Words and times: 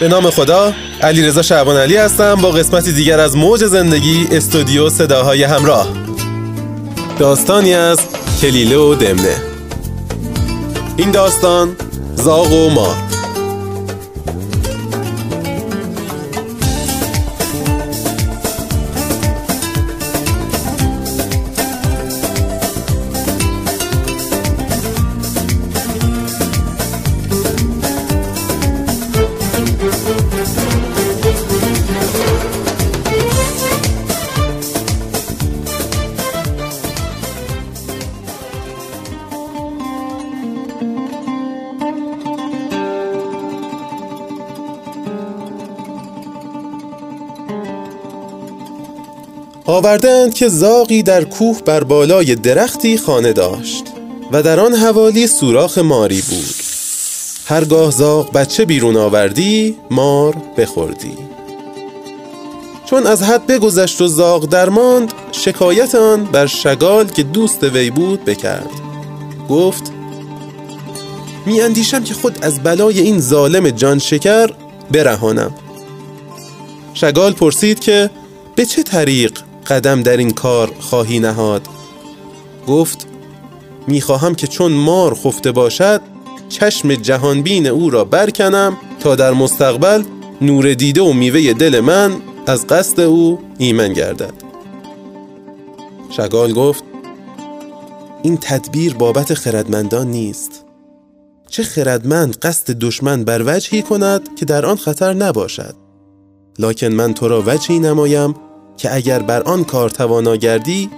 به 0.00 0.08
نام 0.08 0.30
خدا 0.30 0.72
علیرضا 1.02 1.42
شعبان 1.42 1.76
علی 1.76 1.96
هستم 1.96 2.34
با 2.34 2.50
قسمتی 2.50 2.92
دیگر 2.92 3.20
از 3.20 3.36
موج 3.36 3.64
زندگی 3.64 4.28
استودیو 4.30 4.90
صداهای 4.90 5.42
همراه. 5.42 5.88
داستانی 7.18 7.74
از 7.74 7.98
کلیله 8.42 8.76
و 8.76 8.94
دمنه. 8.94 9.36
این 10.96 11.10
داستان 11.10 11.76
زاغ 12.14 12.52
و 12.52 12.70
مار. 12.70 13.09
آوردند 49.90 50.34
که 50.34 50.48
زاغی 50.48 51.02
در 51.02 51.24
کوه 51.24 51.62
بر 51.64 51.84
بالای 51.84 52.34
درختی 52.34 52.98
خانه 52.98 53.32
داشت 53.32 53.84
و 54.32 54.42
در 54.42 54.60
آن 54.60 54.74
حوالی 54.74 55.26
سوراخ 55.26 55.78
ماری 55.78 56.22
بود. 56.30 56.54
هرگاه 57.46 57.90
زاغ 57.90 58.32
بچه 58.32 58.64
بیرون 58.64 58.96
آوردی 58.96 59.76
مار 59.90 60.36
بخوردی. 60.56 61.18
چون 62.86 63.06
از 63.06 63.22
حد 63.22 63.46
بگذشت 63.46 64.00
و 64.00 64.06
زاغ 64.06 64.48
درماند 64.48 65.12
شکایت 65.32 65.94
آن 65.94 66.24
بر 66.24 66.46
شگال 66.46 67.08
که 67.08 67.22
دوست 67.22 67.62
وی 67.62 67.90
بود 67.90 68.24
بکرد. 68.24 68.70
گفت 69.48 69.92
می 71.46 71.60
اندیشم 71.60 72.04
که 72.04 72.14
خود 72.14 72.38
از 72.42 72.62
بلای 72.62 73.00
این 73.00 73.20
ظالم 73.20 73.70
جان 73.70 73.98
شکر 73.98 74.50
برهانم. 74.90 75.54
شگال 76.94 77.32
پرسید 77.32 77.80
که 77.80 78.10
به 78.56 78.66
چه 78.66 78.82
طریق 78.82 79.49
قدم 79.70 80.02
در 80.02 80.16
این 80.16 80.30
کار 80.30 80.72
خواهی 80.80 81.18
نهاد. 81.18 81.62
گفت 82.68 83.06
می‌خواهم 83.86 84.34
که 84.34 84.46
چون 84.46 84.72
مار 84.72 85.14
خفته 85.14 85.52
باشد 85.52 86.00
چشم 86.48 86.94
جهانبین 86.94 87.66
او 87.66 87.90
را 87.90 88.04
برکنم 88.04 88.76
تا 89.00 89.16
در 89.16 89.32
مستقبل 89.32 90.02
نور 90.40 90.74
دیده 90.74 91.02
و 91.02 91.12
میوه 91.12 91.52
دل 91.52 91.80
من 91.80 92.16
از 92.46 92.66
قصد 92.66 93.00
او 93.00 93.38
ایمن 93.58 93.92
گردد. 93.92 94.34
شگال 96.10 96.52
گفت 96.52 96.84
این 98.22 98.38
تدبیر 98.40 98.94
بابت 98.94 99.34
خردمندان 99.34 100.10
نیست. 100.10 100.64
چه 101.48 101.62
خردمند 101.62 102.36
قصد 102.36 102.70
دشمن 102.70 103.24
بر 103.24 103.42
وجهی 103.46 103.82
کند 103.82 104.36
که 104.36 104.44
در 104.44 104.66
آن 104.66 104.76
خطر 104.76 105.12
نباشد. 105.12 105.74
لکن 106.58 106.86
من 106.86 107.14
تو 107.14 107.28
را 107.28 107.42
وجهی 107.46 107.78
نمایم 107.78 108.34
که 108.80 108.94
اگر 108.94 109.22
بر 109.22 109.42
آن 109.42 109.64
کار 109.64 109.90
توانا 109.90 110.36
گردی 110.36 110.90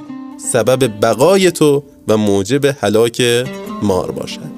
سبب 0.53 1.01
بقای 1.03 1.51
تو 1.51 1.83
و 2.09 2.17
موجب 2.17 2.65
هلاک 2.65 3.23
مار 3.83 4.11
باشد. 4.11 4.51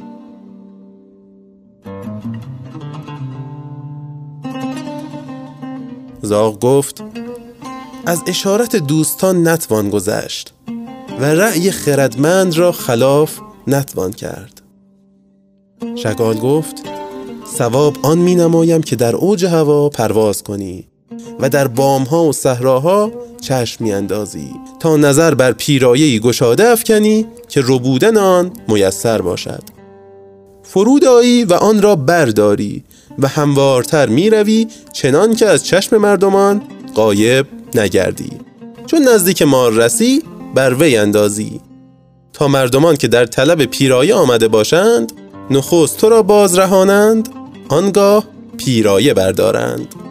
زاغ 6.22 6.60
گفت 6.60 7.02
از 8.06 8.22
اشارت 8.26 8.76
دوستان 8.76 9.48
نتوان 9.48 9.90
گذشت 9.90 10.54
و 11.20 11.24
رأی 11.24 11.70
خردمند 11.70 12.56
را 12.56 12.72
خلاف 12.72 13.38
نتوان 13.66 14.12
کرد. 14.12 14.62
شگال 15.94 16.38
گفت 16.38 16.76
سواب 17.58 17.96
آن 18.02 18.18
می 18.18 18.34
نمایم 18.34 18.82
که 18.82 18.96
در 18.96 19.16
اوج 19.16 19.44
هوا 19.44 19.88
پرواز 19.88 20.42
کنی. 20.42 20.88
و 21.40 21.48
در 21.48 21.68
بامها 21.68 22.24
و 22.24 22.32
صحراها 22.32 23.12
چشم 23.40 23.84
اندازی 23.84 24.50
تا 24.80 24.96
نظر 24.96 25.34
بر 25.34 25.52
پیرایه‌ای 25.52 26.20
گشاده 26.20 26.68
افکنی 26.68 27.26
که 27.48 27.62
ربودن 27.64 28.16
آن 28.16 28.52
میسر 28.68 29.22
باشد. 29.22 29.62
فرود 30.62 31.04
آیی 31.04 31.44
و 31.44 31.54
آن 31.54 31.82
را 31.82 31.96
برداری 31.96 32.84
و 33.18 33.28
هموارتر 33.28 34.06
روی 34.06 34.66
چنان 34.92 35.36
که 35.36 35.46
از 35.46 35.64
چشم 35.64 35.96
مردمان 35.96 36.62
قایب 36.94 37.46
نگردی. 37.74 38.30
چون 38.86 39.08
نزدیک 39.08 39.42
مار 39.42 39.72
رسی 39.72 40.22
بر 40.54 40.74
وی 40.74 40.96
اندازی. 40.96 41.60
تا 42.32 42.48
مردمان 42.48 42.96
که 42.96 43.08
در 43.08 43.26
طلب 43.26 43.64
پیرایه 43.64 44.14
آمده 44.14 44.48
باشند 44.48 45.12
نخست 45.50 45.96
تو 45.96 46.08
را 46.08 46.22
باز 46.22 46.58
رهانند 46.58 47.28
آنگاه 47.68 48.24
پیرایه 48.56 49.14
بردارند. 49.14 50.03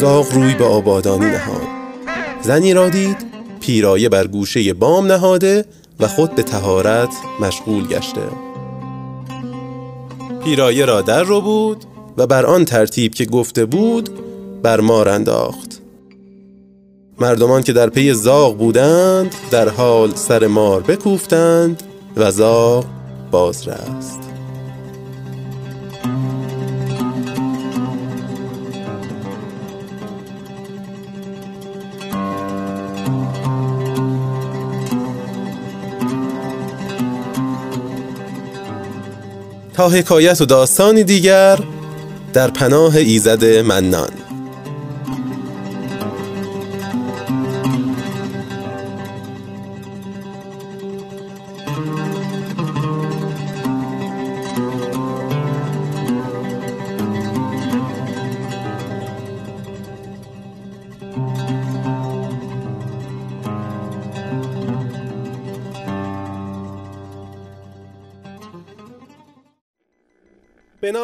زاغ 0.00 0.34
روی 0.34 0.54
به 0.54 0.64
آبادانی 0.64 1.26
نهاد. 1.26 1.62
زنی 2.42 2.74
را 2.74 2.88
دید 2.88 3.16
پیرایه 3.60 4.08
بر 4.08 4.26
گوشه 4.26 4.72
بام 4.72 5.06
نهاده 5.06 5.64
و 6.00 6.08
خود 6.08 6.34
به 6.34 6.42
تهارت 6.42 7.08
مشغول 7.40 7.86
گشته. 7.86 8.20
پیرایه 10.44 10.84
را 10.84 11.02
در 11.02 11.22
رو 11.22 11.40
بود 11.40 11.84
و 12.16 12.26
بر 12.26 12.46
آن 12.46 12.64
ترتیب 12.64 13.14
که 13.14 13.24
گفته 13.24 13.64
بود 13.64 14.10
بر 14.62 14.80
مار 14.80 15.08
انداخت. 15.08 15.80
مردمان 17.18 17.62
که 17.62 17.72
در 17.72 17.88
پی 17.88 18.14
زاغ 18.14 18.58
بودند 18.58 19.34
در 19.50 19.68
حال 19.68 20.14
سر 20.14 20.46
مار 20.46 20.80
بکوفتند 20.80 21.82
و 22.16 22.30
زاغ 22.30 22.84
باز 23.30 23.68
رست 23.68 24.29
حکایت 39.88 40.40
و 40.40 40.44
داستانی 40.44 41.04
دیگر 41.04 41.58
در 42.32 42.50
پناه 42.50 42.96
ایزد 42.96 43.44
منان. 43.44 44.10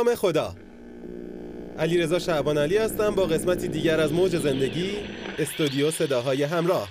نام 0.06 0.14
خدا. 0.14 0.54
علی 1.78 1.98
رضا 1.98 2.18
شعبان 2.18 2.58
علی 2.58 2.76
هستم 2.76 3.14
با 3.14 3.26
قسمتی 3.26 3.68
دیگر 3.68 4.00
از 4.00 4.12
موج 4.12 4.36
زندگی 4.36 4.96
استودیو 5.38 5.90
صداهای 5.90 6.42
همراه. 6.42 6.88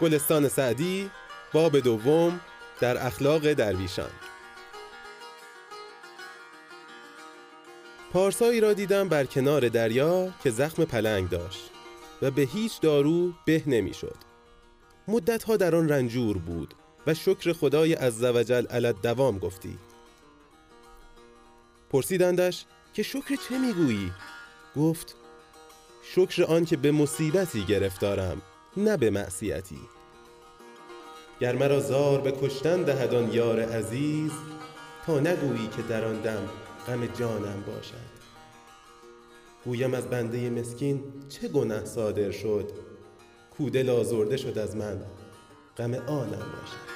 گلستان 0.00 0.48
سعدی 0.48 1.10
باب 1.52 1.78
دوم 1.78 2.40
در 2.80 3.06
اخلاق 3.06 3.52
درویشان. 3.52 4.10
پارسایی 8.12 8.60
را 8.60 8.72
دیدم 8.72 9.08
بر 9.08 9.24
کنار 9.24 9.68
دریا 9.68 10.28
که 10.42 10.50
زخم 10.50 10.84
پلنگ 10.84 11.28
داشت 11.28 11.70
و 12.22 12.30
به 12.30 12.42
هیچ 12.42 12.80
دارو 12.80 13.32
به 13.46 13.62
نمی‌شد. 13.66 14.25
مدتها 15.08 15.56
در 15.56 15.74
آن 15.74 15.88
رنجور 15.88 16.38
بود 16.38 16.74
و 17.06 17.14
شکر 17.14 17.52
خدای 17.52 17.92
عزوجل 17.92 18.66
علت 18.66 19.02
دوام 19.02 19.38
گفتی. 19.38 19.78
پرسیدندش 21.90 22.64
که 22.94 23.02
شکر 23.02 23.36
چه 23.48 23.58
می‌گویی؟ 23.58 24.12
گفت 24.76 25.16
شکر 26.02 26.44
آن 26.44 26.64
که 26.64 26.76
به 26.76 26.92
مصیبتی 26.92 27.64
گرفتارم 27.64 28.42
نه 28.76 28.96
به 28.96 29.10
معصیتی. 29.10 29.80
گر 31.40 31.56
مرا 31.56 31.80
زار 31.80 32.20
به 32.20 32.32
کشتن 32.32 32.82
دهد 32.82 33.14
آن 33.14 33.32
یار 33.32 33.60
عزیز 33.60 34.32
تا 35.06 35.20
نگویی 35.20 35.68
که 35.76 35.82
در 35.82 36.04
آن 36.04 36.20
دم 36.20 36.48
غم 36.86 37.06
جانم 37.06 37.64
باشد. 37.66 38.16
گویم 39.64 39.94
از 39.94 40.10
بنده 40.10 40.50
مسکین 40.50 41.04
چه 41.28 41.48
گنه 41.48 41.84
صادر 41.84 42.30
شد؟ 42.30 42.85
کو 43.58 43.70
دل 43.70 43.90
آزرده 43.90 44.36
شد 44.36 44.58
از 44.58 44.76
من. 44.76 45.00
غم 45.78 45.94
آنم 45.94 46.30
باشد. 46.30 46.86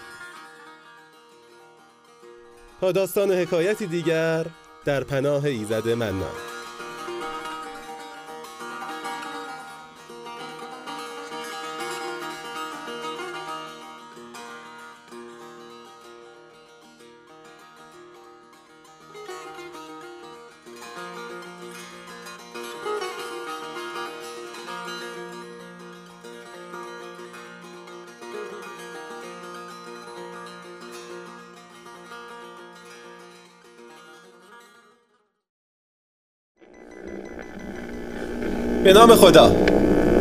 تا 2.81 2.93
داستان 2.93 3.31
و 3.31 3.35
حکایتی 3.35 3.87
دیگر 3.87 4.47
در 4.85 5.05
پناه 5.05 5.45
ایزد 5.45 5.89
منان. 5.89 6.50
به 38.93 38.99
نام 38.99 39.15
خدا. 39.15 39.53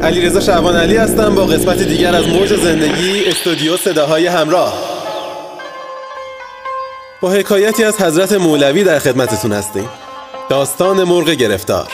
علیرضا 0.04 0.40
شعبان 0.40 0.76
علی 0.76 0.98
هستم 0.98 1.36
با 1.36 1.46
قسمت 1.46 1.82
دیگر 1.82 2.16
از 2.16 2.28
موج 2.28 2.56
زندگی 2.56 3.26
استودیو 3.26 3.78
صداهای 3.78 4.28
همراه. 4.28 4.74
با 7.22 7.32
حکایتی 7.32 7.84
از 7.84 8.02
حضرت 8.02 8.32
مولوی 8.32 8.84
در 8.84 9.00
خدمتتون 9.00 9.52
هستیم. 9.52 9.90
داستان 10.50 11.04
مرغ 11.04 11.30
گرفتار. 11.30 11.88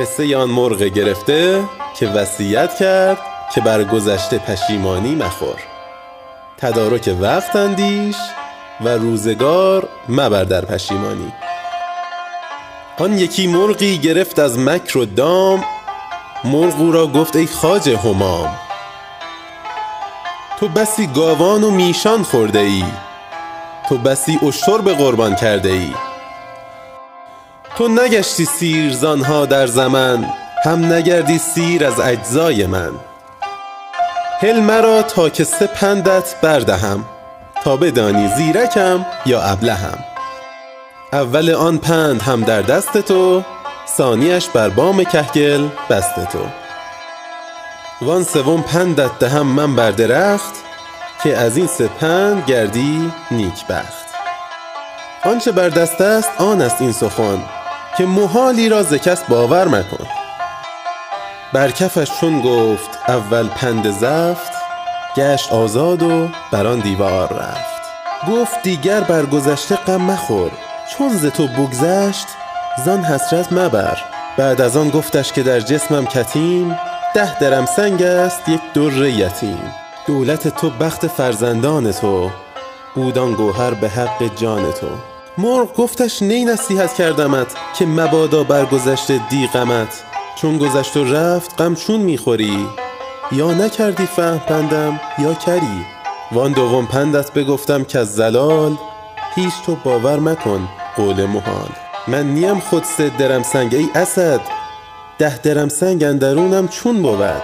قصه 0.00 0.36
آن 0.36 0.50
مرغ 0.50 0.82
گرفته 0.82 1.64
که 1.98 2.06
وصیت 2.08 2.74
کرد 2.74 3.18
که 3.54 3.60
بر 3.60 3.84
گذشته 3.84 4.38
پشیمانی 4.38 5.14
مخور. 5.14 5.56
تدارک 6.58 7.16
وقت 7.20 7.56
اندیش 7.56 8.16
و 8.84 8.88
روزگار 8.88 9.88
مبر 10.08 10.44
در 10.44 10.64
پشیمانی. 10.64 11.32
آن 12.98 13.18
یکی 13.18 13.46
مرغی 13.46 13.98
گرفت 13.98 14.38
از 14.38 14.58
مکر 14.58 14.98
و 14.98 15.04
دام 15.04 15.64
مرغ 16.44 16.94
را 16.94 17.06
گفت 17.06 17.36
ای 17.36 17.46
خاج 17.46 17.88
همام 17.90 18.58
تو 20.58 20.68
بسی 20.68 21.06
گاوان 21.06 21.64
و 21.64 21.70
میشان 21.70 22.22
خورده 22.22 22.58
ای 22.58 22.84
تو 23.88 23.98
بسی 23.98 24.38
اشتر 24.42 24.78
به 24.78 24.94
قربان 24.94 25.34
کرده 25.34 25.68
ای. 25.68 25.94
تو 27.76 27.88
نگشتی 27.88 28.44
سیر 28.44 28.92
زانها 28.92 29.46
در 29.46 29.66
زمن 29.66 30.32
هم 30.64 30.92
نگردی 30.92 31.38
سیر 31.38 31.86
از 31.86 32.00
اجزای 32.00 32.66
من. 32.66 32.90
هل 34.40 34.60
مرا 34.60 35.02
تا 35.02 35.28
که 35.28 35.44
سه 35.44 35.66
پندت 35.66 36.40
بردهم 36.42 37.04
تا 37.64 37.76
بدانی 37.76 38.28
زیرکم 38.28 39.06
یا 39.26 39.42
ابلهم. 39.42 40.04
اول 41.12 41.50
آن 41.50 41.78
پند 41.78 42.22
هم 42.22 42.40
در 42.40 42.62
دست 42.62 42.98
تو 42.98 43.42
ثانیش 43.96 44.48
بر 44.48 44.68
بام 44.68 45.04
کهگل 45.04 45.68
بست 45.90 46.14
تو. 46.32 46.38
وان 48.00 48.24
سوم 48.24 48.62
پندت 48.62 49.18
دهم 49.18 49.46
من 49.46 49.76
بر 49.76 49.90
درخت 49.90 50.54
که 51.22 51.36
از 51.36 51.56
این 51.56 51.66
سه 51.66 51.88
پند 51.88 52.44
گردی 52.46 53.12
نیکبخت. 53.30 54.06
آنچه 55.24 55.52
بر 55.52 55.68
دست 55.68 56.00
است 56.00 56.30
آن 56.38 56.62
است 56.62 56.82
این 56.82 56.92
سخن 56.92 57.38
که 57.96 58.06
محالی 58.06 58.68
را 58.68 58.82
ز 58.82 58.94
کس 58.94 59.24
باور 59.24 59.68
مکن. 59.68 60.06
بر 61.52 61.70
کفش 61.70 62.10
چون 62.20 62.40
گفت 62.40 62.90
اول 63.08 63.48
پند 63.48 63.90
زفت 63.90 64.59
گشت 65.16 65.52
آزاد 65.52 66.02
و 66.02 66.28
بر 66.52 66.66
آن 66.66 66.80
دیوار 66.80 67.32
رفت. 67.32 67.80
گفت 68.28 68.62
دیگر 68.62 69.00
بر 69.00 69.26
گذشته 69.26 69.76
غم 69.76 70.02
مخور 70.02 70.50
چون 70.92 71.08
ز 71.08 71.26
تو 71.26 71.46
بگذشت 71.46 72.26
زان 72.84 73.04
حسرت 73.04 73.52
مبر. 73.52 73.98
بعد 74.38 74.60
از 74.60 74.76
آن 74.76 74.90
گفتش 74.90 75.32
که 75.32 75.42
در 75.42 75.60
جسمم 75.60 76.06
کتیم 76.06 76.78
ده 77.14 77.38
درم 77.38 77.66
سنگ 77.66 78.02
است 78.02 78.48
یک 78.48 78.60
در 78.74 79.06
یتیم. 79.06 79.72
دولت 80.06 80.48
تو 80.48 80.70
بخت 80.70 81.06
فرزندان 81.06 81.92
تو 81.92 82.30
بودان 82.94 83.32
گوهر 83.32 83.74
به 83.74 83.88
حق 83.88 84.36
جان 84.36 84.72
تو. 84.72 84.86
مرغ 85.38 85.76
گفتش 85.76 86.22
نی 86.22 86.44
نصیحت 86.44 86.94
کردمت 86.94 87.54
که 87.78 87.86
مبادا 87.86 88.44
بر 88.44 88.64
گذشته 88.64 89.20
دی 89.30 89.46
غمت. 89.54 90.02
چون 90.36 90.58
گذشت 90.58 90.96
و 90.96 91.04
رفت 91.04 91.60
غم 91.60 91.74
چون 91.74 92.00
می‌خوری 92.00 92.66
یا 93.32 93.54
نکردی 93.54 94.06
فهم 94.06 94.38
پندم 94.38 95.00
یا 95.18 95.34
کری؟ 95.34 95.86
وان 96.32 96.52
دوم 96.52 96.86
پندت 96.86 97.32
بگفتم 97.32 97.84
کز 97.84 98.14
ضلال 98.14 98.76
هیچ 99.34 99.52
تو 99.66 99.76
باور 99.84 100.18
مکن 100.18 100.68
قول 100.96 101.26
محال. 101.26 101.70
من 102.08 102.26
نیم 102.26 102.60
خود 102.60 102.84
سه 102.84 103.10
درم 103.18 103.42
سنگ 103.42 103.74
ای 103.74 103.88
اسد 103.94 104.40
ده 105.18 105.38
درم 105.38 105.68
سنگ 105.68 106.04
اندرونم 106.04 106.68
چون 106.68 107.02
بود. 107.02 107.42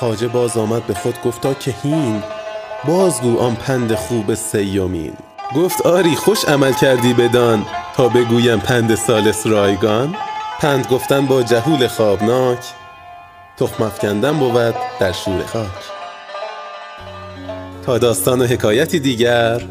خواجه 0.00 0.28
باز 0.28 0.56
آمد 0.56 0.86
به 0.86 0.94
خود 0.94 1.22
گفتا 1.24 1.54
که 1.54 1.74
هین 1.82 2.22
بازگو 2.84 3.38
آن 3.38 3.54
پند 3.54 3.94
خوب 3.94 4.34
سیومین. 4.34 5.16
گفت 5.56 5.86
آری 5.86 6.16
خوش 6.16 6.44
عمل 6.44 6.72
کردی 6.72 7.14
بدان 7.14 7.66
تا 7.96 8.08
بگویم 8.08 8.58
پند 8.58 8.94
سالس 8.94 9.46
رایگان. 9.46 10.16
پند 10.60 10.86
گفتن 10.86 11.26
با 11.26 11.42
جهول 11.42 11.86
خوابناک 11.86 12.58
تخم 13.58 13.84
افکندن 13.84 14.38
بود 14.38 14.74
در 15.00 15.12
شور 15.12 15.42
خاک. 15.42 15.66
تا 17.86 17.98
داستان 17.98 18.42
و 18.42 18.44
حکایتی 18.44 19.00
دیگر 19.00 19.62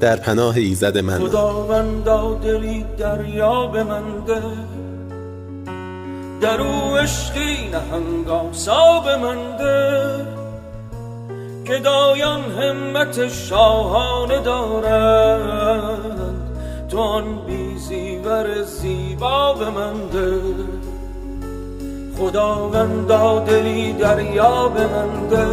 در 0.00 0.16
پناه 0.16 0.56
ایزد 0.56 0.98
من. 0.98 1.18
خداوندا 1.18 2.34
دلی 2.34 2.84
دریا 2.98 3.66
به 3.66 3.82
من 3.82 4.24
ده. 4.26 4.42
در 6.40 6.60
او 6.60 6.96
عشقی 6.96 7.68
نهنگاسا 7.72 9.00
به 9.00 9.16
من 9.16 9.56
ده. 9.56 10.26
که 11.64 11.78
دایان 11.78 12.40
همت 12.40 13.28
شاهانه 13.28 14.40
دارند. 14.40 15.94
تو 16.88 16.98
آن 16.98 17.46
بیزیور 17.46 18.62
زیبا 18.62 19.52
به 19.52 19.70
من 19.70 20.08
ده. 20.12 20.40
خداوندا 22.18 23.38
دلی 23.38 23.92
دریا 23.92 24.68
به 24.68 24.86
من 24.86 25.28
ده 25.28 25.46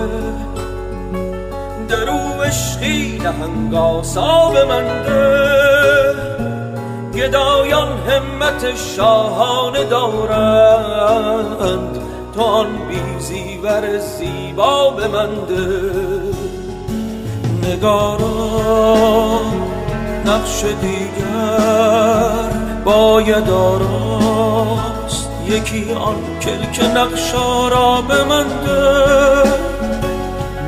درو 1.89 2.41
عشقی 2.43 3.21
نهنگاسا 3.23 4.49
به 4.49 4.65
من 4.65 5.03
ده 5.03 5.51
گدایان 7.15 7.87
همت 8.07 8.75
شاهانه 8.75 9.83
دارند. 9.83 11.31
تو 12.35 12.41
آن 12.41 12.67
بیزیور 12.89 13.97
زیبا 13.97 14.89
به 14.89 15.07
من 15.07 15.29
ده 15.49 15.91
نگاران 17.67 19.45
نقش 20.25 20.63
دیگر 20.81 22.49
باید 22.85 23.49
آراست. 23.49 25.30
یکی 25.45 25.93
آن 25.93 26.15
کلک 26.41 26.79
نقشا 26.95 27.67
را 27.67 28.01
به 28.01 28.23
من 28.23 28.47
ده. 28.65 29.43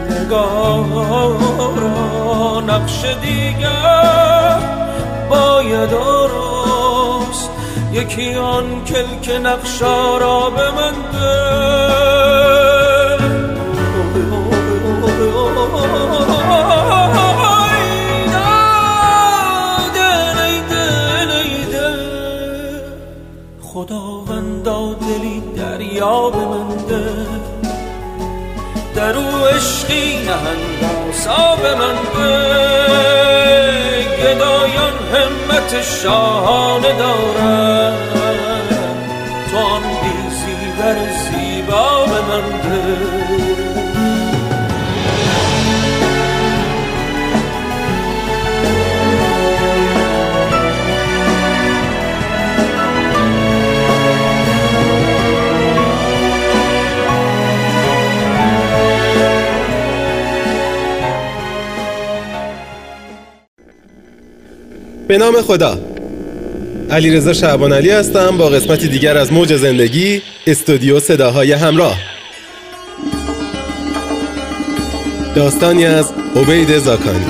نگارا 0.10 1.34
نقش 2.68 3.06
دیگر 3.22 4.60
باید 5.30 5.94
آراست. 5.94 7.50
یکی 7.94 8.36
آن 8.36 8.84
کلک 8.86 9.30
نقشا 9.44 10.18
را 10.18 10.50
به 10.50 10.72
من 10.72 10.94
ده. 11.14 12.13
یاب 26.04 26.36
منده 26.36 27.06
در 28.96 29.18
او 29.18 29.46
عشقی 29.46 30.18
نهند 30.26 31.10
آساب 31.10 31.66
منده 31.66 32.34
گدایان 34.24 34.94
همت 35.14 35.82
شاهانه 35.82 36.94
دارند. 36.98 37.98
تو 39.52 39.58
آن 39.58 39.84
زیبا 41.24 42.06
به 42.06 42.22
منده 42.22 43.03
نام 65.18 65.42
خدا. 65.42 65.80
علیرضا 66.92 67.34
شعبان 67.34 67.74
علی 67.74 67.90
هستم 67.90 68.38
با 68.38 68.50
قسمتی 68.50 68.88
دیگر 68.88 69.18
از 69.18 69.34
موج 69.34 69.56
زندگی 69.56 70.22
استودیو 70.48 71.00
صداهای 71.00 71.52
همراه. 71.52 71.98
داستانی 75.36 75.86
از 75.86 76.14
عبید 76.36 76.78
زاکانی. 76.78 77.26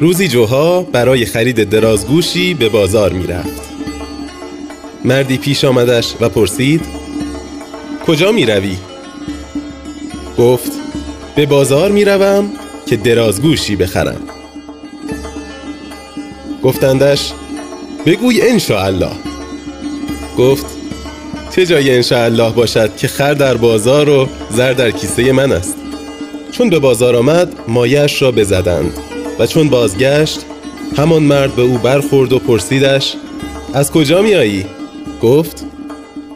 روزی 0.00 0.28
جوها 0.28 0.82
برای 0.82 1.24
خرید 1.24 1.68
درازگوشی 1.70 2.54
به 2.54 2.68
بازار 2.68 3.12
می 3.12 3.26
رفت 3.26 3.62
مردی 5.04 5.38
پیش 5.38 5.64
آمدش 5.64 6.14
و 6.20 6.28
پرسید 6.28 7.03
کجا 8.06 8.32
می 8.32 8.46
روی؟ 8.46 8.76
گفت 10.38 10.72
به 11.36 11.46
بازار 11.46 11.90
می 11.90 12.04
روم 12.04 12.50
که 12.86 12.96
درازگوشی 12.96 13.76
بخرم 13.76 14.20
گفتندش 16.62 17.32
بگوی 18.06 18.42
الله 18.70 19.10
گفت 20.38 20.66
چه 21.50 21.66
جای 21.66 22.02
الله 22.12 22.50
باشد 22.50 22.96
که 22.96 23.08
خر 23.08 23.34
در 23.34 23.56
بازار 23.56 24.08
و 24.08 24.28
زر 24.50 24.72
در 24.72 24.90
کیسه 24.90 25.32
من 25.32 25.52
است 25.52 25.76
چون 26.50 26.70
به 26.70 26.78
بازار 26.78 27.16
آمد 27.16 27.52
مایش 27.68 28.22
را 28.22 28.32
بزدند 28.32 28.98
و 29.38 29.46
چون 29.46 29.68
بازگشت 29.68 30.40
همان 30.96 31.22
مرد 31.22 31.56
به 31.56 31.62
او 31.62 31.78
برخورد 31.78 32.32
و 32.32 32.38
پرسیدش 32.38 33.14
از 33.74 33.92
کجا 33.92 34.22
میایی؟ 34.22 34.66
گفت 35.22 35.64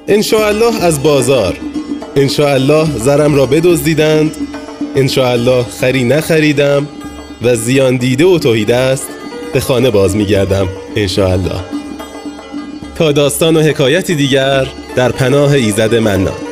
الله 0.09 0.85
از 0.85 1.03
بازار. 1.03 1.57
الله 2.39 2.87
زرم 2.99 3.35
را 3.35 3.47
بدزدیدند. 3.47 4.37
الله 5.19 5.65
خری 5.81 6.05
نخریدم 6.05 6.89
و 7.43 7.57
زیان 7.57 7.97
دیده 7.97 8.25
و 8.25 8.39
توحیده 8.39 8.77
است. 8.77 9.09
به 9.53 9.61
خانه 9.61 9.91
باز 9.91 10.17
میگردم 10.17 10.69
الله 10.97 11.61
تا 12.95 13.13
داستان 13.13 13.57
و 13.57 13.61
حکایتی 13.61 14.15
دیگر 14.15 14.67
در 14.97 15.13
پناه 15.13 15.53
ایزد 15.53 15.95
منان. 15.95 16.48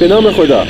به 0.00 0.08
نام 0.08 0.32
خدا. 0.32 0.66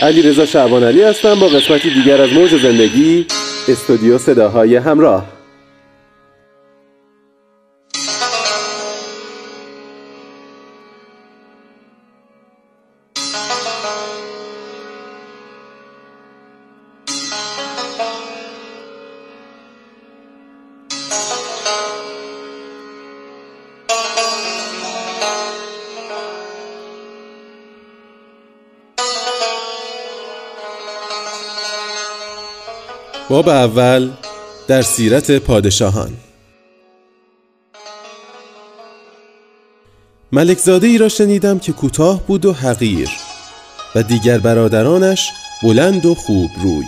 علی 0.00 0.22
رضا 0.22 0.46
شعبان 0.46 0.84
علی 0.84 1.02
هستم 1.02 1.40
با 1.40 1.46
قسمتی 1.46 1.90
دیگر 1.94 2.22
از 2.22 2.32
موج 2.32 2.62
زندگی 2.62 3.26
استودیو 3.68 4.18
صداهای 4.18 4.76
همراه. 4.76 5.41
باب 33.32 33.48
اول 33.48 34.10
در 34.68 34.82
سیرت 34.82 35.38
پادشاهان. 35.38 36.10
ملکزاده 40.32 40.86
ای 40.86 40.98
را 40.98 41.08
شنیدم 41.08 41.58
که 41.58 41.72
کوتاه 41.72 42.26
بود 42.26 42.44
و 42.44 42.52
حقیر 42.52 43.08
و 43.94 44.02
دیگر 44.02 44.38
برادرانش 44.38 45.30
بلند 45.62 46.06
و 46.06 46.14
خوب 46.14 46.50
روی. 46.62 46.84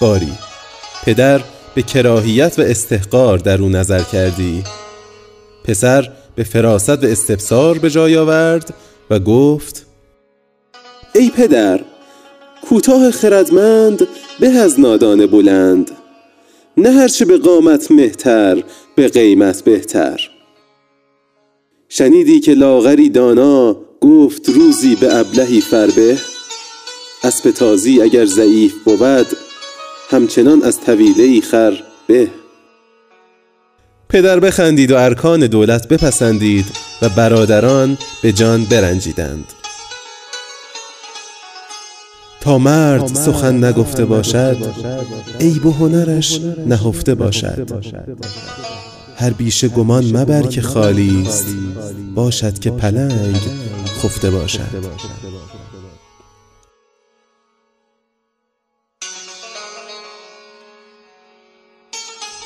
باری 0.00 0.32
پدر 1.04 1.40
به 1.74 1.82
کراهیت 1.82 2.58
و 2.58 2.62
استحقار 2.62 3.38
در 3.38 3.62
او 3.62 3.68
نظر 3.68 4.02
کردی؟ 4.02 4.64
پسر 5.64 6.12
به 6.34 6.44
فراست 6.44 7.04
و 7.04 7.06
استفسار 7.06 7.78
به 7.78 7.90
جای 7.90 8.16
آورد 8.16 8.74
و 9.10 9.18
گفت 9.18 9.86
ای 11.14 11.30
پدر 11.30 11.80
کوتاه 12.68 13.10
خردمند 13.10 14.06
به 14.40 14.48
از 14.48 14.80
نادان 14.80 15.26
بلند. 15.26 15.90
نه 16.76 16.90
هرچه 16.90 17.24
به 17.24 17.38
قامت 17.38 17.90
مهتر 17.90 18.62
به 18.94 19.08
قیمت 19.08 19.64
بهتر. 19.64 20.30
شنیدی 21.88 22.40
که 22.40 22.54
لاغری 22.54 23.08
دانا 23.08 23.76
گفت 24.00 24.48
روزی 24.48 24.96
به 24.96 25.16
ابلهی 25.16 25.60
فربه؟ 25.60 26.18
اسب 27.24 27.50
تازی 27.50 28.02
اگر 28.02 28.24
ضعیف 28.24 28.74
بود 28.84 29.26
همچنان 30.10 30.62
از 30.62 30.80
طویله 30.80 31.40
خر 31.40 31.82
به. 32.06 32.28
پدر 34.08 34.40
بخندید 34.40 34.90
و 34.90 34.96
ارکان 34.96 35.46
دولت 35.46 35.88
بپسندید 35.88 36.66
و 37.02 37.08
برادران 37.08 37.98
به 38.22 38.32
جان 38.32 38.64
برنجیدند. 38.64 39.63
تا 42.44 42.58
مرد 42.58 43.06
سخن 43.06 43.64
نگفته 43.64 44.04
باشد 44.04 44.56
عیب 45.40 45.66
و 45.66 45.72
هنرش 45.72 46.40
نهفته 46.66 47.14
باشد. 47.14 47.70
هر 49.16 49.30
بیشه 49.30 49.68
گمان 49.68 50.16
مبر 50.16 50.42
که 50.42 50.62
خالی 50.62 51.24
است. 51.26 51.46
باشد 52.14 52.58
که 52.58 52.70
پلنگ 52.70 53.40
خفته 53.86 54.30
باشد. 54.30 54.84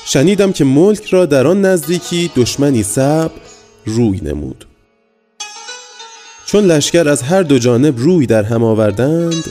شنیدم 0.05 0.51
که 0.51 0.65
ملک 0.65 1.05
را 1.05 1.25
در 1.25 1.47
آن 1.47 1.65
نزدیکی 1.65 2.31
دشمنی 2.35 2.83
سب 2.83 3.31
روی 3.85 4.21
نمود. 4.23 4.65
چون 6.45 6.63
لشکر 6.65 7.09
از 7.09 7.21
هر 7.21 7.43
دو 7.43 7.57
جانب 7.57 7.99
روی 7.99 8.25
در 8.25 8.43
هم 8.43 8.63
آوردند 8.63 9.43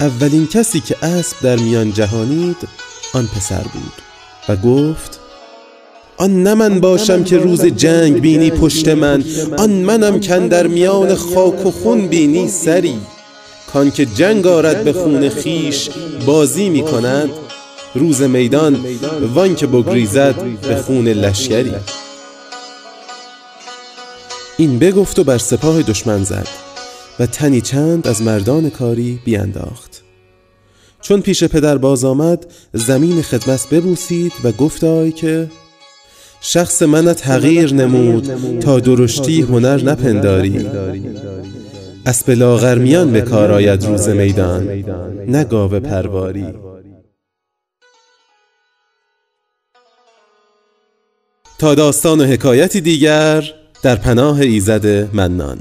اولین 0.00 0.46
کسی 0.46 0.80
که 0.80 0.96
اسب 1.02 1.36
در 1.42 1.56
میان 1.56 1.92
جهانید 1.92 2.68
آن 3.14 3.26
پسر 3.26 3.62
بود 3.62 3.92
و 4.48 4.56
گفت 4.56 5.20
آن 6.16 6.42
نه 6.42 6.54
من 6.54 6.80
باشم 6.80 7.24
که 7.24 7.38
روز 7.38 7.64
جنگ 7.64 8.20
بینی 8.20 8.50
پشت 8.50 8.88
من 8.88 9.24
آن 9.58 9.70
منم 9.70 10.20
کن 10.20 10.48
در 10.48 10.66
میان 10.66 11.14
خاک 11.14 11.66
و 11.66 11.70
خون 11.70 12.08
بینی 12.08 12.48
سری. 12.48 12.94
کان 13.72 13.90
که 13.90 14.06
جنگ 14.06 14.46
آرد 14.46 14.84
به 14.84 14.92
خون 14.92 15.28
خیش 15.28 15.88
بازی 16.26 16.68
می 16.68 16.82
کند. 16.82 17.30
روز 17.94 18.22
میدان 18.22 18.84
وان 19.34 19.54
که 19.54 19.66
بگریزد 19.66 20.34
به 20.68 20.76
خون 20.76 21.08
لشکری. 21.08 21.74
این 24.56 24.78
بگفت 24.78 25.18
و 25.18 25.24
بر 25.24 25.38
سپاه 25.38 25.82
دشمن 25.82 26.24
زد. 26.24 26.67
و 27.20 27.26
تنی 27.26 27.60
چند 27.60 28.08
از 28.08 28.22
مردان 28.22 28.70
کاری 28.70 29.20
بیانداخت 29.24 30.02
چون 31.00 31.20
پیش 31.20 31.44
پدر 31.44 31.78
باز 31.78 32.04
آمد 32.04 32.46
زمین 32.72 33.22
خدمت 33.22 33.68
ببوسید 33.70 34.32
و 34.44 34.52
گفتای 34.52 35.12
که 35.12 35.50
شخص 36.40 36.82
من 36.82 37.12
تغییر 37.12 37.74
نمود 37.74 38.58
تا 38.60 38.80
درشتی 38.80 39.40
هنر 39.40 39.82
نپنداری. 39.82 40.66
اسب 42.06 42.30
لاغر 42.30 42.78
میان 42.78 43.12
به 43.12 43.20
کار 43.20 43.52
آید 43.52 43.84
روز 43.84 44.08
میدان 44.08 44.68
نه 45.28 45.44
پرواری. 45.80 46.46
تا 51.58 51.74
داستان 51.74 52.20
و 52.20 52.24
حکایتی 52.24 52.80
دیگر 52.80 53.44
در 53.82 53.96
پناه 53.96 54.40
ایزد 54.40 55.14
منان. 55.14 55.58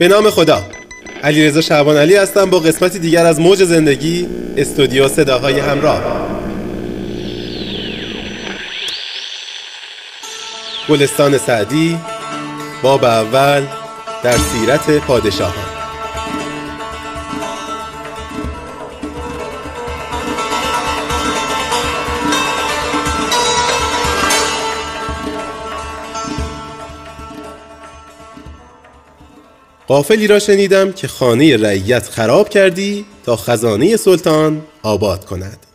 به 0.00 0.08
نام 0.08 0.30
خدا. 0.30 0.62
علیرضا 1.22 1.60
شعبان 1.60 1.96
علی 1.96 2.16
هستم 2.16 2.50
با 2.50 2.58
قسمتی 2.58 2.98
دیگر 2.98 3.26
از 3.26 3.40
موج 3.40 3.64
زندگی 3.64 4.28
استودیو 4.56 5.08
صداهای 5.08 5.58
همراه. 5.58 6.02
گلستان 10.88 11.38
سعدی 11.38 11.98
باب 12.82 13.04
اول 13.04 13.66
در 14.22 14.36
سیرت 14.38 14.90
پادشاهان. 14.90 15.69
قافلی 29.90 30.26
را 30.26 30.38
شنیدم 30.38 30.92
که 30.92 31.08
خانه 31.08 31.56
رعیت 31.56 32.08
خراب 32.08 32.48
کردی 32.48 33.04
تا 33.26 33.36
خزانه 33.36 33.96
سلطان 33.96 34.62
آباد 34.82 35.24
کند. 35.24 35.66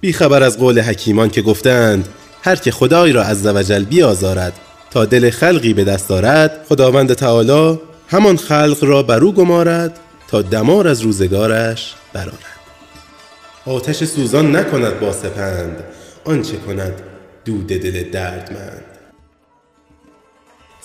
بیخبر 0.00 0.42
از 0.42 0.58
قول 0.58 0.80
حکیمان 0.80 1.30
که 1.30 1.42
گفتند 1.42 2.08
هر 2.42 2.56
که 2.56 2.70
خدای 2.70 3.12
را 3.12 3.22
از 3.22 3.46
وجل 3.46 3.84
بیازارد 3.84 4.52
تا 4.90 5.04
دل 5.04 5.30
خلقی 5.30 5.74
به 5.74 5.84
دست 5.84 6.08
دارد 6.08 6.64
خداوند 6.68 7.12
تعالی 7.12 7.78
همان 8.08 8.36
خلق 8.36 8.78
را 8.80 9.02
برو 9.02 9.32
گمارد 9.32 9.98
تا 10.30 10.42
دمار 10.42 10.88
از 10.88 11.00
روزگارش 11.00 11.94
برارد 12.12 12.58
آتش 13.66 14.04
سوزان 14.04 14.56
نکند 14.56 15.00
با 15.00 15.12
سپند 15.12 15.84
آنچه 16.24 16.56
کند 16.56 16.92
دود 17.44 17.66
دل 17.66 18.10
دردمند. 18.10 18.87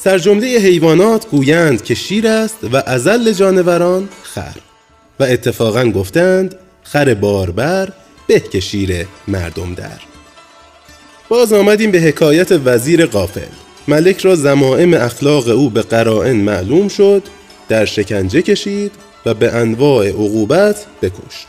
سرجمله 0.03 0.47
حیوانات 0.47 1.29
گویند 1.29 1.83
که 1.83 1.95
شیر 1.95 2.27
است 2.27 2.57
و 2.73 2.83
ازل 2.85 3.31
جانوران 3.31 4.09
خر. 4.23 4.55
و 5.19 5.23
اتفاقا 5.23 5.85
گفتند 5.85 6.55
خر 6.83 7.13
باربر 7.13 7.89
به 8.27 8.39
که 8.39 8.59
شیر 8.59 9.07
مردم 9.27 9.73
در. 9.73 9.99
باز 11.29 11.53
آمدیم 11.53 11.91
به 11.91 11.99
حکایت 11.99 12.51
وزیر 12.51 13.05
قافل 13.05 13.51
ملک 13.87 14.19
را 14.19 14.35
زمائم 14.35 14.93
اخلاق 14.93 15.47
او 15.47 15.69
به 15.69 15.81
قرائن 15.81 16.35
معلوم 16.35 16.87
شد 16.87 17.23
در 17.69 17.85
شکنجه 17.85 18.41
کشید 18.41 18.91
و 19.25 19.33
به 19.33 19.51
انواع 19.51 20.07
عقوبت 20.07 20.85
بکشت. 21.01 21.47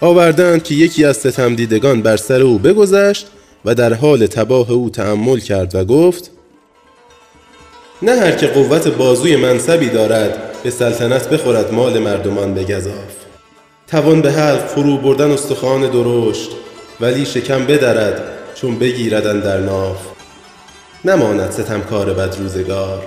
آوردند 0.00 0.62
که 0.62 0.74
یکی 0.74 1.04
از 1.04 1.16
ستمدیدگان 1.16 2.02
بر 2.02 2.16
سر 2.16 2.42
او 2.42 2.58
بگذشت 2.58 3.26
و 3.64 3.74
در 3.74 3.94
حال 3.94 4.26
تباه 4.26 4.70
او 4.70 4.90
تأمل 4.90 5.38
کرد 5.40 5.74
و 5.74 5.84
گفت 5.84 6.30
نه 8.02 8.12
هر 8.12 8.32
که 8.32 8.46
قوت 8.46 8.88
بازوی 8.88 9.36
منصبی 9.36 9.88
دارد 9.88 10.62
به 10.62 10.70
سلطنت 10.70 11.28
بخورد 11.28 11.72
مال 11.72 11.98
مردمان 11.98 12.54
به 12.54 12.64
گذاف 12.64 13.18
توان 13.86 14.22
به 14.22 14.32
حلق 14.32 14.66
فرو 14.66 14.96
بردن 14.96 15.30
استخوان 15.30 15.90
درشت 15.90 16.50
ولی 17.00 17.26
شکم 17.26 17.66
بدرد 17.66 18.22
چون 18.54 18.78
بگیردن 18.78 19.40
در 19.40 19.58
ناف. 19.60 19.96
نماند 21.04 21.50
ستمکار 21.50 22.14
بد 22.14 22.36
روزگار 22.38 23.06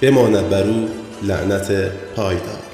بماند 0.00 0.50
بر 0.50 0.62
او 0.62 0.88
لعنت 1.22 1.72
پایدار. 2.16 2.64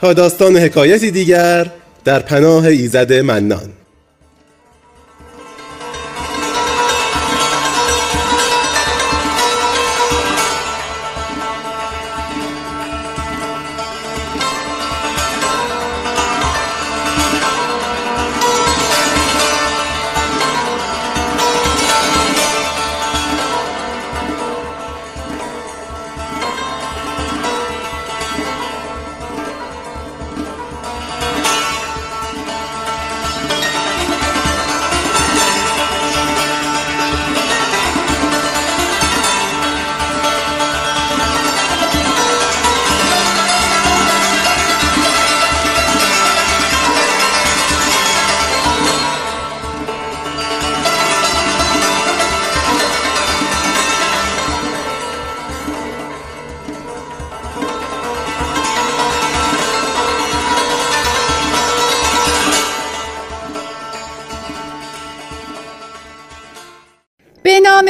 تا 0.00 0.12
داستان 0.12 0.56
حکایتی 0.56 1.10
دیگر 1.10 1.70
در 2.04 2.18
پناه 2.18 2.64
ایزد 2.64 3.12
منان. 3.12 3.70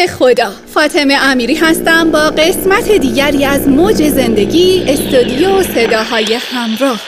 خدا. 0.07 0.53
فاطمه 0.75 1.15
امیری 1.15 1.55
هستم 1.55 2.11
با 2.11 2.19
قسمت 2.19 2.93
دیگری 2.93 3.45
از 3.45 3.69
موج 3.69 4.03
زندگی 4.09 4.85
استودیو 4.89 5.63
صداهای 5.63 6.35
همراه. 6.35 7.01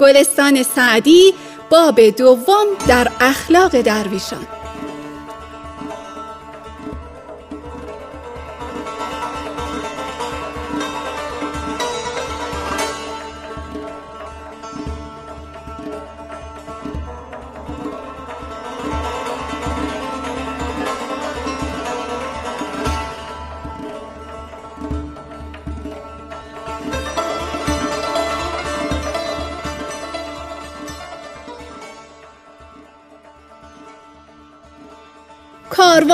گلستان 0.00 0.62
سعدی 0.62 1.34
باب 1.70 2.00
دوم 2.00 2.66
در 2.88 3.08
اخلاق 3.20 3.80
درویشان. 3.80 4.46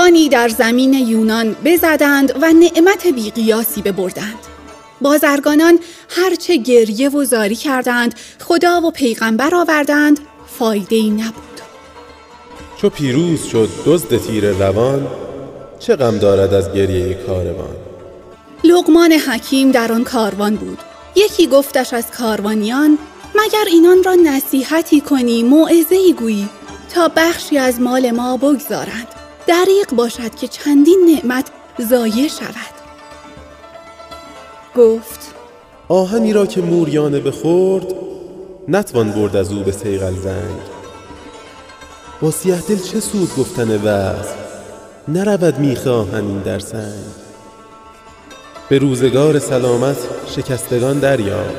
کاروانی 0.03 0.29
در 0.29 0.49
زمین 0.49 0.95
یونان 0.95 1.57
بزدند 1.65 2.33
و 2.43 2.53
نعمت 2.53 3.07
بیقیاسی 3.07 3.83
ببردند. 3.83 4.39
بازرگانان 5.01 5.79
هرچه 6.09 6.57
گریه 6.57 7.09
و 7.09 7.25
زاری 7.25 7.55
کردند 7.55 8.15
خدا 8.41 8.81
و 8.81 8.91
پیغمبر 8.91 9.55
آوردند 9.55 10.21
فایده 10.59 10.97
ای 10.97 11.11
نبود. 11.11 11.61
چو 12.77 12.91
پیروز 12.91 13.45
شد 13.45 13.69
دزد 13.87 14.17
تیر 14.17 14.51
روان 14.51 15.07
چه 15.79 15.97
غم 15.97 16.19
دارد 16.19 16.55
از 16.55 16.73
گریه 16.73 17.15
کاروان؟ 17.15 17.77
لقمان 18.65 19.13
حکیم 19.13 19.71
در 19.71 19.93
آن 19.93 20.05
کاروان 20.05 20.57
بود. 20.57 20.79
یکی 21.17 21.47
گفتش 21.47 21.93
از 21.93 22.11
کاروانیان 22.11 22.99
مگر 23.35 23.65
اینان 23.67 24.05
را 24.05 24.15
نصیحتی 24.15 25.01
کنی 25.01 25.43
موعظه‌ای 25.43 26.13
گویی 26.13 26.49
تا 26.95 27.11
بخشی 27.17 27.59
از 27.59 27.81
مال 27.81 28.11
ما 28.11 28.37
بگذارند. 28.37 29.22
دریق 29.47 29.95
باشد 29.97 30.35
که 30.35 30.49
چندین 30.49 31.11
نعمت 31.15 31.47
ضایع 31.81 32.29
شود. 32.29 32.73
گفت 34.77 35.35
آهنی 35.89 36.33
را 36.33 36.47
که 36.47 36.61
موریانه 36.61 37.21
بخورد 37.21 37.95
نتوان 38.69 39.13
برد 39.13 39.37
از 39.37 39.53
او 39.53 39.63
به 39.63 39.73
سیغل 39.73 40.15
زنگ. 40.15 40.61
با 42.21 42.31
سیه 42.31 42.61
دل 42.61 42.79
چه 42.79 43.01
سود 43.01 43.37
گفتن 43.37 43.71
وز 43.71 44.27
نرود 45.09 45.59
میخ 45.59 45.87
آهنین 45.87 46.39
در 46.39 46.59
سنگ. 46.59 47.05
به 48.69 48.79
روزگار 48.79 49.39
سلامت 49.39 49.97
شکستگان 50.37 50.99
دریاب 50.99 51.55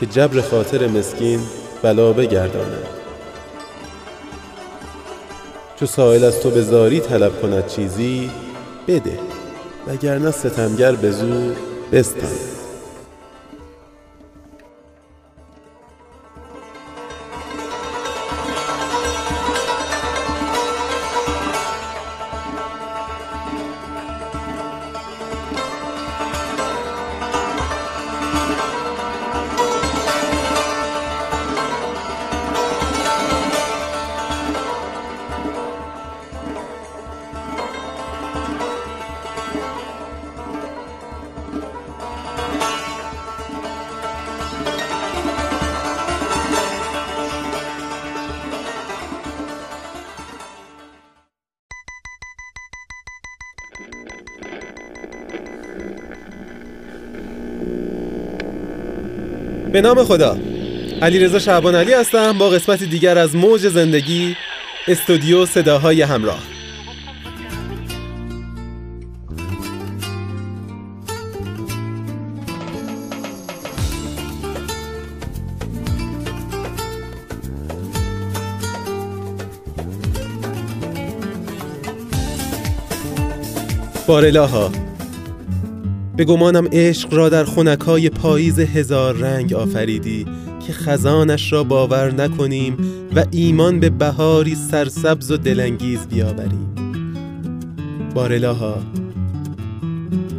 که 0.00 0.06
جبر 0.06 0.40
خاطر 0.40 0.86
مسکین 0.86 1.40
بلا 1.82 2.12
بگرداند. 2.12 2.95
چو 5.76 5.86
سائل 5.86 6.24
از 6.24 6.40
تو 6.40 6.50
به 6.50 6.62
زاری 6.62 7.00
طلب 7.00 7.42
کند 7.42 7.66
چیزی 7.66 8.30
بده 8.88 9.18
وگرنه 9.86 10.30
ستمگر 10.30 10.92
به 10.92 11.10
زور 11.10 11.56
بستان. 11.92 12.55
نام 59.96 60.04
خدا. 60.04 60.36
علیرضا 61.02 61.38
شعبان 61.38 61.74
علی 61.74 61.92
هستم 61.92 62.38
با 62.38 62.48
قسمتی 62.48 62.86
دیگر 62.86 63.18
از 63.18 63.36
موج 63.36 63.68
زندگی 63.68 64.36
استودیو 64.88 65.46
صداهای 65.46 66.02
همراه. 66.02 66.42
بارلاها 84.06 84.85
به 86.16 86.24
گمانم 86.24 86.68
عشق 86.72 87.14
را 87.14 87.28
در 87.28 87.44
خونکای 87.44 88.10
پاییز 88.10 88.58
هزار 88.58 89.16
رنگ 89.16 89.54
آفریدی 89.54 90.26
که 90.66 90.72
خزانش 90.72 91.52
را 91.52 91.64
باور 91.64 92.12
نکنیم 92.12 92.76
و 93.16 93.24
ایمان 93.30 93.80
به 93.80 93.90
بهاری 93.90 94.54
سرسبز 94.54 95.30
و 95.30 95.36
دلانگیز 95.36 96.06
بیاوریم. 96.06 96.74
بارلاها 98.14 98.78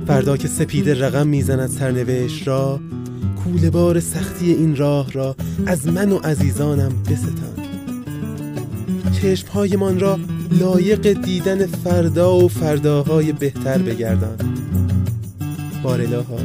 فردا 0.08 0.38
که 0.38 0.48
سپید 0.48 0.90
رقم 0.90 1.28
می‌زند 1.28 1.70
سرنوشت 1.70 2.48
را 2.48 2.80
کوله 3.44 3.70
بار 3.70 4.00
سختی 4.00 4.52
این 4.54 4.76
راه 4.76 5.12
را 5.12 5.36
از 5.66 5.88
من 5.88 6.12
و 6.12 6.18
عزیزانم 6.18 6.92
بستان. 7.10 7.66
چشمهایمان 9.22 10.00
را 10.00 10.20
لایق 10.52 11.22
دیدن 11.22 11.66
فردا 11.66 12.36
و 12.38 12.48
فرداهای 12.48 13.32
بهتر 13.32 13.78
بگردان. 13.78 14.57
بارلاها 15.84 16.40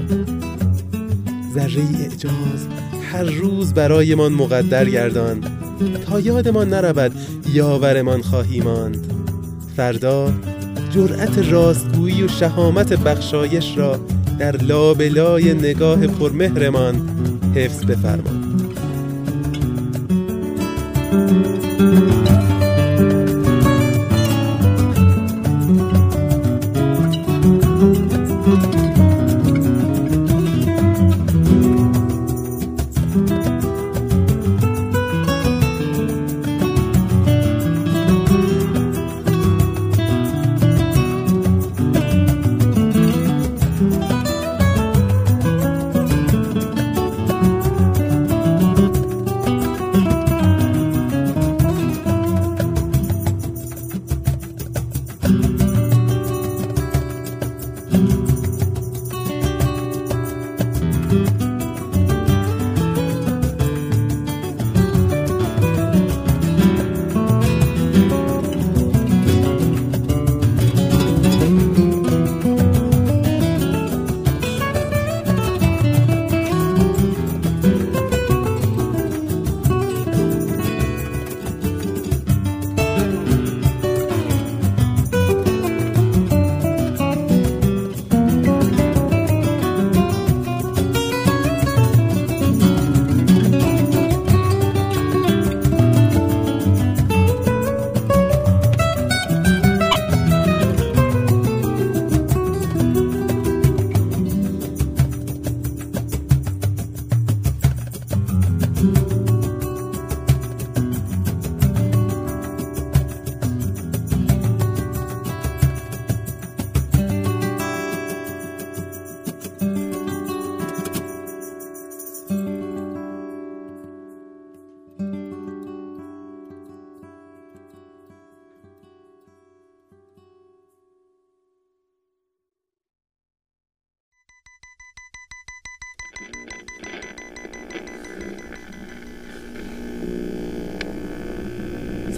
ذره 1.54 1.82
اعجاز 2.00 2.66
هر 3.12 3.24
روز 3.24 3.74
برایمان 3.74 4.32
مقدر 4.32 4.88
گردان. 4.88 5.44
تا 6.06 6.20
یادمان 6.20 6.68
نرود 6.68 7.12
یاورمان 7.52 8.22
خواهی 8.22 8.60
ماند. 8.60 9.12
فردا 9.76 10.32
جرأت 10.94 11.38
راستگویی 11.38 12.22
و 12.22 12.28
شهامت 12.28 12.92
بخشایش 12.92 13.78
را 13.78 14.00
در 14.38 14.56
لابلای 14.56 15.54
نگاه 15.54 16.06
پرمهرمان 16.06 17.08
حفظ 17.54 17.84
بفرما 17.84 18.52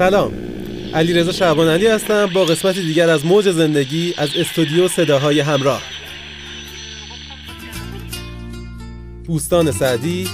سلام. 0.04 0.32
علی 0.94 1.12
رضا 1.12 1.32
شعبان 1.32 1.68
علی 1.68 1.86
هستم 1.86 2.26
با 2.26 2.44
قسمتی 2.44 2.82
دیگر 2.82 3.10
از 3.10 3.26
موج 3.26 3.50
زندگی 3.50 4.14
از 4.18 4.36
استودیو 4.36 4.88
صداهای 4.88 5.40
همراه. 5.40 5.82
بوستان 9.26 9.70
سعدی 9.70 10.28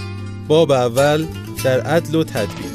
باب 0.48 0.72
اول 0.72 1.26
در 1.64 1.80
عدل 1.80 2.14
و 2.14 2.24
تدبیر. 2.24 2.69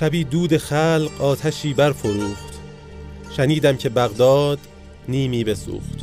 شبی 0.00 0.24
دود 0.24 0.56
خلق 0.56 1.10
آتشی 1.22 1.74
برفروخت. 1.74 2.54
شنیدم 3.36 3.76
که 3.76 3.88
بغداد 3.88 4.58
نیمی 5.08 5.44
بسوخت. 5.44 5.98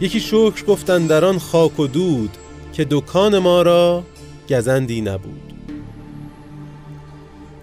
یکی 0.00 0.20
شکر 0.20 0.64
گفتن 0.64 1.06
در 1.06 1.24
آن 1.24 1.38
خاک 1.38 1.80
و 1.80 1.86
دود 1.86 2.36
که 2.72 2.86
دکان 2.90 3.38
ما 3.38 3.62
را 3.62 4.04
گزندی 4.50 5.00
نبود. 5.00 5.52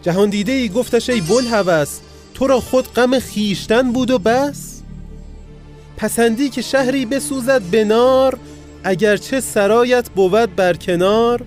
جهان 0.01 0.29
دیده 0.29 0.51
ای 0.51 0.69
گفتش 0.69 1.09
ای 1.09 1.21
بلهوس 1.21 1.99
تو 2.33 2.47
را 2.47 2.59
خود 2.59 2.93
غم 2.93 3.19
خیشتن 3.19 3.91
بود 3.91 4.11
و 4.11 4.19
بس؟ 4.19 4.81
پسندی 5.97 6.49
که 6.49 6.61
شهری 6.61 7.05
بسوزد 7.05 7.61
به 7.61 7.83
نار 7.83 8.39
اگرچه 8.83 9.39
سرایت 9.39 10.09
بود 10.09 10.55
بر 10.55 10.73
کنار 10.73 11.41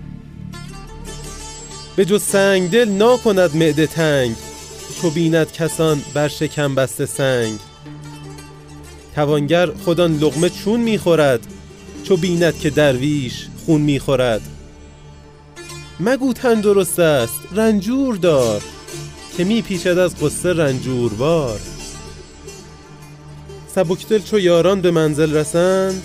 به 1.99 2.05
جز 2.05 2.23
سنگ 2.23 2.69
دل 2.69 2.89
ناکند 2.89 3.55
معده 3.55 3.87
تنگ. 3.87 4.35
چو 5.01 5.09
بیند 5.09 5.51
کسان 5.51 6.01
بر 6.13 6.27
شکم 6.27 6.75
بسته 6.75 7.05
سنگ. 7.05 7.59
توانگر 9.15 9.71
خودان 9.71 10.17
لقمه 10.17 10.49
چون 10.49 10.79
می‌خورد 10.79 11.47
چو 12.03 12.17
بیند 12.17 12.59
که 12.59 12.69
درویش 12.69 13.47
خون 13.65 13.81
می‌خورد 13.81 14.41
مگو 15.99 16.33
تندرست 16.33 16.99
است 16.99 17.39
رنجور 17.51 18.15
دار 18.15 18.61
که 19.37 19.43
میپیچد 19.43 19.97
از 19.97 20.15
قصه 20.15 20.53
رنجوربار 20.53 21.59
سبکدل 23.75 24.19
چو 24.19 24.39
یاران 24.39 24.81
به 24.81 24.91
منزل 24.91 25.35
رسند 25.35 26.03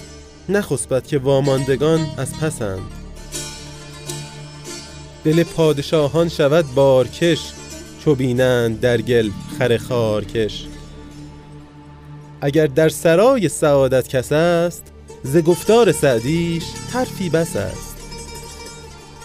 نخسبد 0.49 1.07
که 1.07 1.19
واماندگان 1.19 2.07
از 2.17 2.35
پسند. 2.41 3.04
دل 5.25 5.43
پادشاهان 5.43 6.29
شود 6.29 6.75
بارکش 6.75 7.53
چو 8.05 8.15
بینند 8.15 8.81
در 8.81 9.01
گل 9.01 9.31
خر 9.59 9.77
خارکش. 9.77 10.65
اگر 12.41 12.67
در 12.67 12.89
سرای 12.89 13.49
سعادت 13.49 14.09
کس 14.09 14.33
است 14.33 14.83
ز 15.23 15.37
گفتار 15.37 15.93
سعدیش 15.93 16.65
حرفی 16.93 17.31
بس 17.31 17.57
است. 17.57 17.97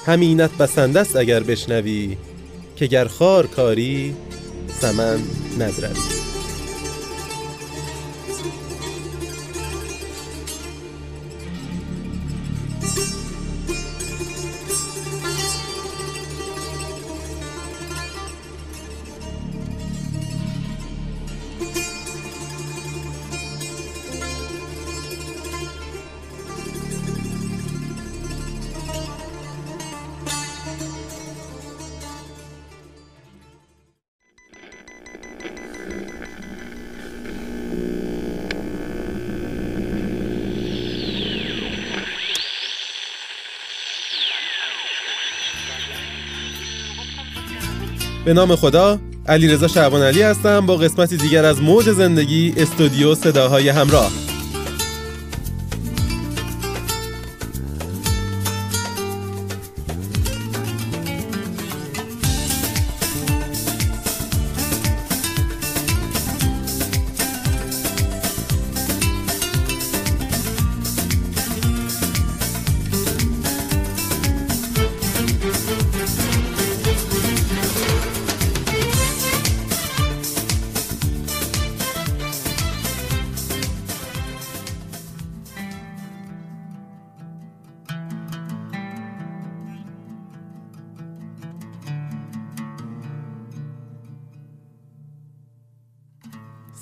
همینت 0.05 0.57
بسنده 0.57 0.99
است 0.99 1.15
اگر 1.15 1.43
بشنوی 1.43 2.17
که 2.75 2.87
گر 2.87 3.07
خار 3.07 3.47
کاری 3.47 4.15
سمن 4.81 5.19
ندروی 5.59 6.18
نام 48.39 48.55
خدا 48.55 48.99
علی 49.27 49.47
رضا 49.47 49.67
شعبان 49.67 50.01
علی 50.01 50.21
هستم 50.21 50.65
با 50.65 50.75
قسمتی 50.75 51.17
دیگر 51.17 51.45
از 51.45 51.61
موج 51.61 51.89
زندگی 51.91 52.53
استودیو 52.57 53.15
صداهای 53.15 53.69
همراه. 53.69 54.28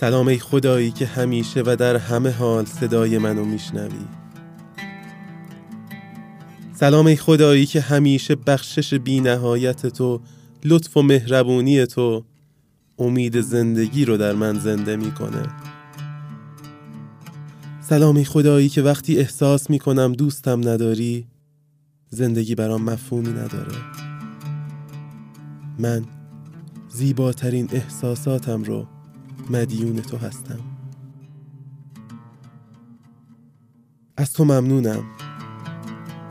سلام 0.08 0.28
ای 0.28 0.39
خدایی 0.39 0.91
که 0.91 1.06
همیشه 1.06 1.63
و 1.65 1.76
در 1.80 1.96
همه 1.96 2.32
حال 2.32 2.65
صدای 2.65 3.17
منو 3.17 3.46
میشنوی. 3.46 4.06
سلام 6.74 7.06
ای 7.06 7.15
خدایی 7.15 7.65
که 7.65 7.82
همیشه 7.82 8.36
بخشش 8.36 8.93
بی 8.93 9.20
نهایت 9.20 9.86
تو 9.86 10.22
لطف 10.65 10.98
و 10.98 11.02
مهربونی 11.02 11.86
تو 11.86 12.24
امید 13.00 13.41
زندگی 13.41 14.06
رو 14.06 14.17
در 14.17 14.34
من 14.34 14.60
زنده 14.60 14.96
می‌کنه. 14.96 15.43
سلام 17.82 18.15
ای 18.15 18.26
خدایی 18.26 18.70
که 18.70 18.82
وقتی 18.82 19.17
احساس 19.17 19.70
می‌کنم 19.70 20.13
دوستم 20.13 20.70
نداری 20.70 21.28
زندگی 22.10 22.56
برام 22.56 22.84
مفهومی 22.84 23.30
نداره. 23.30 23.76
من 25.80 26.06
زیباترین 26.89 27.70
احساساتم 27.72 28.63
رو 28.63 28.88
مدیون 29.51 29.95
تو 29.95 30.17
هستم. 30.17 30.60
از 34.17 34.33
تو 34.33 34.45
ممنونم. 34.45 35.03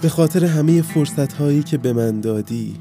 به 0.02 0.09
خاطر 0.09 0.44
همه 0.44 0.83
فرصت 0.83 1.33
هایی 1.33 1.62
که 1.62 1.79
به 1.79 1.92
من 1.92 2.20
دادی 2.20 2.76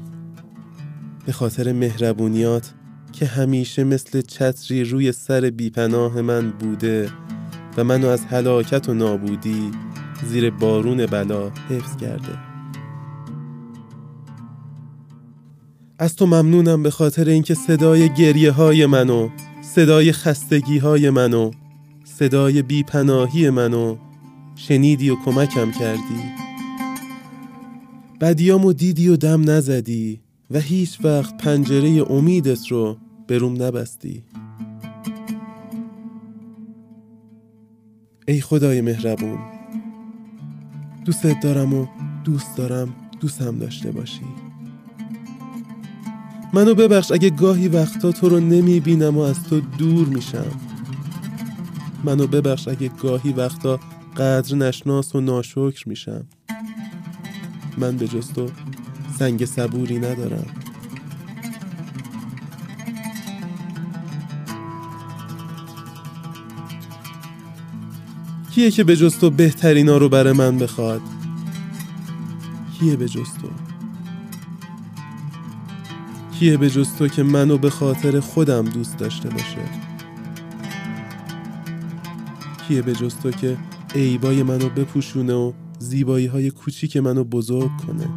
به 1.26 1.32
خاطر 1.32 1.72
مهربونیات 1.72 2.74
که 3.12 3.26
همیشه 3.26 3.84
مثل 3.84 4.20
چتری 4.20 4.84
روی 4.84 5.12
سر 5.12 5.40
بیپناه 5.40 6.20
من 6.20 6.50
بوده 6.50 7.10
و 7.76 7.84
منو 7.84 8.08
از 8.08 8.24
هلاکت 8.24 8.88
و 8.88 8.94
نابودی 8.94 9.70
زیر 10.24 10.50
بارون 10.50 11.06
بلا 11.06 11.50
حفظ 11.50 11.96
کرده. 11.96 12.38
از 15.98 16.16
تو 16.16 16.26
ممنونم 16.26 16.82
به 16.82 16.90
خاطر 16.90 17.28
اینکه 17.28 17.54
صدای 17.54 18.14
گریه 18.14 18.52
های 18.52 18.86
منو 18.86 19.28
صدای 19.76 20.12
خستگی 20.12 20.78
های 20.78 21.10
منو 21.10 21.50
صدای 22.04 22.62
بیپناهی 22.62 23.50
منو 23.50 23.96
شنیدی 24.54 25.10
و 25.10 25.16
کمکم 25.24 25.70
کردی. 25.70 26.22
بدیامو 28.20 28.72
دیدی 28.72 29.08
و 29.08 29.16
دم 29.16 29.50
نزدی 29.50 30.20
و 30.50 30.60
هیچ 30.60 30.98
وقت 31.04 31.36
پنجره 31.36 32.10
امیدت 32.10 32.66
رو 32.68 32.96
بروم 33.28 33.62
نبستی. 33.62 34.24
ای 38.28 38.40
خدای 38.40 38.80
مهربون 38.80 39.38
دوستت 41.04 41.40
دارم 41.40 41.74
و 41.74 41.86
دوست 42.24 42.56
دارم 42.56 42.94
دوستم 43.20 43.58
داشته 43.58 43.90
باشی. 43.90 44.45
منو 46.56 46.74
ببخش 46.74 47.12
اگه 47.12 47.30
گاهی 47.30 47.68
وقتا 47.68 48.12
تو 48.12 48.28
رو 48.28 48.40
نمی‌بینم 48.40 49.16
و 49.16 49.20
از 49.20 49.44
تو 49.44 49.60
دور 49.60 50.08
میشم. 50.08 50.60
منو 52.04 52.26
ببخش 52.26 52.68
اگه 52.68 52.88
گاهی 52.88 53.32
وقتا 53.32 53.80
قدر 54.16 54.56
نشناس 54.56 55.14
و 55.14 55.20
ناشکر 55.20 55.82
میشم. 55.86 56.24
من 57.78 57.96
به 57.96 58.08
جز 58.08 58.32
تو 58.32 58.48
سنگ 59.18 59.44
صبوری 59.44 59.98
ندارم. 59.98 60.46
کیه 68.50 68.70
که 68.70 68.84
به 68.84 68.96
جز 68.96 69.18
تو 69.18 69.30
بهترینا 69.30 69.96
رو 69.96 70.08
برای 70.08 70.32
من 70.32 70.58
بخواد؟ 70.58 71.00
کیه 72.78 72.96
به 72.96 73.08
جز 73.08 73.28
تو؟ 73.42 73.75
کیه 76.38 76.56
به 76.56 76.70
جز 76.70 76.96
تو 76.96 77.08
که 77.08 77.22
منو 77.22 77.58
به 77.58 77.70
خاطر 77.70 78.20
خودم 78.20 78.64
دوست 78.64 78.98
داشته 78.98 79.28
باشه؟ 79.28 79.58
کیه 82.68 82.82
به 82.82 82.92
جز 82.92 83.16
تو 83.16 83.30
که 83.30 83.56
عیبای 83.94 84.42
منو 84.42 84.68
بپوشونه 84.68 85.34
و 85.34 85.52
زیبایی 85.78 86.26
های 86.26 86.50
کوچیک 86.50 86.96
منو 86.96 87.24
بزرگ 87.24 87.70
کنه؟ 87.86 88.08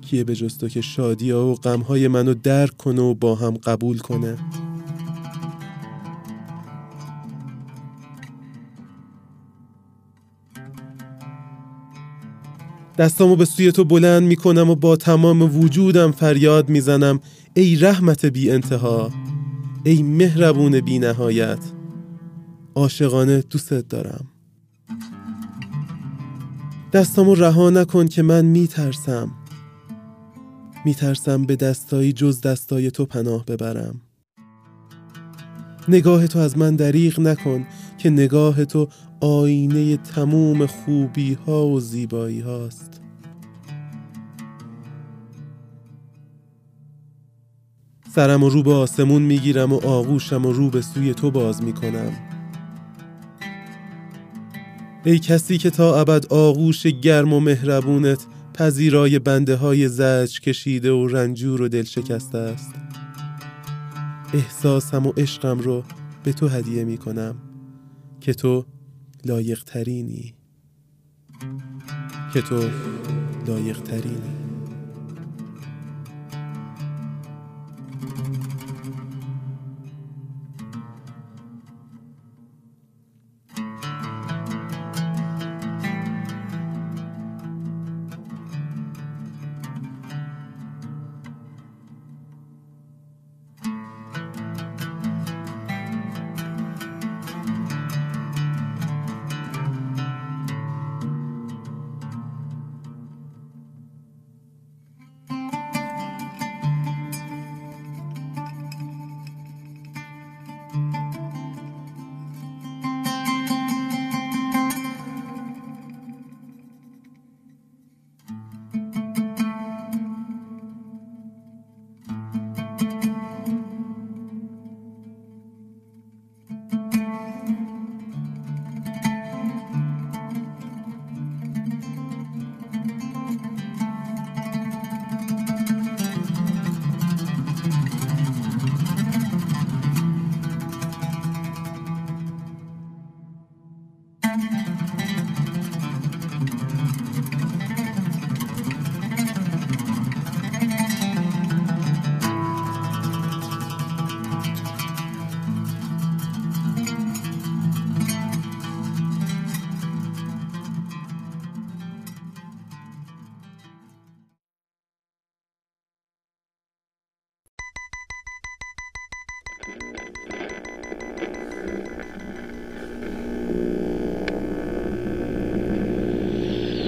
کیه 0.00 0.24
به 0.24 0.34
جز 0.34 0.58
تو 0.58 0.68
که 0.68 0.80
شادی 0.80 1.30
ها 1.30 1.46
و 1.46 1.54
غم 1.54 1.80
های 1.80 2.08
منو 2.08 2.34
درک 2.34 2.76
کنه 2.76 3.02
و 3.02 3.14
با 3.14 3.34
هم 3.34 3.56
قبول 3.56 3.98
کنه؟ 3.98 4.38
دستامو 13.00 13.36
به 13.36 13.44
سوی 13.44 13.72
تو 13.72 13.84
بلند 13.84 14.22
می‌کنم 14.22 14.70
و 14.70 14.74
با 14.74 14.96
تمام 14.96 15.58
وجودم 15.58 16.12
فریاد 16.12 16.68
می‌زنم. 16.68 17.20
ای 17.54 17.76
رحمت 17.76 18.26
بی 18.26 18.50
انتها 18.50 19.10
ای 19.84 20.02
مهربون 20.02 20.80
بی 20.80 20.98
نهایت. 20.98 21.58
عاشقانه 22.74 23.40
دوستت 23.40 23.88
دارم. 23.88 24.28
دستامو 26.92 27.34
رها 27.34 27.70
نکن 27.70 28.06
که 28.06 28.22
من 28.22 28.44
میترسم. 28.44 29.30
میترسم 30.84 31.44
به 31.44 31.56
دستایی 31.56 32.12
جز 32.12 32.40
دستای 32.40 32.90
تو 32.90 33.06
پناه 33.06 33.44
ببرم. 33.44 34.00
نگاه 35.88 36.26
تو 36.26 36.38
از 36.38 36.58
من 36.58 36.76
دریغ 36.76 37.20
نکن. 37.20 37.66
که 38.00 38.10
نگاه 38.10 38.64
تو 38.64 38.88
آینه 39.20 39.96
تموم 39.96 40.66
خوبی 40.66 41.34
ها 41.34 41.66
و 41.66 41.80
زیبایی 41.80 42.40
هاست 42.40 43.00
سرم 48.14 48.42
و 48.42 48.48
رو 48.48 48.62
به 48.62 48.72
آسمون 48.72 49.22
می‌گیرم 49.22 49.72
و 49.72 49.86
آغوشم 49.86 50.46
و 50.46 50.52
رو 50.52 50.70
به 50.70 50.82
سوی 50.82 51.14
تو 51.14 51.30
باز 51.30 51.62
می‌کنم. 51.62 52.12
ای 55.04 55.18
کسی 55.18 55.58
که 55.58 55.70
تا 55.70 56.00
ابد 56.00 56.26
آغوش 56.26 56.86
گرم 56.86 57.32
و 57.32 57.40
مهربونت 57.40 58.26
پذیرای 58.54 59.18
بنده 59.18 59.56
های 59.56 59.88
زج 59.88 60.40
کشیده 60.40 60.92
و 60.92 61.06
رنجور 61.06 61.62
و 61.62 61.68
دل 61.68 61.84
شکسته 61.84 62.38
است. 62.38 62.74
احساسم 64.34 65.06
و 65.06 65.12
عشقم 65.16 65.58
رو 65.58 65.84
به 66.24 66.32
تو 66.32 66.48
هدیه 66.48 66.84
می 66.84 66.98
کنم 66.98 67.49
که 68.20 68.34
تو 68.34 68.66
لایق 69.24 69.64
ترینی 69.64 70.34
که 72.32 72.42
تو 72.42 72.70
لایق 73.46 73.80
ترینی 73.80 74.39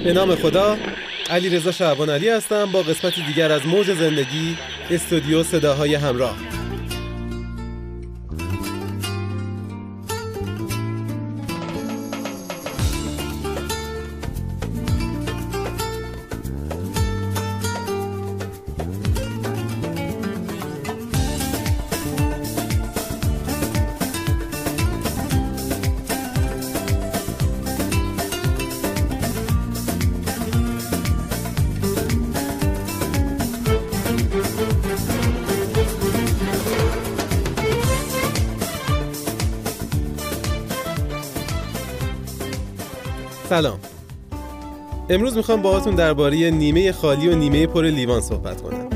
به 0.03 0.13
نام 0.13 0.35
خدا 0.35 0.77
علی 1.29 1.49
رضا 1.49 1.71
شعبان 1.71 2.09
علی 2.09 2.29
هستم 2.29 2.71
با 2.71 2.81
قسمت 2.81 3.13
دیگر 3.27 3.51
از 3.51 3.65
موج 3.65 3.93
زندگی 3.93 4.57
استودیو 4.91 5.43
صداهای 5.43 5.95
همراه. 5.95 6.52
امروز 45.13 45.37
می‌خوام 45.37 45.61
باهاتون 45.61 45.95
درباره 45.95 46.51
نیمه 46.51 46.91
خالی 46.91 47.27
و 47.27 47.35
نیمه 47.35 47.67
پر 47.67 47.85
لیوان 47.85 48.21
صحبت 48.21 48.61
کنم. 48.61 48.87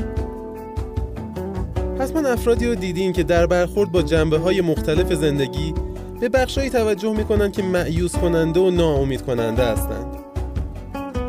حتما 2.00 2.28
افرادی 2.28 2.66
رو 2.66 2.74
دیدین 2.74 3.12
که 3.12 3.22
در 3.22 3.46
برخورد 3.46 3.92
با 3.92 4.02
جنبه 4.02 4.38
های 4.38 4.60
مختلف 4.60 5.12
زندگی 5.12 5.74
به 6.20 6.28
بخشایی 6.28 6.70
توجه 6.70 7.12
می‌کنن 7.12 7.52
که 7.52 7.62
معیوس 7.62 8.16
کننده 8.16 8.60
و 8.60 8.70
ناامید 8.70 9.22
کننده 9.22 9.62
هستند 9.64 10.06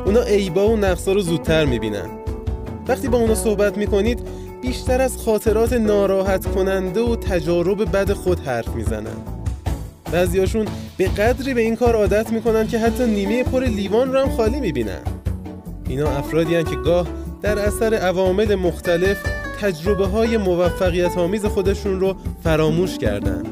اونا 0.05 0.21
عیبا 0.21 0.67
و 0.67 0.77
نقصا 0.77 1.11
رو 1.11 1.21
زودتر 1.21 1.65
می‌بینن. 1.65 2.09
وقتی 2.87 3.07
با 3.07 3.17
اونا 3.17 3.35
صحبت 3.35 3.77
می‌کنید 3.77 4.19
بیشتر 4.61 5.01
از 5.01 5.17
خاطرات 5.17 5.73
ناراحت 5.73 6.45
کننده 6.45 7.01
و 7.01 7.15
تجارب 7.15 7.91
بد 7.91 8.13
خود 8.13 8.39
حرف 8.39 8.75
می‌زنن. 8.75 9.17
بعضیاشون 10.11 10.65
به 11.00 11.08
قدری 11.08 11.54
به 11.54 11.62
این 11.62 11.76
کار 11.76 11.95
عادت 11.95 12.32
می‌کنن 12.32 12.68
که 12.68 12.80
حتی 12.80 13.06
نیمه 13.06 13.43
پر 13.43 13.64
لیوان 13.64 14.14
رو 14.14 14.20
هم 14.20 14.30
خالی 14.30 14.60
می‌بینن. 14.60 15.02
اینا 15.88 16.10
افرادی 16.10 16.56
هن 16.56 16.64
که 16.64 16.76
گاه 16.76 17.08
در 17.41 17.60
اثر 17.60 17.93
عوامل 17.93 18.56
مختلف 18.56 19.18
تجربه 19.62 20.06
های 20.06 20.38
موفقیت 20.38 21.18
آمیز 21.18 21.45
خودشون 21.45 22.00
رو 22.00 22.16
فراموش 22.43 22.97
کردن. 22.97 23.43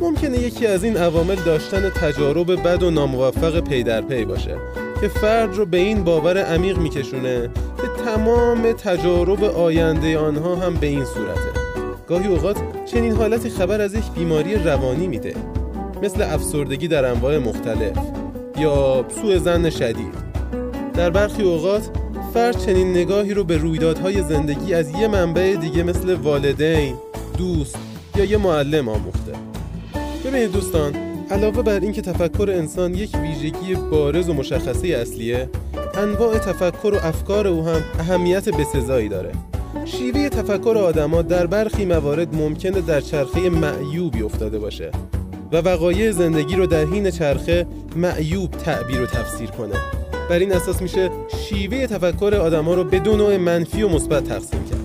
ممکنه 0.00 0.38
یکی 0.38 0.66
از 0.66 0.84
این 0.84 0.96
عوامل 0.96 1.34
داشتن 1.34 1.90
تجارب 1.90 2.68
بد 2.68 2.82
و 2.82 2.90
ناموفق 2.90 3.60
پی 3.60 3.82
در 3.82 4.00
پی 4.00 4.24
باشه 4.24 4.56
که 5.00 5.08
فرد 5.08 5.56
رو 5.56 5.66
به 5.66 5.78
این 5.78 6.04
باور 6.04 6.38
عمیق 6.38 6.78
میکشونه 6.78 7.50
که 7.76 8.04
تمام 8.04 8.72
تجارب 8.72 9.44
آینده 9.44 10.18
آنها 10.18 10.56
هم 10.56 10.74
به 10.74 10.86
این 10.86 11.04
صورته. 11.04 11.60
گاهی 12.08 12.26
اوقات 12.26 12.56
چنین 12.86 13.12
حالتی 13.12 13.50
خبر 13.50 13.80
از 13.80 13.94
یک 13.94 14.04
بیماری 14.14 14.54
روانی 14.54 15.06
میده. 15.06 15.34
مثل 16.02 16.22
افسردگی 16.22 16.88
در 16.88 17.04
انواع 17.04 17.38
مختلف 17.38 17.96
یا 18.58 19.04
سوء 19.20 19.38
زن 19.38 19.70
شدید. 19.70 20.14
در 20.94 21.10
برخی 21.10 21.42
اوقات 21.42 21.90
فرد 22.34 22.58
چنین 22.58 22.90
نگاهی 22.90 23.34
رو 23.34 23.44
به 23.44 23.56
رویدادهای 23.56 24.22
زندگی 24.22 24.74
از 24.74 24.90
یه 24.90 25.08
منبع 25.08 25.56
دیگه 25.56 25.82
مثل 25.82 26.14
والدین، 26.14 26.94
دوست 27.38 27.76
یا 28.16 28.24
یه 28.24 28.36
معلم 28.36 28.88
آموخته. 28.88 29.32
ببینید 30.24 30.52
دوستان 30.52 30.92
علاوه 31.30 31.62
بر 31.62 31.80
اینکه 31.80 32.02
تفکر 32.02 32.50
انسان 32.50 32.94
یک 32.94 33.14
ویژگی 33.14 33.74
بارز 33.90 34.28
و 34.28 34.34
مشخصه 34.34 34.88
اصلیه 34.88 35.48
انواع 35.94 36.38
تفکر 36.38 36.94
و 36.94 37.06
افکار 37.06 37.46
او 37.46 37.68
هم 37.68 37.82
اهمیت 37.98 38.48
بسزایی 38.48 39.08
داره. 39.08 39.32
شیوه 39.84 40.28
تفکر 40.28 40.78
آدما 40.78 41.22
در 41.22 41.46
برخی 41.46 41.84
موارد 41.84 42.34
ممکنه 42.34 42.80
در 42.80 43.00
چرخه 43.00 43.50
معیوبی 43.50 44.22
افتاده 44.22 44.58
باشه. 44.58 44.90
و 45.52 45.56
وقایع 45.56 46.10
زندگی 46.10 46.56
رو 46.56 46.66
در 46.66 46.84
حین 46.84 47.10
چرخه 47.10 47.66
معیوب 47.96 48.50
تعبیر 48.50 49.00
و 49.00 49.06
تفسیر 49.06 49.50
کنه. 49.50 49.74
بر 50.30 50.38
این 50.38 50.52
اساس 50.52 50.82
میشه 50.82 51.10
شیوه 51.28 51.86
تفکر 51.86 52.34
آدما 52.34 52.74
رو 52.74 52.84
به 52.84 52.98
دو 52.98 53.16
نوع 53.16 53.36
منفی 53.36 53.82
و 53.82 53.88
مثبت 53.88 54.24
تقسیم 54.24 54.64
کرد. 54.64 54.80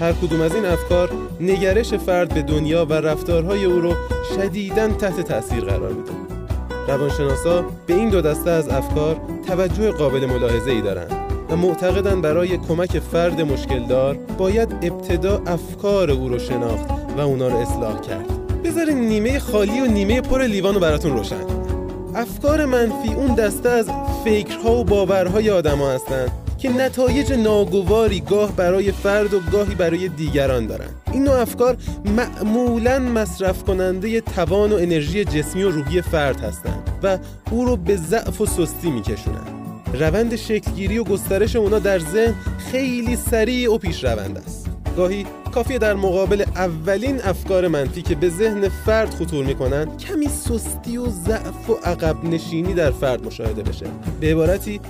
هر 0.00 0.12
کدوم 0.12 0.40
از 0.40 0.54
این 0.54 0.64
افکار 0.64 1.10
نگرش 1.40 1.94
فرد 1.94 2.34
به 2.34 2.42
دنیا 2.42 2.86
و 2.86 2.92
رفتارهای 2.92 3.64
او 3.64 3.80
رو 3.80 3.94
شدیداً 4.36 4.88
تحت 4.88 5.20
تاثیر 5.20 5.60
قرار 5.60 5.92
میده. 5.92 6.12
روانشناسا 6.88 7.64
به 7.86 7.94
این 7.94 8.10
دو 8.10 8.20
دسته 8.20 8.50
از 8.50 8.68
افکار 8.68 9.20
توجه 9.46 9.90
قابل 9.90 10.26
ملاحظه 10.26 10.70
ای 10.70 10.80
دارند 10.80 11.12
و 11.50 11.56
معتقدن 11.56 12.20
برای 12.20 12.58
کمک 12.58 12.98
فرد 12.98 13.40
مشکلدار 13.40 14.14
باید 14.38 14.72
ابتدا 14.82 15.42
افکار 15.46 16.10
او 16.10 16.28
رو 16.28 16.38
شناخت 16.38 16.88
و 17.16 17.20
اونا 17.20 17.48
رو 17.48 17.56
اصلاح 17.56 18.00
کرد. 18.00 18.37
بذارین 18.68 18.98
نیمه 18.98 19.38
خالی 19.38 19.80
و 19.80 19.86
نیمه 19.86 20.20
پر 20.20 20.42
لیوان 20.42 20.74
رو 20.74 20.80
براتون 20.80 21.16
روشن. 21.16 21.40
افکار 22.14 22.64
منفی 22.64 23.14
اون 23.14 23.34
دسته 23.34 23.68
از 23.68 23.90
فکرها 24.24 24.74
و 24.74 24.84
باورهای 24.84 25.50
آدما 25.50 25.90
هستند 25.90 26.30
که 26.58 26.68
نتایج 26.68 27.32
ناگواری 27.32 28.20
گاه 28.20 28.52
برای 28.52 28.92
فرد 28.92 29.34
و 29.34 29.40
گاهی 29.52 29.74
برای 29.74 30.08
دیگران 30.08 30.66
دارند 30.66 30.94
این 31.12 31.24
نوع 31.24 31.40
افکار 31.40 31.76
معمولا 32.16 32.98
مصرف 32.98 33.64
کننده 33.64 34.20
توان 34.20 34.72
و 34.72 34.76
انرژی 34.76 35.24
جسمی 35.24 35.62
و 35.62 35.70
روحی 35.70 36.02
فرد 36.02 36.40
هستند 36.40 36.90
و 37.02 37.18
او 37.50 37.64
رو 37.64 37.76
به 37.76 37.96
ضعف 37.96 38.40
و 38.40 38.46
سستی 38.46 38.90
میکشونند 38.90 39.50
روند 39.94 40.36
شکلگیری 40.36 40.98
و 40.98 41.04
گسترش 41.04 41.56
اونا 41.56 41.78
در 41.78 41.98
ذهن 41.98 42.34
خیلی 42.72 43.16
سریع 43.16 43.74
و 43.74 43.78
پیش 43.78 44.04
روند 44.04 44.38
است. 44.38 44.67
گاهی 44.98 45.26
کافیه 45.54 45.78
در 45.78 45.94
مقابل 45.94 46.44
اولین 46.56 47.20
افکار 47.24 47.68
منفی 47.68 48.02
که 48.02 48.14
به 48.14 48.28
ذهن 48.28 48.68
فرد 48.68 49.10
خطور 49.10 49.44
می‌کنن 49.44 49.96
کمی 49.96 50.28
سستی 50.28 50.96
و 50.96 51.06
ضعف 51.06 51.70
و 51.70 51.72
عقب 51.84 52.24
نشینی 52.24 52.74
در 52.74 52.90
فرد 52.90 53.26
مشاهده 53.26 53.62
بشه. 53.62 53.86
به 54.20 54.30
عبارتی 54.30 54.80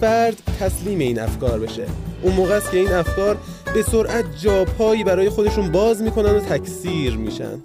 فرد 0.00 0.42
تسلیم 0.60 0.98
این 0.98 1.20
افکار 1.20 1.58
بشه. 1.58 1.86
اون 2.22 2.34
موقع 2.34 2.54
است 2.54 2.70
که 2.70 2.78
این 2.78 2.92
افکار 2.92 3.36
به 3.74 3.82
سرعت 3.82 4.24
جاپایی 4.42 5.04
برای 5.04 5.30
خودشون 5.30 5.72
باز 5.72 6.02
می‌کنن 6.02 6.36
و 6.36 6.40
تکثیر 6.40 7.16
میشن. 7.16 7.58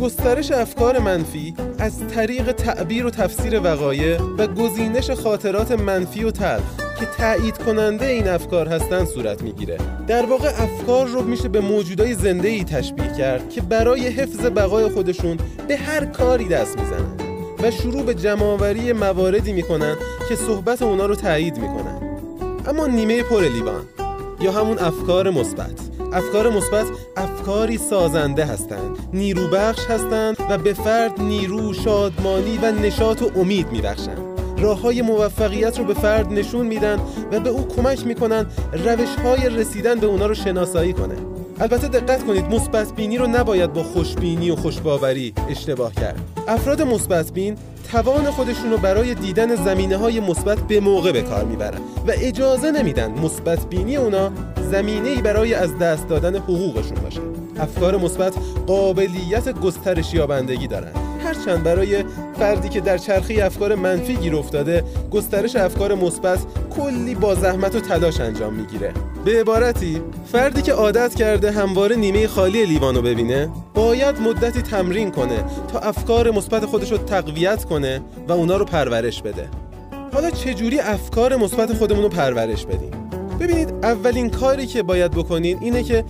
گسترش 0.00 0.50
افکار 0.50 0.98
منفی 0.98 1.54
از 1.78 2.08
طریق 2.08 2.52
تعبیر 2.52 3.06
و 3.06 3.10
تفسیر 3.10 3.60
وقایع 3.64 4.22
و 4.38 4.46
گزینش 4.46 5.10
خاطرات 5.10 5.72
منفی 5.72 6.24
و 6.24 6.30
تلخ. 6.30 6.91
که 7.02 7.08
تایید 7.18 7.58
کننده 7.58 8.06
این 8.06 8.28
افکار 8.28 8.68
هستند 8.68 9.06
صورت 9.06 9.42
می‌گیره. 9.42 9.78
در 10.06 10.26
واقع 10.26 10.48
افکار 10.48 11.06
رو 11.06 11.22
میشه 11.22 11.48
به 11.48 11.60
موجودای 11.60 12.14
زنده 12.14 12.48
ای 12.48 12.64
تشبیه 12.64 13.12
کرد 13.18 13.50
که 13.50 13.60
برای 13.60 14.08
حفظ 14.08 14.46
بقای 14.46 14.88
خودشون 14.88 15.38
به 15.68 15.76
هر 15.76 16.04
کاری 16.04 16.48
دست 16.48 16.78
می‌زنن 16.78 17.16
و 17.62 17.70
شروع 17.70 18.02
به 18.02 18.14
جمعآوری 18.14 18.92
مواردی 18.92 19.52
می‌کنن 19.52 19.96
که 20.28 20.36
صحبت 20.36 20.82
اونا 20.82 21.06
رو 21.06 21.14
تایید 21.14 21.58
می‌کنن. 21.58 22.00
اما 22.66 22.86
نیمه 22.86 23.22
پر 23.22 23.42
لیوان 23.42 23.84
یا 24.40 24.52
همون 24.52 24.78
افکار 24.78 25.30
مثبت. 25.30 25.80
افکار 26.12 26.50
مثبت 26.50 26.86
افکاری 27.16 27.78
سازنده 27.78 28.44
هستند 28.44 28.96
نیروبخش 29.12 29.86
هستند 29.86 30.36
و 30.50 30.58
به 30.58 30.72
فرد 30.72 31.20
نیرو 31.20 31.72
شادمانی 31.72 32.58
و 32.62 32.72
نشاط 32.72 33.22
و 33.22 33.30
امید 33.36 33.72
میبخشند 33.72 34.31
راه 34.62 34.80
های 34.80 35.02
موفقیت 35.02 35.78
رو 35.78 35.84
به 35.84 35.94
فرد 35.94 36.32
نشون 36.32 36.66
میدن 36.66 36.98
و 37.32 37.40
به 37.40 37.50
او 37.50 37.68
کمک 37.68 38.06
می‌کنن 38.06 38.46
روش 38.72 39.08
های 39.24 39.48
رسیدن 39.48 40.00
به 40.00 40.06
اونا 40.06 40.26
رو 40.26 40.34
شناسایی 40.34 40.92
کنه. 40.92 41.14
البته 41.60 41.88
دقت 41.88 42.26
کنید 42.26 42.44
مثبت 42.44 42.92
بینی 42.92 43.18
رو 43.18 43.26
نباید 43.26 43.72
با 43.72 43.82
خوشبینی 43.82 44.50
و 44.50 44.56
خوشباوری 44.56 45.34
اشتباه 45.50 45.94
کرد. 45.94 46.20
افراد 46.48 46.82
مثبت 46.82 47.32
بین 47.32 47.56
توان 47.90 48.30
خودشون 48.30 48.70
رو 48.70 48.78
برای 48.78 49.14
دیدن 49.14 49.54
زمینه 49.54 49.96
های 49.96 50.20
مثبت 50.20 50.58
به 50.58 50.80
موقع 50.80 51.12
به 51.12 51.22
کار 51.22 51.44
می‌برن 51.44 51.78
و 52.06 52.12
اجازه 52.14 52.70
نمیدن 52.70 53.10
مثبت 53.10 53.66
بینی 53.66 53.96
اونا 53.96 54.32
زمینه 54.70 55.08
ای 55.08 55.22
برای 55.22 55.54
از 55.54 55.78
دست 55.78 56.08
دادن 56.08 56.36
حقوقشون 56.36 56.98
باشه. 57.04 57.20
افکار 57.60 57.96
مثبت 57.96 58.34
قابلیت 58.66 59.60
گسترش 59.60 60.14
یابندگی 60.14 60.66
دارن 60.66 60.92
هرچند 61.24 61.62
برای 61.62 62.04
فردی 62.38 62.68
که 62.68 62.80
در 62.80 62.98
چرخی 62.98 63.40
افکار 63.40 63.74
منفی 63.74 64.16
گیر 64.16 64.36
افتاده 64.36 64.84
گسترش 65.10 65.56
افکار 65.56 65.94
مثبت 65.94 66.38
کلی 66.76 67.14
با 67.14 67.34
زحمت 67.34 67.74
و 67.74 67.80
تلاش 67.80 68.20
انجام 68.20 68.54
می‌گیره. 68.54 68.92
به 69.24 69.40
عبارتی 69.40 70.02
فردی 70.32 70.62
که 70.62 70.72
عادت 70.72 71.14
کرده 71.14 71.50
همواره 71.50 71.96
نیمه 71.96 72.26
خالی 72.26 72.66
لیوانو 72.66 73.02
ببینه 73.02 73.48
باید 73.74 74.20
مدتی 74.20 74.62
تمرین 74.62 75.10
کنه 75.10 75.44
تا 75.72 75.78
افکار 75.78 76.30
مثبت 76.30 76.66
خودش 76.66 76.92
رو 76.92 76.98
تقویت 76.98 77.64
کنه 77.64 78.00
و 78.28 78.32
اونا 78.32 78.56
رو 78.56 78.64
پرورش 78.64 79.22
بده. 79.22 79.48
حالا 80.12 80.30
چجوری 80.30 80.80
افکار 80.80 81.36
مثبت 81.36 81.72
خودمون 81.72 82.02
رو 82.02 82.08
پرورش 82.08 82.66
بدیم؟ 82.66 82.90
ببینید 83.40 83.74
اولین 83.82 84.30
کاری 84.30 84.66
که 84.66 84.82
باید 84.82 85.10
بکنین 85.10 85.58
اینه 85.60 85.82
که 85.82 86.04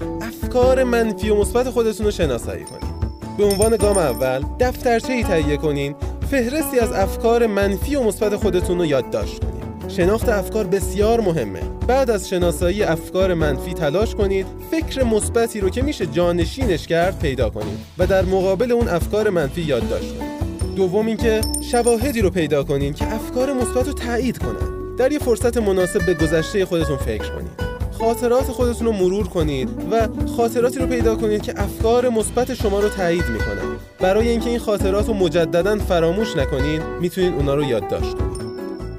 افکار 0.53 0.85
منفی 0.85 1.31
و 1.31 1.35
مثبت 1.35 1.71
خودتون 1.71 2.07
رو 2.07 2.13
شناسایی 2.13 2.65
کنین 2.65 2.93
به 3.39 3.45
عنوان 3.45 3.77
گام 3.77 3.99
اول 3.99 4.45
دفترچه 4.61 5.13
ای 5.13 5.25
تهیه 5.25 5.57
کنین 5.57 5.95
فهرستی 6.31 6.79
از 6.79 6.93
افکار 6.93 7.47
منفی 7.47 7.97
و 7.97 8.03
مثبت 8.03 8.37
خودتون 8.37 8.79
رو 8.79 8.87
یادداشت 8.87 9.41
کنین. 9.45 9.89
شناخت 9.89 10.29
افکار 10.29 10.67
بسیار 10.67 11.21
مهمه. 11.21 11.61
بعد 11.87 12.11
از 12.11 12.29
شناسایی 12.29 12.83
افکار 12.83 13.35
منفی 13.35 13.75
تلاش 13.75 14.15
کنید 14.15 14.47
فکر 14.71 15.05
مثبتی 15.05 15.61
رو 15.61 15.71
که 15.71 15.83
میشه 15.83 16.07
جانشینش 16.07 16.87
کرد 16.87 17.19
پیدا 17.19 17.51
کنید 17.51 17.79
و 17.99 18.07
در 18.07 18.25
مقابل 18.25 18.73
اون 18.73 18.89
افکار 18.89 19.31
منفی 19.31 19.63
یادداشت 19.63 20.19
کنید. 20.19 20.75
دوم 20.77 21.07
اینکه 21.07 21.41
شواهدی 21.71 22.21
رو 22.21 22.31
پیدا 22.31 22.65
کنید 22.65 22.97
که 22.97 23.15
افکار 23.15 23.53
مثبت 23.53 23.87
رو 23.87 23.93
تایید 23.93 24.39
کنن. 24.39 24.97
در 24.99 25.13
یه 25.13 25.19
فرصت 25.19 25.57
مناسب 25.57 26.07
به 26.07 26.15
گذشته 26.15 26.65
خودتون 26.65 26.97
فکر 26.97 27.29
کنید. 27.29 27.72
خاطرات 28.03 28.45
خودتون 28.45 28.87
رو 28.87 28.93
مرور 28.93 29.29
کنید 29.29 29.69
و 29.91 30.09
خاطراتی 30.37 30.79
رو 30.79 30.87
پیدا 30.87 31.17
کنید 31.17 31.43
که 31.43 31.55
افکار 31.57 32.09
مثبت 32.09 32.55
شما 32.55 32.81
رو 32.81 32.89
تایید 32.89 33.25
می‌کنن. 33.29 33.77
برای 34.01 34.29
اینکه 34.29 34.51
این 34.51 34.59
خاطرات 34.59 35.09
رو 35.09 35.15
مجددا 35.15 35.79
فراموش 35.79 36.37
نکنید 36.37 36.83
می‌تونید 37.01 37.35
اونا 37.35 37.55
رو 37.55 37.65
یادداشت 37.65 38.15
کنید 38.15 38.43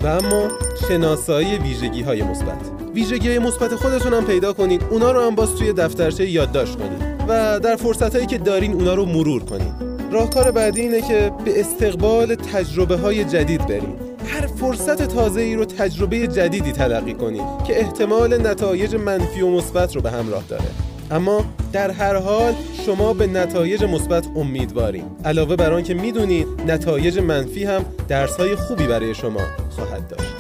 و 0.04 0.08
اما 0.08 0.48
شناسایی 0.88 1.58
ویژگی 1.58 2.02
های 2.02 2.24
مثبت. 2.24 2.72
ویژگی 2.94 3.28
های 3.28 3.40
مثبت 3.40 3.76
خودتون 3.76 4.14
هم 4.14 4.26
پیدا 4.26 4.54
کنید 4.54 4.84
اونا 4.92 5.12
رو 5.12 5.22
هم 5.22 5.36
باز 5.36 5.56
توی 5.56 5.74
دفترچه 5.74 6.30
یادداشت 6.30 6.78
کنید 6.78 7.02
و 7.28 7.60
در 7.60 7.76
فرصت 7.76 8.16
هایی 8.16 8.28
که 8.28 8.38
دارین 8.38 8.74
اونا 8.74 8.94
رو 8.94 9.06
مرور 9.06 9.44
کنید 9.44 9.74
راهکار 10.12 10.52
بعدی 10.52 10.82
اینه 10.82 11.02
که 11.02 11.32
به 11.46 11.60
استقبال 11.60 12.36
تجربه 12.36 12.98
های 12.98 13.26
جدید 13.26 13.68
برید 13.68 14.03
هر 14.24 14.48
فرصت 14.48 15.04
تازه 15.04 15.42
ای 15.42 15.56
رو 15.56 15.66
تجربه 15.66 16.28
جدیدی 16.28 16.72
تلقی 16.72 17.14
کنید 17.14 17.44
که 17.68 17.80
احتمال 17.80 18.48
نتایج 18.48 18.96
منفی 18.96 19.42
و 19.42 19.50
مثبت 19.50 19.96
رو 19.96 20.02
به 20.02 20.12
همراه 20.12 20.44
داره. 20.50 20.66
اما 21.12 21.46
در 21.74 21.92
هر 21.92 22.16
حال 22.16 22.54
شما 22.86 23.14
به 23.14 23.28
نتایج 23.28 23.84
مثبت 23.84 24.28
امیدوارین. 24.36 25.06
علاوه 25.26 25.56
بر 25.56 25.74
آنکه 25.74 25.94
می‌دونید 25.94 26.48
نتایج 26.68 27.20
منفی 27.20 27.64
هم 27.64 27.86
درسهای 28.08 28.56
خوبی 28.56 28.88
برای 28.88 29.16
شما 29.16 29.42
خواهد 29.70 30.08
داشت. 30.08 30.34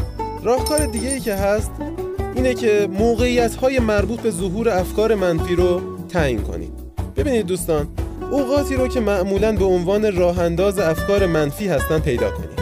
راهکار 0.44 0.86
دیگه 0.86 1.10
ای 1.10 1.20
که 1.20 1.34
هست 1.34 1.72
اینه 2.36 2.54
که 2.54 2.90
موقعیت 3.00 3.56
های 3.56 3.80
مربوط 3.80 4.20
به 4.20 4.32
ظهور 4.32 4.70
افکار 4.70 5.16
منفی 5.16 5.56
رو 5.56 5.82
تعیین 6.10 6.42
کنید 6.42 6.72
ببینید 7.16 7.46
دوستان 7.46 7.88
اوقاتی 8.32 8.76
رو 8.76 8.88
که 8.88 9.00
معمولا 9.00 9.52
به 9.52 9.66
عنوان 9.66 10.16
راه 10.16 10.40
انداز 10.40 10.80
افکار 10.80 11.26
منفی 11.26 11.68
هستن 11.68 12.00
پیدا 12.00 12.32
کنید 12.32 12.53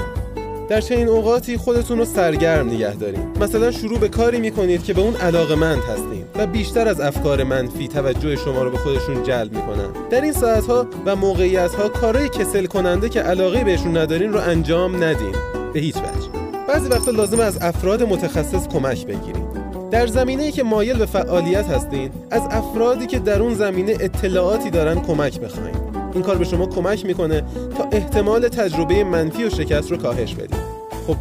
در 0.72 0.82
چنین 0.82 1.07
اوقاتی 1.07 1.57
خودتون 1.57 1.97
رو 1.97 2.05
سرگرم 2.05 2.69
نگه 2.69 2.95
دارین. 2.95 3.28
مثلا 3.41 3.72
شروع 3.72 3.99
به 3.99 4.09
کاری 4.09 4.39
می‌کنید 4.39 4.84
که 4.84 4.93
به 4.93 5.01
اون 5.01 5.15
علاقمند 5.15 5.82
هستین 5.84 6.26
و 6.36 6.47
بیشتر 6.47 6.88
از 6.88 6.99
افکار 6.99 7.43
منفی 7.43 7.88
توجه 7.88 8.36
شما 8.36 8.63
رو 8.63 8.72
به 8.72 8.78
خودشون 8.78 9.24
جلب 9.24 9.53
می‌کنن. 9.53 10.09
در 10.09 10.22
این 10.22 10.34
ساعتها 10.34 10.88
و 11.05 11.15
موقعیت 11.15 11.76
ها 11.76 11.89
کارهای 11.89 12.30
کسل 12.30 12.65
کننده 12.65 13.09
که 13.09 13.22
علاقه 13.22 13.63
بهشون 13.63 13.97
ندارین 13.97 14.34
رو 14.34 14.39
انجام 14.39 15.03
ندین. 15.03 15.36
به 15.74 15.80
هیچ 15.80 15.95
وجه. 15.95 16.30
بعضی 16.67 16.89
وقتا 16.89 17.11
لازم 17.11 17.39
از 17.39 17.57
افراد 17.61 18.03
متخصص 18.03 18.67
کمک 18.67 19.05
بگیرید 19.05 19.51
در 19.91 20.07
زمینه 20.07 20.43
ای 20.43 20.51
که 20.51 20.63
مایل 20.63 20.97
به 20.97 21.05
فعالیت 21.05 21.65
هستین 21.65 22.11
از 22.32 22.41
افرادی 22.51 23.07
که 23.07 23.19
در 23.19 23.41
اون 23.41 23.53
زمینه 23.53 23.91
اطلاعاتی 23.99 24.69
دارن 24.69 25.01
کمک 25.01 25.39
بخواین. 25.39 25.90
این 26.14 26.24
کار 26.24 26.38
به 26.38 26.45
شما 26.45 26.66
کمک 26.66 27.05
می‌کنه 27.05 27.43
تا 27.78 27.84
احتمال 27.91 28.47
تجربه 28.47 29.03
منفی 29.03 29.43
و 29.43 29.49
شکست 29.49 29.91
رو 29.91 29.97
کاهش 29.97 30.34
بدید. 30.34 30.62
خب 31.07 31.16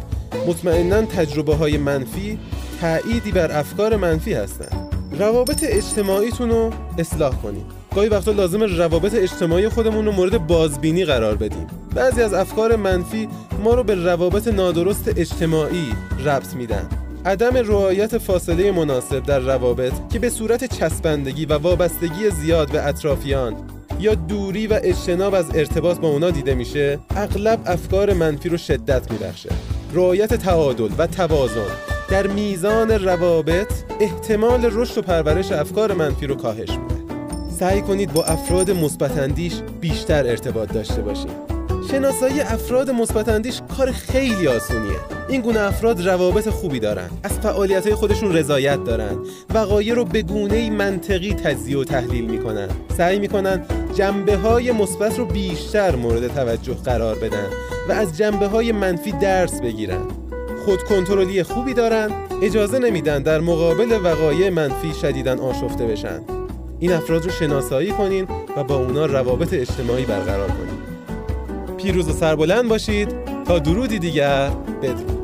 مطمئنا 0.47 1.01
تجربه 1.01 1.55
های 1.55 1.77
منفی 1.77 2.39
تأییدی 2.81 3.31
بر 3.31 3.59
افکار 3.59 3.95
منفی 3.95 4.33
هستند. 4.33 4.87
روابط 5.19 5.65
اجتماعیتون 5.67 6.49
رو 6.49 6.69
اصلاح 6.97 7.35
کنید. 7.35 7.81
گاهی 7.95 8.09
وقتا 8.09 8.31
لازم 8.31 8.63
روابط 8.63 9.15
اجتماعی 9.15 9.69
خودمون 9.69 10.05
رو 10.05 10.11
مورد 10.11 10.47
بازبینی 10.47 11.05
قرار 11.05 11.35
بدیم. 11.35 11.67
بعضی 11.95 12.21
از 12.21 12.33
افکار 12.33 12.75
منفی 12.75 13.29
ما 13.63 13.73
رو 13.73 13.83
به 13.83 13.95
روابط 13.95 14.47
نادرست 14.47 15.07
اجتماعی 15.17 15.93
ربط 16.25 16.53
میدن. 16.53 16.89
عدم 17.25 17.57
رعایت 17.57 18.17
فاصله 18.17 18.71
مناسب 18.71 19.23
در 19.23 19.39
روابط 19.39 19.93
که 20.09 20.19
به 20.19 20.29
صورت 20.29 20.63
چسبندگی 20.79 21.45
و 21.45 21.57
وابستگی 21.57 22.29
زیاد 22.29 22.71
به 22.71 22.87
اطرافیان 22.87 23.55
یا 24.01 24.15
دوری 24.15 24.67
و 24.67 24.79
اجتناب 24.83 25.33
از 25.33 25.45
ارتباط 25.55 25.99
با 25.99 26.07
اونا 26.07 26.29
دیده 26.29 26.55
میشه 26.55 26.99
اغلب 27.15 27.59
افکار 27.65 28.13
منفی 28.13 28.49
رو 28.49 28.57
شدت 28.57 29.11
میبخشه. 29.11 29.49
رعایت 29.93 30.33
تعادل 30.33 30.89
و 30.97 31.07
توازن 31.07 31.65
در 32.09 32.27
میزان 32.27 32.91
روابط 32.91 33.73
احتمال 33.99 34.69
رشد 34.71 34.97
و 34.97 35.01
پرورش 35.01 35.51
افکار 35.51 35.93
منفی 35.93 36.27
رو 36.27 36.35
کاهش 36.35 36.69
میده. 36.69 36.95
سعی 37.59 37.81
کنید 37.81 38.13
با 38.13 38.23
افراد 38.23 38.71
مثبتاندیش 38.71 39.53
بیشتر 39.81 40.27
ارتباط 40.27 40.71
داشته 40.71 41.01
باشید. 41.01 41.51
شناسایی 41.91 42.39
افراد 42.39 42.89
مثبتاندیش 42.89 43.61
کار 43.77 43.91
خیلی 43.91 44.47
آسونیه. 44.47 44.99
این 45.29 45.41
گونه 45.41 45.59
افراد 45.59 46.07
روابط 46.07 46.49
خوبی 46.49 46.79
دارن 46.79 47.09
از 47.23 47.31
فعالیت 47.31 47.85
های 47.85 47.95
خودشون 47.95 48.33
رضایت 48.33 48.83
دارن 48.83 49.17
وقایع 49.53 49.93
رو 49.93 50.05
به 50.05 50.21
گونه 50.21 50.69
منطقی 50.69 51.33
تجزیه 51.33 51.77
و 51.77 51.83
تحلیل 51.83 52.25
می‌کنن. 52.25 52.67
سعی 52.97 53.19
می‌کنن 53.19 53.65
جنبه 53.93 54.37
های 54.37 54.71
مثبت 54.71 55.19
رو 55.19 55.25
بیشتر 55.25 55.95
مورد 55.95 56.27
توجه 56.27 56.73
قرار 56.73 57.15
بدن 57.15 57.47
و 57.89 57.91
از 57.91 58.17
جنبه 58.17 58.47
های 58.47 58.71
منفی 58.71 59.11
درس 59.11 59.61
بگیرن. 59.61 60.01
خود 60.65 60.83
کنترلی 60.83 61.43
خوبی 61.43 61.73
دارن 61.73 62.11
اجازه 62.41 62.79
نمیدن 62.79 63.23
در 63.23 63.39
مقابل 63.39 63.99
وقایع 64.03 64.49
منفی 64.49 64.93
شدیدن 64.93 65.39
آشفته 65.39 65.87
بشن. 65.87 66.21
این 66.79 66.93
افراد 66.93 67.25
رو 67.25 67.31
شناسایی 67.31 67.91
کنین 67.91 68.27
و 68.57 68.63
با 68.63 68.75
اونا 68.75 69.05
روابط 69.05 69.53
اجتماعی 69.53 70.05
برقرار 70.05 70.47
کنین. 70.47 70.81
پیروز 71.77 72.09
و 72.09 72.13
سربلند 72.13 72.69
باشید. 72.69 73.31
تا 73.45 73.59
درودی 73.59 73.99
دیگر 73.99 74.49
بدرود. 74.81 75.20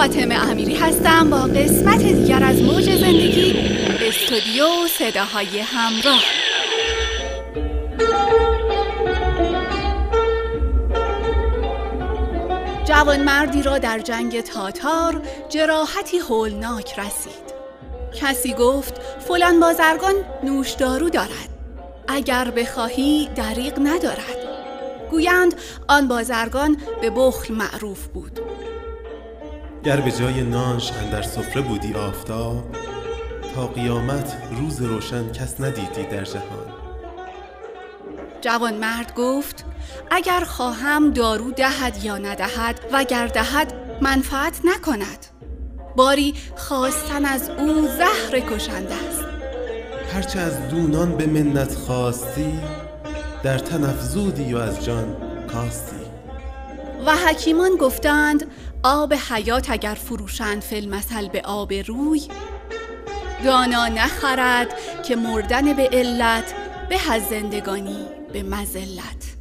فاطمه 0.00 0.50
امیری 0.50 0.74
هستم 0.74 1.30
با 1.30 1.36
قسمت 1.36 2.02
دیگر 2.02 2.44
از 2.44 2.62
موج 2.62 2.96
زندگی 2.96 3.54
استودیو 4.08 4.66
صداهای 4.98 5.58
همراه. 5.58 6.22
جوان 12.84 13.24
مردی 13.24 13.62
را 13.62 13.78
در 13.78 13.98
جنگ 13.98 14.40
تاتار 14.40 15.22
جراحتی 15.48 16.18
هولناک 16.18 16.98
رسید. 16.98 17.54
کسی 18.14 18.54
گفت 18.54 19.00
فلان 19.28 19.60
بازرگان 19.60 20.14
نوشدارو 20.42 21.10
دارد. 21.10 21.48
اگر 22.08 22.50
بخواهی 22.50 23.28
دریق 23.36 23.78
ندارد. 23.78 24.38
گویند 25.10 25.54
آن 25.88 26.08
بازرگان 26.08 26.76
به 27.00 27.10
بخل 27.10 27.54
معروف 27.54 28.06
بود. 28.06 28.49
گر 29.84 30.00
به 30.00 30.12
جای 30.12 30.42
نانش 30.42 30.92
اندر 30.92 31.22
سفره 31.22 31.62
بودی 31.62 31.94
آفتاب 31.94 32.64
تا 33.54 33.66
قیامت 33.66 34.36
روز 34.50 34.82
روشن 34.82 35.32
کس 35.32 35.60
ندیدی 35.60 36.02
در 36.02 36.24
جهان. 36.24 36.66
جوان 38.40 38.74
مرد 38.74 39.14
گفت 39.14 39.64
اگر 40.10 40.40
خواهم 40.40 41.10
دارو 41.10 41.50
دهد 41.50 42.04
یا 42.04 42.18
ندهد 42.18 42.80
و 42.92 43.04
گر 43.04 43.26
دهد 43.26 43.72
منفعت 44.00 44.60
نکند. 44.64 45.26
باری 45.96 46.34
خواستن 46.56 47.24
از 47.24 47.50
او 47.50 47.88
زهر 47.88 48.40
کشنده 48.40 48.94
است. 48.94 49.24
هرچه 50.14 50.38
از 50.38 50.68
دونان 50.68 51.16
به 51.16 51.26
منت 51.26 51.74
خواستی 51.74 52.60
در 53.42 53.58
تن 53.58 53.84
افزودی 53.84 54.54
و 54.54 54.58
از 54.58 54.84
جان 54.84 55.16
کاستی. 55.52 55.99
و 57.06 57.16
حکیمان 57.16 57.76
گفتند 57.76 58.46
آب 58.82 59.14
حیات 59.14 59.70
اگر 59.70 59.94
فروشند 59.94 60.62
فی 60.62 60.76
المثل 60.76 61.28
به 61.28 61.42
آب 61.44 61.72
روی 61.72 62.28
دانا 63.44 63.88
نخرد 63.88 64.68
که 65.02 65.16
مردن 65.16 65.72
به 65.72 65.88
علت 65.92 66.54
به 66.88 67.12
از 67.12 67.22
زندگانی 67.28 68.06
به 68.32 68.42
مزلت 68.42 69.36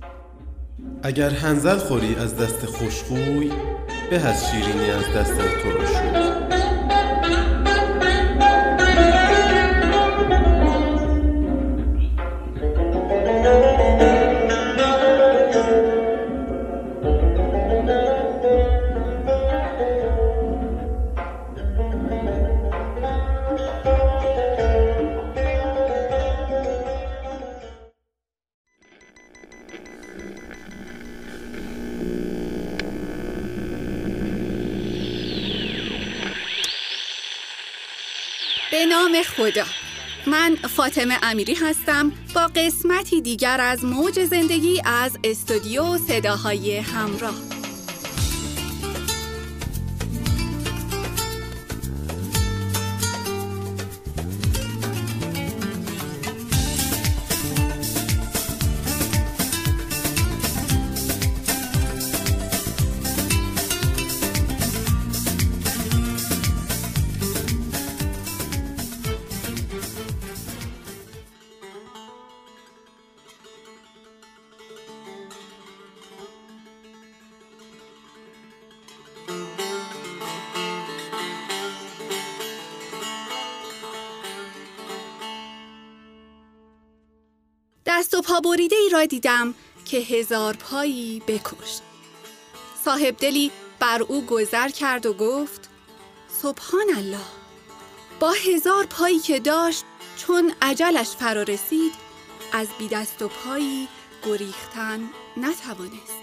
اگر 1.03 1.29
هنزل 1.29 1.77
خوری 1.77 2.15
از 2.15 2.37
دست 2.37 2.65
خوشخوی 2.65 3.51
به 4.09 4.19
از 4.19 4.51
شیرینی 4.51 4.91
از 4.91 5.13
دست 5.15 5.33
ترشوی 5.37 6.28
فاطمه 40.89 41.17
امیری 41.23 41.53
هستم 41.53 42.11
با 42.35 42.47
قسمتی 42.55 43.21
دیگر 43.21 43.61
از 43.61 43.85
موج 43.85 44.19
زندگی 44.25 44.81
از 44.85 45.17
استودیو 45.23 45.97
صداهای 45.97 46.77
همراه. 46.77 47.48
بریده 88.41 88.75
ای 88.75 88.89
را 88.89 89.05
دیدم 89.05 89.53
که 89.85 89.97
هزار 89.97 90.53
پایی 90.53 91.21
بکشت. 91.27 91.81
صاحب 92.85 93.17
دلی 93.17 93.51
بر 93.79 94.03
او 94.07 94.25
گذر 94.25 94.69
کرد 94.69 95.05
و 95.05 95.13
گفت 95.13 95.69
سبحان 96.41 96.89
الله 96.97 97.25
با 98.19 98.31
هزار 98.31 98.85
پایی 98.85 99.19
که 99.19 99.39
داشت 99.39 99.83
چون 100.17 100.53
عجلش 100.61 101.07
فرا 101.09 101.43
رسید 101.43 101.91
از 102.53 102.67
بی 102.79 102.87
دست 102.87 103.21
و 103.21 103.27
پایی 103.27 103.87
گریختن 104.25 104.99
نتوانست. 105.37 106.19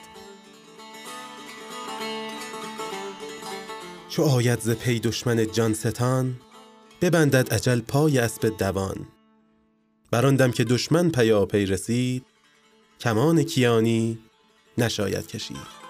چو 4.08 4.22
آید 4.22 4.60
ز 4.60 4.70
پی 4.70 5.00
دشمن 5.00 5.52
جان 5.52 5.74
ستان 5.74 6.40
ببندد 7.00 7.54
عجل 7.54 7.80
پای 7.80 8.18
اسب 8.18 8.56
دوان. 8.58 9.06
بر 10.10 10.26
آن 10.26 10.36
دم 10.36 10.50
که 10.50 10.64
دشمن 10.64 11.10
پیاپی 11.10 11.66
رسید 11.66 12.24
کمان 13.00 13.42
کیانی 13.42 14.18
نشاید 14.78 15.26
کشید. 15.26 15.85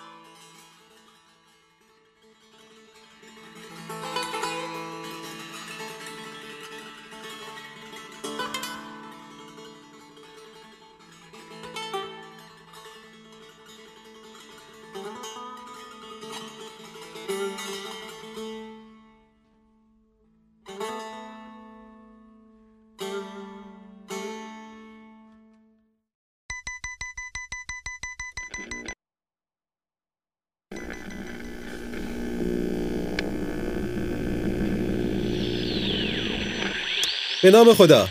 به 37.46 37.52
نام 37.52 37.74
خدا. 37.74 38.08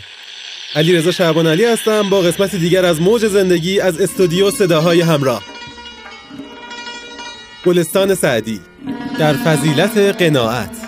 علی 0.74 0.92
رضا 0.92 1.10
شعبان 1.10 1.46
علی 1.46 1.64
هستم 1.64 2.10
با 2.10 2.20
قسمت 2.20 2.54
دیگر 2.54 2.84
از 2.84 3.00
موج 3.00 3.26
زندگی 3.26 3.80
از 3.80 4.00
استودیو 4.00 4.50
صداهای 4.50 5.00
همراه. 5.00 5.42
گلستان 7.66 8.14
سعدی 8.14 8.60
در 9.18 9.32
فضیلت 9.32 9.98
قناعت. 9.98 10.85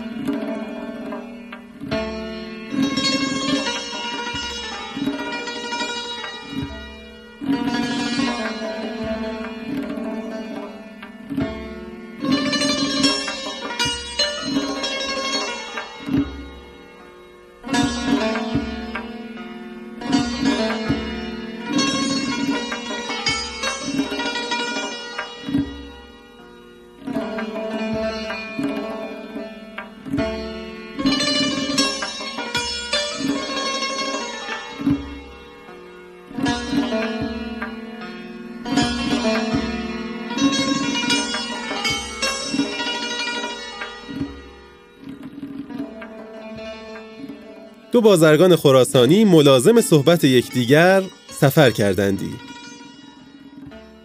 دو 47.99 48.03
بازرگان 48.03 48.57
خراسانی 48.57 49.25
ملازم 49.25 49.81
صحبت 49.81 50.25
یکدیگر 50.25 51.03
سفر 51.41 51.71
کردندی. 51.71 52.31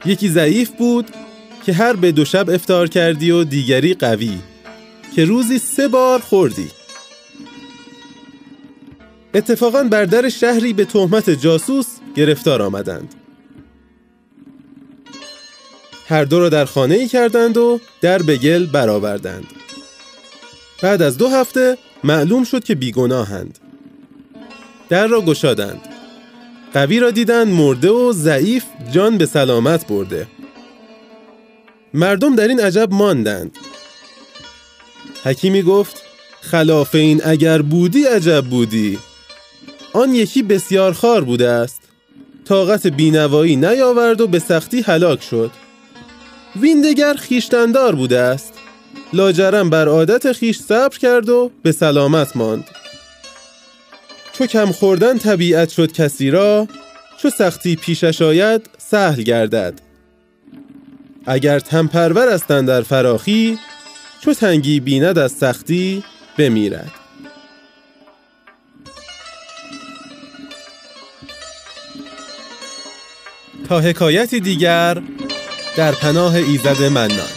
یکی 0.05 0.29
ضعیف 0.29 0.69
بود 0.69 1.07
که 1.65 1.73
هر 1.73 1.93
به 1.93 2.11
دو 2.11 2.25
شب 2.25 2.49
افتار 2.49 2.87
کردی 2.87 3.31
و 3.31 3.43
دیگری 3.43 3.93
قوی 3.93 4.37
که 5.15 5.25
روزی 5.25 5.59
سه 5.59 5.87
بار 5.87 6.19
خوردی. 6.19 6.67
اتفاقا 9.33 9.83
بر 9.83 10.05
در 10.05 10.29
شهری 10.29 10.73
به 10.73 10.85
تهمت 10.85 11.29
جاسوس 11.29 11.87
گرفتار 12.15 12.61
آمدند. 12.61 13.15
هر 16.07 16.23
دو 16.23 16.39
را 16.39 16.49
در 16.49 16.65
خانه 16.65 16.95
ای 16.95 17.07
کردند 17.07 17.57
و 17.57 17.79
در 18.01 18.21
به 18.21 18.37
گل 18.37 18.65
برآوردند. 18.65 19.47
بعد 20.81 21.01
از 21.01 21.17
دو 21.17 21.27
هفته 21.27 21.77
معلوم 22.03 22.43
شد 22.43 22.63
که 22.63 22.75
بیگناهند. 22.75 23.59
در 24.89 25.07
را 25.07 25.21
گشادند. 25.21 25.81
قوی 26.73 26.99
را 26.99 27.11
دیدند 27.11 27.47
مرده 27.47 27.89
و 27.89 28.13
ضعیف 28.13 28.63
جان 28.91 29.17
به 29.17 29.25
سلامت 29.25 29.87
برده. 29.87 30.27
مردم 31.93 32.35
در 32.35 32.47
این 32.47 32.59
عجب 32.59 32.87
ماندند. 32.91 33.57
حکیمی 35.23 35.61
گفت 35.61 36.03
خلاف 36.41 36.95
این 36.95 37.21
اگر 37.25 37.61
بودی 37.61 38.03
عجب 38.03 38.45
بودی. 38.45 38.99
آن 39.93 40.15
یکی 40.15 40.43
بسیار 40.43 40.93
خار 40.93 41.23
بوده 41.23 41.49
است. 41.49 41.81
طاقت 42.45 42.87
بینوایی 42.87 43.55
نیاورد 43.55 44.21
و 44.21 44.27
به 44.27 44.39
سختی 44.39 44.81
هلاک 44.81 45.23
شد. 45.23 45.51
ویندگر 46.55 47.13
خیشتندار 47.13 47.95
بوده 47.95 48.19
است. 48.19 48.53
لاجرم 49.13 49.69
بر 49.69 49.87
عادت 49.87 50.31
خیش 50.31 50.59
صبر 50.59 50.97
کرد 50.97 51.29
و 51.29 51.51
به 51.63 51.71
سلامت 51.71 52.37
ماند. 52.37 52.69
چو 54.33 54.45
کم 54.45 54.71
خوردن 54.71 55.17
طبیعت 55.17 55.69
شد 55.69 55.91
کسی 55.91 56.29
را 56.29 56.67
چو 57.17 57.29
سختی 57.29 57.75
پیشش 57.75 58.21
آید 58.21 58.69
سهل 58.77 59.21
گردد. 59.23 59.73
اگر 61.25 61.59
تنپرور 61.59 62.33
هستند 62.33 62.67
در 62.67 62.81
فراخی 62.81 63.59
چو 64.21 64.33
تنگی 64.33 64.79
بیند 64.79 65.17
از 65.17 65.31
سختی 65.31 66.03
بمیرد. 66.37 66.91
تا 73.69 73.79
حکایتی 73.79 74.39
دیگر 74.39 75.01
در 75.77 75.91
پناه 75.91 76.35
ایزد 76.35 76.83
منان. 76.83 77.32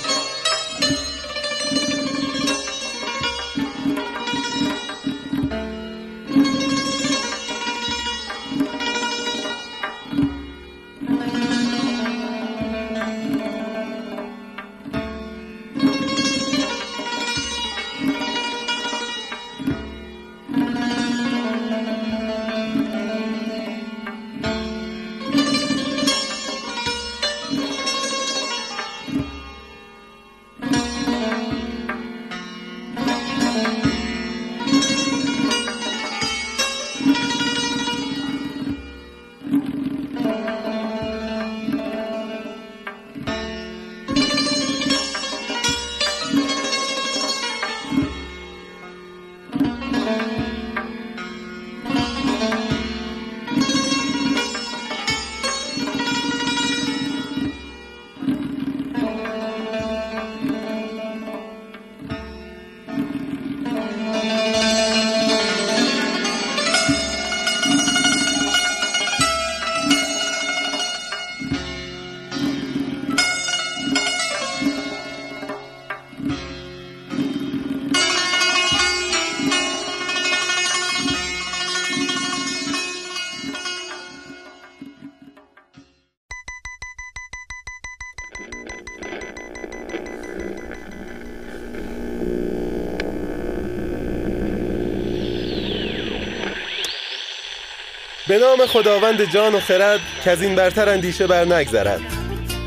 به 98.37 98.43
نام 98.43 98.67
خداوند 98.67 99.25
جان 99.25 99.55
و 99.55 99.61
خرد 99.61 100.01
که 100.25 100.31
از 100.31 100.43
این 100.43 100.55
برتر 100.55 100.89
اندیشه 100.89 101.27
بر 101.27 101.45
نگذرد 101.45 102.01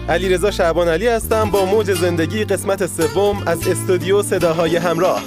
علی 0.09 0.29
رضا 0.29 0.51
شعبان 0.51 0.87
علی 0.87 1.07
هستم 1.07 1.49
با 1.49 1.65
موج 1.65 1.93
زندگی 1.93 2.45
قسمت 2.45 2.85
سوم 2.87 3.43
از 3.47 3.67
استودیو 3.67 4.23
صداهای 4.23 4.75
همراه. 4.75 5.23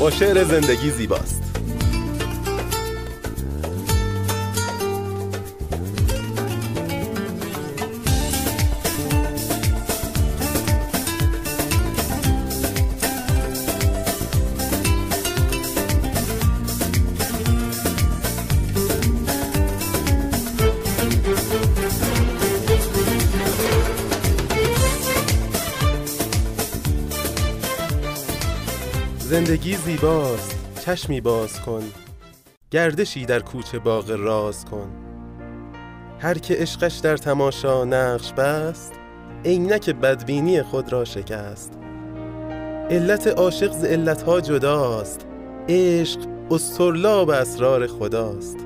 با 0.00 0.10
شعر 0.10 0.44
زندگی 0.44 0.90
زیباست. 0.90 1.39
زیباست 30.00 30.58
چشمی 30.84 31.20
باز 31.20 31.60
کن. 31.60 31.82
گردشی 32.70 33.26
در 33.26 33.40
کوچه 33.40 33.78
باغ 33.78 34.10
راز 34.10 34.64
کن. 34.64 34.90
هر 36.18 36.38
که 36.38 36.54
عشقش 36.54 36.96
در 36.96 37.16
تماشا 37.16 37.84
نقش 37.84 38.32
بست 38.32 38.92
عینک 39.44 39.90
بدبینی 39.90 40.62
خود 40.62 40.92
را 40.92 41.04
شکست. 41.04 41.72
علت 42.90 43.26
عاشق 43.26 43.72
ز 43.72 43.84
علتها 43.84 44.40
جداست 44.40 45.26
عشق 45.68 46.20
استرلاب 46.50 47.30
اسرار 47.30 47.86
خداست. 47.86 48.56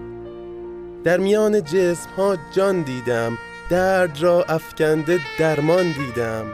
در 1.04 1.16
میان 1.20 1.64
جسم 1.64 2.10
ها 2.16 2.36
جان 2.56 2.82
دیدم 2.82 3.38
درد 3.70 4.22
را 4.22 4.44
افکنده 4.48 5.20
درمان 5.38 5.92
دیدم. 5.92 6.46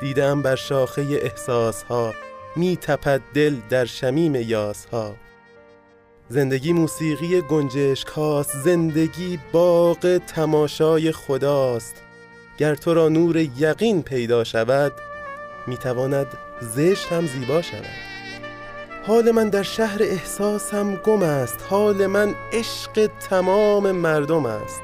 دیدم 0.00 0.42
بر 0.42 0.56
شاخه 0.56 1.02
احساس 1.22 1.82
ها 1.82 2.12
می 2.58 2.76
تپد 2.76 3.20
دل 3.34 3.56
در 3.70 3.84
شمیم 3.84 4.34
یاس 4.34 4.86
ها 4.86 5.14
زندگی 6.28 6.72
موسیقی 6.72 7.40
گنجشک 7.40 8.06
هاست 8.08 8.56
زندگی 8.64 9.38
باغ 9.52 10.18
تماشای 10.18 11.12
خداست. 11.12 12.02
گر 12.58 12.74
تو 12.74 12.94
را 12.94 13.08
نور 13.08 13.36
یقین 13.36 14.02
پیدا 14.02 14.44
شود 14.44 14.92
می 15.66 15.76
تواند 15.76 16.26
زشت 16.60 17.12
هم 17.12 17.26
زیبا 17.26 17.62
شود. 17.62 17.84
حال 19.06 19.30
من 19.30 19.48
در 19.48 19.62
شهر 19.62 20.02
احساسم 20.02 20.94
گم 20.94 21.22
است 21.22 21.64
حال 21.70 22.06
من 22.06 22.34
عشق 22.52 23.10
تمام 23.30 23.90
مردم 23.90 24.46
است. 24.46 24.80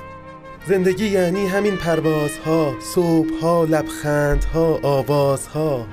زندگی 0.69 1.09
یعنی 1.09 1.47
همین 1.47 1.77
پروازها 1.77 2.75
صبحها 2.95 3.65
لبخندها 3.65 4.81
آوازها. 4.83 5.87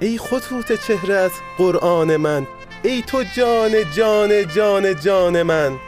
ای 0.00 0.18
خطوط 0.18 0.72
چهرت 0.72 1.32
قرآن 1.58 2.16
من 2.16 2.46
ای 2.82 3.02
تو 3.02 3.24
جان 3.36 3.72
جان 3.96 4.46
جان 4.48 5.00
جان 5.00 5.42
من. 5.42 5.78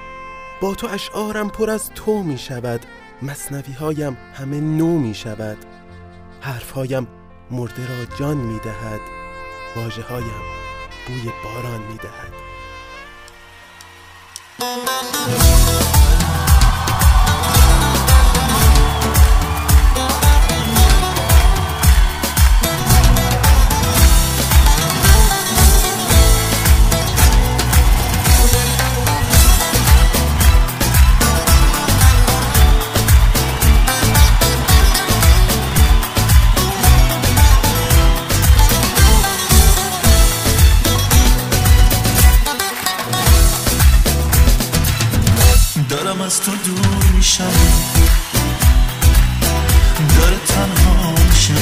با 0.61 0.75
تو 0.75 0.87
اشعارم 0.87 1.51
پر 1.51 1.71
از 1.71 1.91
تو 1.91 2.23
می 2.23 2.39
شود 2.39 2.81
مصنوی 3.23 3.73
هایم 3.73 4.17
همه 4.35 4.61
نو 4.61 4.99
می 4.99 5.15
شود. 5.15 5.57
حرف 6.41 6.71
هایم 6.71 7.07
مرده 7.51 7.89
را 7.89 8.05
جان 8.19 8.37
می 8.37 8.59
دهد 8.59 9.01
واجه 9.77 10.03
هایم 10.03 10.43
بوی 11.07 11.33
باران 11.45 11.81
می 11.81 11.99
دهد. 11.99 12.33
از 46.27 46.41
تو 46.41 46.51
دور 46.51 47.05
میشم 47.17 47.53
داره 50.19 50.37
تنها 50.49 51.11
میشه 51.29 51.55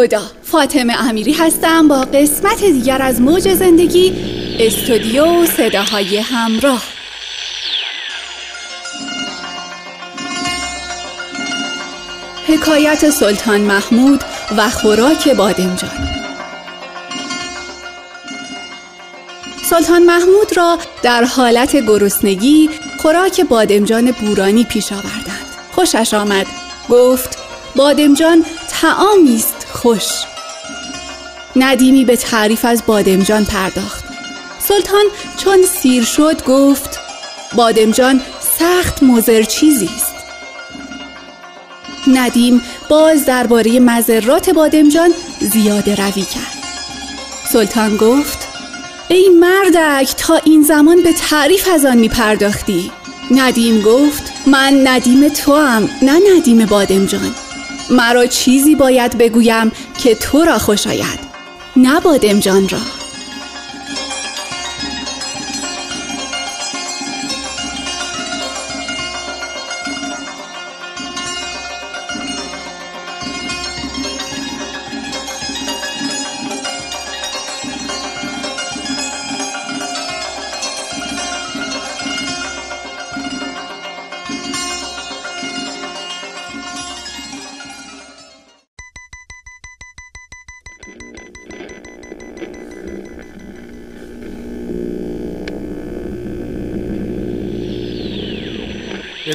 خدا 0.00 0.22
فاطمه 0.42 1.08
امیری 1.08 1.32
هستم 1.32 1.88
با 1.88 2.00
قسمت 2.00 2.64
دیگر 2.64 3.02
از 3.02 3.20
موج 3.20 3.54
زندگی 3.54 4.12
استودیو 4.60 5.46
صداهای 5.46 6.18
همراه. 6.18 6.82
حکایت 12.46 13.10
سلطان 13.10 13.60
محمود 13.60 14.24
و 14.56 14.70
خوراک 14.70 15.28
بادمجان 15.28 15.90
سلطان 19.70 20.02
محمود 20.02 20.56
را 20.56 20.78
در 21.02 21.24
حالت 21.24 21.76
گرسنگی 21.76 22.70
خوراک 22.98 23.40
بادمجان 23.40 24.10
بورانی 24.10 24.64
پیش 24.64 24.92
آوردند. 24.92 25.46
خوشش 25.72 26.14
آمد 26.14 26.46
گفت 26.90 27.38
بادمجان 27.76 28.44
تعامی 28.80 29.36
است 29.36 29.59
خوش. 29.82 30.08
ندیمی 31.56 32.04
به 32.04 32.16
تعریف 32.16 32.64
از 32.64 32.82
بادمجان 32.86 33.44
پرداخت. 33.44 34.04
سلطان 34.58 35.04
چون 35.36 35.62
سیر 35.62 36.04
شد 36.04 36.44
گفت 36.44 36.98
بادمجان 37.54 38.20
سخت 38.58 39.02
مضر 39.02 39.42
چیزی 39.42 39.90
است. 39.96 40.14
ندیم 42.06 42.62
باز 42.88 43.26
درباره 43.26 43.80
مذرات 43.80 44.50
بادمجان 44.50 45.10
زیاده 45.40 45.94
روی 45.94 46.22
کرد. 46.22 46.64
سلطان 47.52 47.96
گفت 47.96 48.48
ای 49.08 49.28
مردک 49.28 50.14
تا 50.16 50.36
این 50.44 50.62
زمان 50.62 51.02
به 51.02 51.12
تعریف 51.12 51.68
از 51.74 51.84
آن 51.84 51.98
می 51.98 52.08
پرداختی 52.08 52.92
ندیم 53.30 53.82
گفت 53.82 54.32
من 54.46 54.88
ندیم 54.88 55.28
تو 55.28 55.56
هم 55.56 55.88
نه 56.02 56.20
ندیم 56.36 56.66
بادمجان. 56.66 57.34
مرا 57.90 58.26
چیزی 58.26 58.74
باید 58.74 59.18
بگویم 59.18 59.72
که 59.98 60.14
تو 60.14 60.44
را 60.44 60.58
خوش 60.58 60.86
آید. 60.86 61.20
نه 61.76 62.00
بادمجان 62.00 62.68
را. 62.68 62.99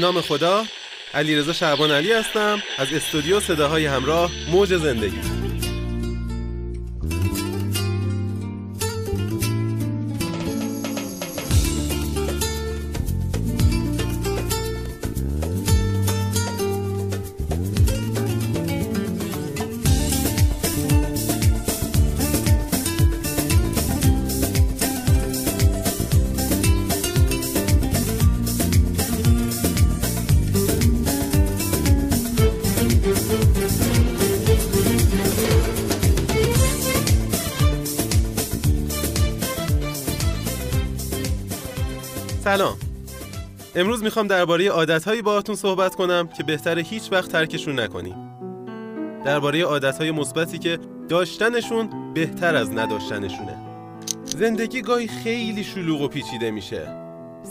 نام 0.05 0.21
خدا 0.21 0.65
علیرضا 1.13 1.53
شعبان 1.53 1.91
علی 1.91 2.11
هستم. 2.11 2.61
از 2.77 2.93
استودیو 2.93 3.39
صداهای 3.39 3.85
همراه 3.85 4.31
موج 4.51 4.77
زندگی. 4.77 5.34
سلام. 42.55 42.77
امروز 43.75 44.03
می‌خوام 44.03 44.27
درباره 44.27 44.69
عادتهایی 44.69 45.21
باهاتون 45.21 45.55
صحبت 45.55 45.95
کنم 45.95 46.27
که 46.37 46.43
بهتره 46.43 46.81
هیچ 46.81 47.11
وقت 47.11 47.31
ترکشون 47.31 47.79
نکنیم. 47.79 48.15
درباره 49.25 49.63
عادتهای 49.63 50.11
مثبتی 50.11 50.59
که 50.59 50.79
داشتنشون 51.09 52.13
بهتر 52.13 52.55
از 52.55 52.71
نداشتنشونه. 52.71 53.57
زندگی 54.25 54.81
گاهی 54.81 55.07
خیلی 55.07 55.63
شلوغ 55.63 56.01
و 56.01 56.07
پیچیده 56.07 56.51
میشه. 56.51 56.87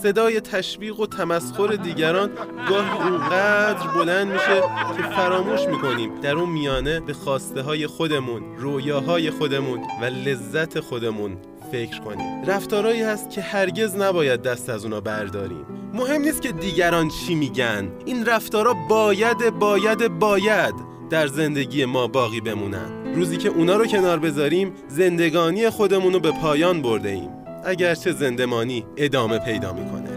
صدای 0.03 0.41
تشویق 0.41 1.01
و 1.01 1.07
تمسخر 1.07 1.67
دیگران 1.69 2.31
گاهی 2.69 2.91
اونقدر 2.91 3.87
بلند 3.89 4.33
میشه 4.33 4.63
که 4.97 5.03
فراموش 5.03 5.61
می‌کنیم 5.67 6.21
در 6.21 6.35
اون 6.37 6.51
میانه 6.51 7.01
به 7.01 7.13
خواسته 7.13 7.63
های 7.63 7.87
خودمون 7.87 8.43
رویاهای 8.59 9.31
خودمون 9.31 9.81
و 10.03 10.05
لذت 10.05 10.81
خودمون 10.81 11.37
فکر 11.75 12.01
کنیم. 12.01 12.45
رفتارهایی 12.47 13.03
هست 13.03 13.31
که 13.31 13.41
هرگز 13.41 13.97
نباید 13.97 14.43
دست 14.43 14.70
از 14.70 14.85
اونا 14.85 15.01
برداریم. 15.01 15.66
مهم 15.95 16.22
نیست 16.22 16.43
که 16.43 16.53
دیگران 16.53 17.09
چی 17.09 17.35
میگن. 17.35 17.89
این 18.05 18.27
رفتارها 18.27 18.75
باید 18.89 19.51
باید 19.59 20.18
باید 20.18 20.75
در 21.11 21.27
زندگی 21.27 21.85
ما 21.85 22.07
باقی 22.07 22.41
بمونن. 22.41 23.14
روزی 23.14 23.37
که 23.37 23.49
اونا 23.49 23.77
رو 23.77 23.87
کنار 23.87 24.18
بذاریم 24.18 24.72
زندگانی 24.89 25.70
خودمون 25.70 26.12
رو 26.12 26.20
به 26.20 26.31
پایان 26.31 26.83
برده 26.83 27.09
ایم. 27.09 27.31
اگرچه 27.64 28.12
زندمانی 28.12 28.87
ادامه 28.97 29.39
پیدا 29.39 29.72
می‌کنه. 29.72 30.11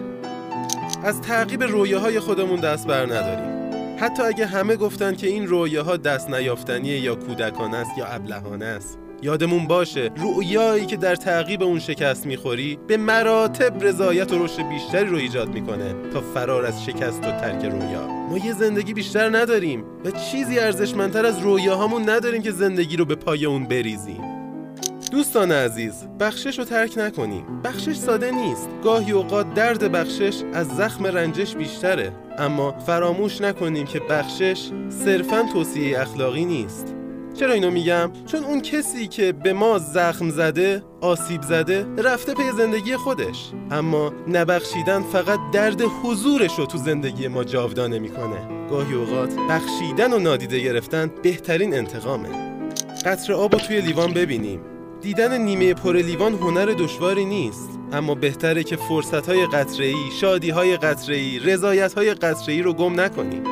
از 1.04 1.22
تعقیب 1.22 1.64
رویاهای 1.64 2.20
خودمون 2.20 2.60
دست 2.60 2.88
بر 2.88 3.06
نداریم. 3.06 3.58
حتی 4.00 4.24
اگه 4.24 4.46
همه 4.46 4.76
گفتن 4.76 5.16
که 5.16 5.28
این 5.28 5.48
رویاها 5.48 5.98
دست 5.98 6.30
نیافتنیه 6.30 7.00
یا 7.00 7.16
کودکانه 7.16 7.78
است 7.78 7.98
یا 7.98 8.06
ابلهانه 8.06 8.66
است 8.66 9.00
یادمون 9.22 9.68
باشه 9.68 10.12
رؤیایی 10.18 10.86
که 10.86 10.98
در 10.98 11.16
تعقیب 11.16 11.64
اون 11.64 11.80
شکست 11.80 12.26
می‌خوری 12.26 12.80
به 12.88 12.98
مراتب 12.98 13.84
رضایت 13.84 14.34
و 14.34 14.44
رشد 14.44 14.70
بیشتری 14.70 15.10
رو 15.10 15.18
ایجاد 15.18 15.54
می‌کنه 15.54 15.96
تا 16.14 16.22
فرار 16.22 16.66
از 16.66 16.86
شکست 16.86 17.20
و 17.20 17.32
ترک 17.32 17.66
رویا 17.66 18.08
ما 18.08 18.38
یه 18.38 18.54
زندگی 18.54 18.94
بیشتر 18.94 19.38
نداریم 19.38 19.84
و 20.06 20.12
چیزی 20.12 20.60
ارزشمندتر 20.60 21.26
از 21.26 21.40
رویاهامون 21.40 22.10
نداریم 22.10 22.42
که 22.42 22.52
زندگی 22.52 22.98
رو 22.98 23.06
به 23.06 23.16
پای 23.16 23.46
اون 23.46 23.68
بریزیم. 23.68 24.22
دوستان 25.12 25.52
عزیز 25.52 25.94
بخشش 26.20 26.60
رو 26.60 26.66
ترک 26.66 26.98
نکنیم. 26.98 27.62
بخشش 27.64 27.96
ساده 27.96 28.32
نیست. 28.32 28.70
گاهی 28.84 29.12
اوقات 29.12 29.54
درد 29.54 29.92
بخشش 29.92 30.42
از 30.54 30.68
زخم 30.68 31.06
رنجش 31.06 31.56
بیشتره. 31.56 32.12
اما 32.38 32.72
فراموش 32.72 33.42
نکنیم 33.42 33.86
که 33.86 34.00
بخشش 34.00 34.70
صرفا 34.90 35.46
توصیه 35.54 36.02
اخلاقی 36.02 36.46
نیست. 36.46 36.97
چرا 37.40 37.54
اینو 37.54 37.72
میگم؟ 37.72 38.12
چون 38.26 38.44
اون 38.44 38.62
کسی 38.62 39.08
که 39.08 39.32
به 39.32 39.54
ما 39.54 39.78
زخم 39.78 40.30
زده، 40.30 40.84
آسیب 41.02 41.42
زده، 41.42 41.88
رفته 41.98 42.34
پی 42.34 42.52
زندگی 42.58 42.96
خودش. 42.96 43.52
اما 43.72 44.14
نبخشیدن 44.28 45.02
فقط 45.02 45.40
درد 45.54 45.82
حضورش 45.82 46.60
رو 46.60 46.66
تو 46.66 46.78
زندگی 46.78 47.28
ما 47.28 47.44
جاودانه 47.44 48.00
می‌کنه. 48.00 48.68
گاهی 48.70 48.94
اوقات 48.94 49.34
بخشیدن 49.50 50.14
و 50.14 50.20
نادیده 50.20 50.60
گرفتن 50.60 51.12
بهترین 51.24 51.74
انتقامه. 51.74 52.30
قطر 53.06 53.34
آب 53.34 53.52
توی 53.52 53.82
لیوان 53.82 54.14
ببینیم. 54.14 54.60
دیدن 55.02 55.42
نیمه 55.42 55.74
پر 55.74 55.96
لیوان 55.96 56.34
هنر 56.34 56.66
دشواری 56.66 57.26
نیست. 57.26 57.70
اما 57.94 58.16
بهتره 58.16 58.64
که 58.64 58.76
فرصتهای 58.76 59.46
قطره‌ای، 59.46 60.12
شادیهای 60.22 60.78
قطره‌ای، 60.78 61.40
رضایتهای 61.40 62.14
قطره‌ای 62.14 62.62
رو 62.62 62.74
گم 62.74 63.00
نکنیم. 63.00 63.44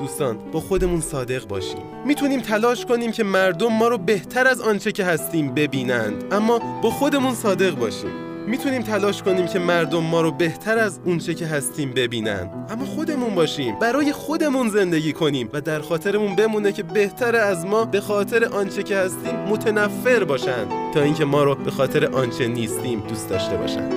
دوستان 0.00 0.38
با 0.52 0.60
خودمون 0.60 1.00
صادق 1.00 1.46
باشیم. 1.46 1.82
می‌تونیم 2.06 2.40
تلاش 2.40 2.86
کنیم 2.86 3.12
که 3.12 3.24
مردم 3.24 3.72
ما 3.72 3.88
رو 3.88 3.98
بهتر 3.98 4.46
از 4.46 4.60
آنچه 4.60 4.92
که 4.92 5.04
هستیم 5.04 5.54
ببینند 5.54 6.24
اما 6.32 6.58
با 6.82 6.90
خودمون 6.90 7.34
صادق 7.34 7.74
باشیم. 7.74 8.10
می‌تونیم 8.46 8.82
تلاش 8.82 9.22
کنیم 9.22 9.46
که 9.46 9.58
مردم 9.58 10.02
ما 10.02 10.20
رو 10.20 10.30
بهتر 10.30 10.78
از 10.78 11.00
اونچه 11.04 11.34
که 11.34 11.46
هستیم 11.46 11.92
ببینند. 11.92 12.50
اما 12.70 12.84
خودمون 12.84 13.34
باشیم 13.34 13.78
برای 13.78 14.12
خودمون 14.12 14.68
زندگی 14.68 15.12
کنیم 15.12 15.48
و 15.52 15.60
در 15.60 15.80
خاطرمون 15.80 16.36
بمونه 16.36 16.72
که 16.72 16.82
بهتر 16.82 17.36
از 17.36 17.66
ما 17.66 17.84
به 17.84 18.00
خاطر 18.00 18.44
آنچه 18.44 18.82
که 18.82 18.96
هستیم 18.96 19.36
متنفر 19.36 20.24
باشند 20.24 20.72
تا 20.94 21.00
اینکه 21.00 21.24
ما 21.24 21.44
رو 21.44 21.54
به 21.54 21.70
خاطر 21.70 22.06
آنچه 22.06 22.48
نیستیم 22.48 23.00
دوست 23.00 23.28
داشته 23.28 23.56
باشند. 23.56 23.92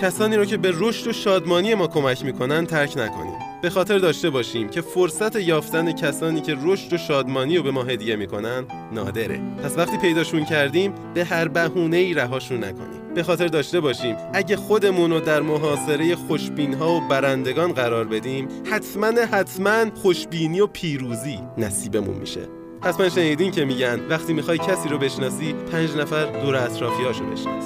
کسانی 0.00 0.36
رو 0.36 0.44
که 0.44 0.56
به 0.56 0.72
رشد 0.74 1.06
و 1.06 1.12
شادمانی 1.12 1.74
ما 1.74 1.86
کمک 1.86 2.24
می‌کنن 2.24 2.66
ترک 2.66 2.96
نکنیم. 2.96 3.47
به 3.62 3.70
خاطر 3.70 3.98
داشته 3.98 4.30
باشیم 4.30 4.68
که 4.68 4.80
فرصت 4.80 5.36
یافتن 5.36 5.92
کسانی 5.92 6.40
که 6.40 6.56
رشد 6.62 6.92
و 6.92 6.96
شادمانی 6.96 7.56
رو 7.56 7.62
به 7.62 7.70
ما 7.70 7.82
هدیه 7.82 8.16
می‌کنن 8.16 8.64
نادره. 8.92 9.40
پس 9.64 9.78
وقتی 9.78 9.98
پیداشون 9.98 10.44
کردیم 10.44 10.94
به 11.14 11.24
هر 11.24 11.48
بهونه 11.48 11.96
ای 11.96 12.14
رهاشون 12.14 12.64
نکنیم. 12.64 13.14
به 13.14 13.22
خاطر 13.22 13.46
داشته 13.46 13.80
باشیم 13.80 14.16
اگه 14.34 14.56
خودمون 14.56 15.10
رو 15.10 15.20
در 15.20 15.40
محاصره 15.40 16.16
خوشبین 16.16 16.74
ها 16.74 16.92
و 16.92 17.00
برندگان 17.00 17.72
قرار 17.72 18.04
بدیم 18.04 18.48
حتما 18.70 19.06
حتما 19.06 19.84
خوشبینی 19.94 20.60
و 20.60 20.66
پیروزی 20.66 21.38
نصیبمون 21.58 22.16
میشه. 22.16 22.40
حتما 22.82 23.08
شنیدین 23.08 23.50
که 23.50 23.64
میگن 23.64 24.00
وقتی 24.08 24.32
می‌خوای 24.32 24.58
کسی 24.58 24.88
رو 24.88 24.98
بشناسی 24.98 25.52
پنج 25.52 25.96
نفر 25.96 26.24
دور 26.24 26.56
اطرافیاشو 26.56 27.24
بشناس. 27.24 27.64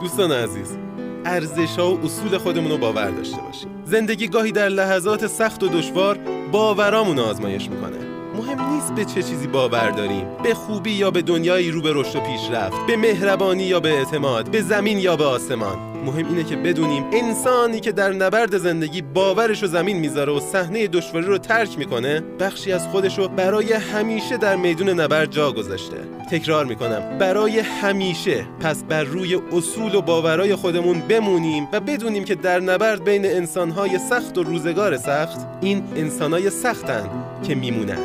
دوستان 0.00 0.32
عزیز 0.32 0.76
ارزش 1.24 1.76
ها 1.78 1.94
و 1.94 2.04
اصول 2.04 2.38
خودمون 2.38 2.70
رو 2.70 2.78
باور 2.78 3.10
داشته 3.10 3.36
باشیم. 3.36 3.68
زندگی 3.84 4.28
گاهی 4.28 4.52
در 4.52 4.68
لحظات 4.68 5.26
سخت 5.26 5.62
و 5.62 5.68
دشوار 5.68 6.18
باورامون 6.52 7.16
رو 7.16 7.22
آزمایش 7.22 7.70
می‌کنه. 7.70 7.96
مهم 8.36 8.74
نیست 8.74 8.94
به 8.94 9.04
چه 9.04 9.22
چیزی 9.22 9.46
باور 9.46 9.90
داریم. 9.90 10.26
به 10.42 10.54
خوبی 10.54 10.90
یا 10.90 11.10
به 11.10 11.22
دنیایی 11.22 11.70
رو 11.70 11.82
به 11.82 11.92
رشد 11.94 12.16
و 12.16 12.20
پیشرفت 12.20 12.86
به 12.86 12.96
مهربانی 12.96 13.62
یا 13.62 13.80
به 13.80 13.98
اعتماد 13.98 14.50
به 14.50 14.62
زمین 14.62 14.98
یا 14.98 15.16
به 15.16 15.24
آسمان. 15.24 15.89
مهم 16.06 16.28
اینه 16.28 16.44
که 16.44 16.56
بدونیم 16.56 17.04
انسانی 17.12 17.80
که 17.80 17.92
در 17.92 18.12
نبرد 18.12 18.58
زندگی 18.58 19.02
باورش 19.02 19.62
رو 19.62 19.68
زمین 19.68 19.96
می‌ذاره 19.96 20.32
و 20.32 20.40
صحنه 20.40 20.86
دشواری 20.86 21.26
رو 21.26 21.38
ترک 21.38 21.78
می‌کنه 21.78 22.20
بخشی 22.20 22.72
از 22.72 22.86
خودش 22.86 23.18
رو 23.18 23.28
برای 23.28 23.72
همیشه 23.72 24.36
در 24.36 24.56
میدون 24.56 24.88
نبرد 24.88 25.30
جا 25.30 25.52
گذاشته. 25.52 25.96
تکرار 26.30 26.64
می‌کنم 26.64 27.18
برای 27.18 27.58
همیشه. 27.58 28.44
پس 28.60 28.84
بر 28.84 29.04
روی 29.04 29.34
اصول 29.52 29.94
و 29.94 30.02
باورای 30.02 30.54
خودمون 30.54 31.00
بمونیم 31.00 31.68
و 31.72 31.80
بدونیم 31.80 32.24
که 32.24 32.34
در 32.34 32.60
نبرد 32.60 33.04
بین 33.04 33.26
انسانهای 33.26 33.98
سخت 33.98 34.38
و 34.38 34.42
روزگار 34.42 34.96
سخت 34.96 35.38
این 35.60 35.82
انسانهای 35.96 36.50
سختن 36.50 37.10
که 37.42 37.54
میمونن. 37.54 37.98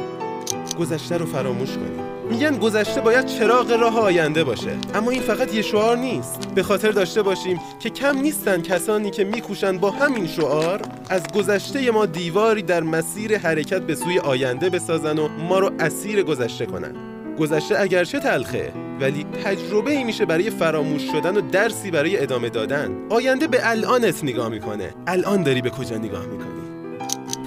گذشته 0.79 1.17
رو 1.17 1.25
فراموش 1.25 1.69
کنیم. 1.69 2.04
میگن 2.29 2.57
گذشته 2.57 3.01
باید 3.01 3.25
چراغ 3.25 3.71
راه 3.71 3.99
آینده 3.99 4.43
باشه. 4.43 4.77
اما 4.93 5.11
این 5.11 5.21
فقط 5.21 5.53
یه 5.53 5.61
شعار 5.61 5.97
نیست. 5.97 6.47
به 6.55 6.63
خاطر 6.63 6.91
داشته 6.91 7.21
باشیم 7.21 7.59
که 7.79 7.89
کم 7.89 8.17
نیستن 8.17 8.61
کسانی 8.61 9.11
که 9.11 9.23
میکوشن 9.23 9.77
با 9.77 9.91
همین 9.91 10.27
شعار 10.27 10.81
از 11.09 11.23
گذشته 11.35 11.91
ما 11.91 12.05
دیواری 12.05 12.61
در 12.61 12.83
مسیر 12.83 13.37
حرکت 13.37 13.81
به 13.81 13.95
سوی 13.95 14.19
آینده 14.19 14.69
بسازن 14.69 15.19
و 15.19 15.27
ما 15.27 15.59
رو 15.59 15.71
اسیر 15.79 16.23
گذشته 16.23 16.65
کنن. 16.65 16.95
گذشته 17.39 17.79
اگرچه 17.79 18.19
تلخه 18.19 18.71
ولی 18.99 19.25
تجربه 19.43 19.91
ای 19.91 20.03
میشه 20.03 20.25
برای 20.25 20.49
فراموش 20.49 21.01
شدن 21.11 21.37
و 21.37 21.41
درسی 21.41 21.91
برای 21.91 22.23
ادامه 22.23 22.49
دادن. 22.49 22.91
آینده 23.09 23.47
به 23.47 23.69
الانت 23.69 24.23
نگاه 24.23 24.49
می‌کنه. 24.49 24.93
الان 25.07 25.43
داری 25.43 25.61
به 25.61 25.69
کجا 25.69 25.97
نگاه 25.97 26.25
می‌کنی؟ 26.25 26.45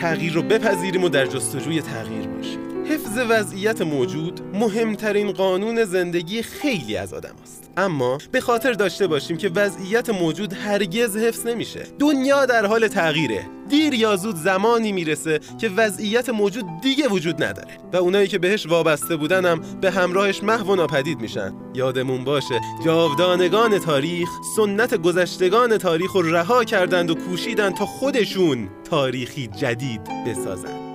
تغییر 0.00 0.32
رو 0.32 0.42
بپذیریم 0.42 1.04
و 1.04 1.08
در 1.08 1.26
جستجوی 1.26 1.82
تغییر 1.82 2.26
باشیم. 2.26 2.67
حفظ 2.88 3.18
وضعیت 3.28 3.82
موجود 3.82 4.40
مهمترین 4.54 5.32
قانون 5.32 5.84
زندگی 5.84 6.42
خیلی 6.42 6.96
از 6.96 7.14
آدم 7.14 7.34
است. 7.42 7.70
اما 7.76 8.18
به 8.32 8.40
خاطر 8.40 8.72
داشته 8.72 9.06
باشیم 9.06 9.36
که 9.36 9.48
وضعیت 9.48 10.10
موجود 10.10 10.52
هرگز 10.52 11.16
حفظ 11.16 11.46
نمیشه. 11.46 11.86
دنیا 11.98 12.46
در 12.46 12.66
حال 12.66 12.88
تغییره. 12.88 13.46
دیر 13.68 13.94
یا 13.94 14.16
زود 14.16 14.36
زمانی 14.36 14.92
می‌رسه 14.92 15.40
که 15.60 15.68
وضعیت 15.68 16.28
موجود 16.28 16.64
دیگه 16.82 17.08
وجود 17.08 17.42
نداره. 17.42 17.78
و 17.92 17.96
اونایی 17.96 18.28
که 18.28 18.38
بهش 18.38 18.66
وابسته 18.66 19.16
بودنم 19.16 19.60
به 19.80 19.90
همراهش 19.90 20.42
محو 20.42 20.72
و 20.72 20.76
ناپدید 20.76 21.20
میشن. 21.20 21.54
یادمون 21.74 22.24
باشه 22.24 22.60
جاودانگان 22.84 23.78
تاریخ 23.78 24.28
سنت 24.56 24.94
گذشتگان 24.94 25.78
تاریخ 25.78 26.12
رو 26.12 26.22
رها 26.22 26.64
کردند 26.64 27.10
و 27.10 27.14
کوشیدند 27.14 27.74
تا 27.74 27.86
خودشون 27.86 28.68
تاریخی 28.90 29.46
جدید 29.46 30.00
بسازن. 30.26 30.87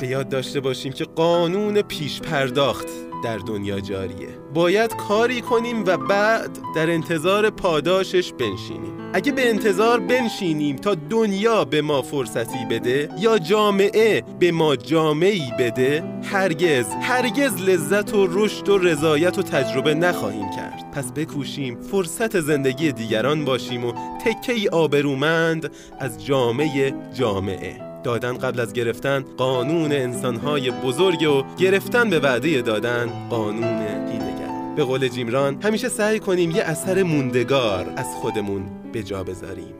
به 0.00 0.06
یاد 0.06 0.28
داشته 0.28 0.60
باشیم 0.60 0.92
که 0.92 1.04
قانون 1.04 1.82
پیش 1.82 2.20
پرداخت 2.20 2.86
در 3.24 3.38
دنیا 3.38 3.80
جاریه. 3.80 4.28
باید 4.54 4.96
کاری 4.96 5.40
کنیم 5.40 5.84
و 5.84 5.96
بعد 5.96 6.58
در 6.76 6.90
انتظار 6.90 7.50
پاداشش 7.50 8.32
بنشینیم. 8.32 9.10
اگه 9.12 9.32
به 9.32 9.48
انتظار 9.48 10.00
بنشینیم 10.00 10.76
تا 10.76 10.94
دنیا 10.94 11.64
به 11.64 11.82
ما 11.82 12.02
فرصتی 12.02 12.64
بده 12.70 13.08
یا 13.18 13.38
جامعه 13.38 14.22
به 14.38 14.52
ما 14.52 14.76
جامعی 14.76 15.52
بده 15.58 16.04
هرگز 16.24 16.86
هرگز 17.02 17.62
لذت 17.62 18.14
و 18.14 18.26
رشد 18.30 18.68
و 18.68 18.78
رضایت 18.78 19.38
و 19.38 19.42
تجربه 19.42 19.94
نخواهیم 19.94 20.50
کرد. 20.50 20.90
پس 20.92 21.12
بکوشیم 21.12 21.80
فرصت 21.80 22.40
زندگی 22.40 22.92
دیگران 22.92 23.44
باشیم 23.44 23.84
و 23.84 23.92
تکه 24.24 24.70
آبرومند 24.70 25.70
از 25.98 26.24
جامعه 26.26 26.94
جامعه. 27.14 27.89
دادن 28.04 28.38
قبل 28.38 28.60
از 28.60 28.72
گرفتن 28.72 29.24
قانون 29.36 29.92
انسانهای 29.92 30.70
بزرگ 30.70 31.22
و 31.22 31.56
گرفتن 31.56 32.10
به 32.10 32.20
وعده 32.20 32.62
دادن 32.62 33.28
قانون 33.30 33.80
هیلگر 34.08 34.74
به 34.76 34.84
قول 34.84 35.08
جیمران 35.08 35.62
همیشه 35.62 35.88
سعی 35.88 36.18
کنیم 36.18 36.50
یه 36.50 36.62
اثر 36.62 37.02
موندگار 37.02 37.92
از 37.96 38.06
خودمون 38.06 38.62
به 38.92 39.02
جا 39.02 39.24
بذاریم. 39.24 39.74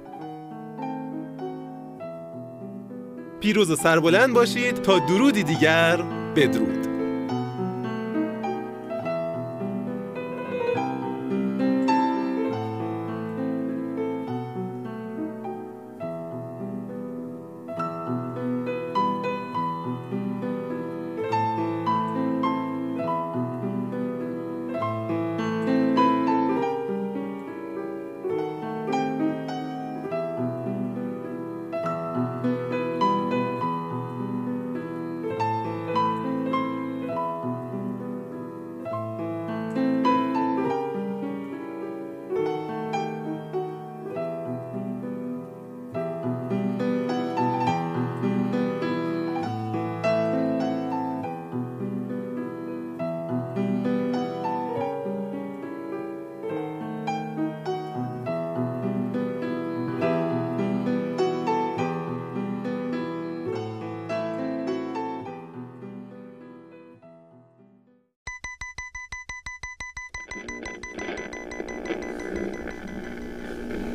پیروز 3.41 3.71
و 3.71 3.77
سربلند 3.77 4.35
باشید 4.35 4.75
تا 4.75 4.99
درودی 4.99 5.43
دیگر 5.43 5.97
بدرود. 6.37 6.90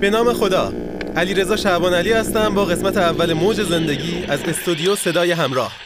به 0.06 0.12
نام 0.12 0.34
خدا. 0.34 0.74
علی 1.16 1.34
رضا 1.34 1.56
شعبان 1.56 1.94
علی 1.94 2.12
هستم 2.12 2.54
با 2.56 2.66
قسمت 2.66 2.98
اول 2.98 3.34
موج 3.34 3.64
زندگی 3.64 4.26
از 4.28 4.44
استودیو 4.44 4.96
صدای 4.96 5.32
همراه. 5.32 5.85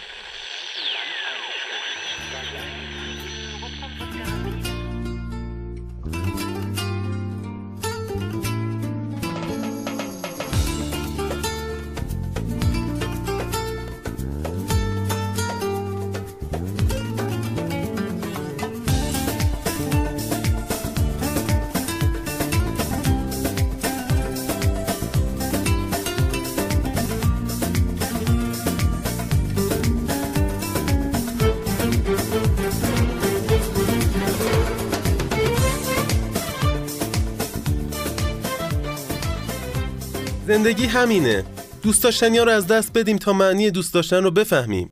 زندگی 40.70 40.86
همینه. 40.86 41.44
دوست 41.84 42.04
داشتنی 42.04 42.38
ها 42.38 42.44
رو 42.44 42.52
از 42.52 42.68
دست 42.68 42.94
بدیم 42.94 43.18
تا 43.18 43.34
معنی 43.34 43.72
دوست 43.72 43.94
داشتن 43.94 44.24
رو 44.24 44.32
بفهمیم. 44.32 44.90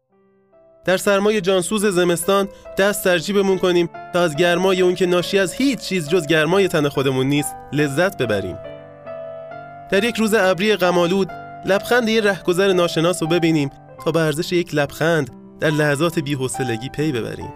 در 0.85 0.97
سرمای 0.97 1.41
جانسوز 1.41 1.85
زمستان 1.85 2.49
دست 2.77 3.05
در 3.05 3.17
جیبمون 3.17 3.57
کنیم 3.57 3.89
تا 4.13 4.21
از 4.21 4.35
گرمای 4.35 4.81
اون 4.81 4.95
که 4.95 5.05
ناشی 5.05 5.39
از 5.39 5.53
هیچ 5.53 5.79
چیز 5.79 6.09
جز 6.09 6.27
گرمای 6.27 6.67
تن 6.67 6.89
خودمون 6.89 7.27
نیست 7.27 7.55
لذت 7.73 8.17
ببریم. 8.17 8.57
در 9.91 10.03
یک 10.03 10.15
روز 10.15 10.33
ابری 10.33 10.75
غمالود 10.75 11.29
لبخند 11.65 12.09
یه 12.09 12.21
رهگذر 12.21 12.73
ناشناس 12.73 13.21
رو 13.23 13.27
ببینیم 13.27 13.69
تا 14.05 14.11
به 14.11 14.19
ارزش 14.19 14.53
یک 14.53 14.75
لبخند 14.75 15.29
در 15.59 15.69
لحظات 15.69 16.19
بی‌حوصلگی 16.19 16.89
پی 16.89 17.11
ببریم. 17.11 17.53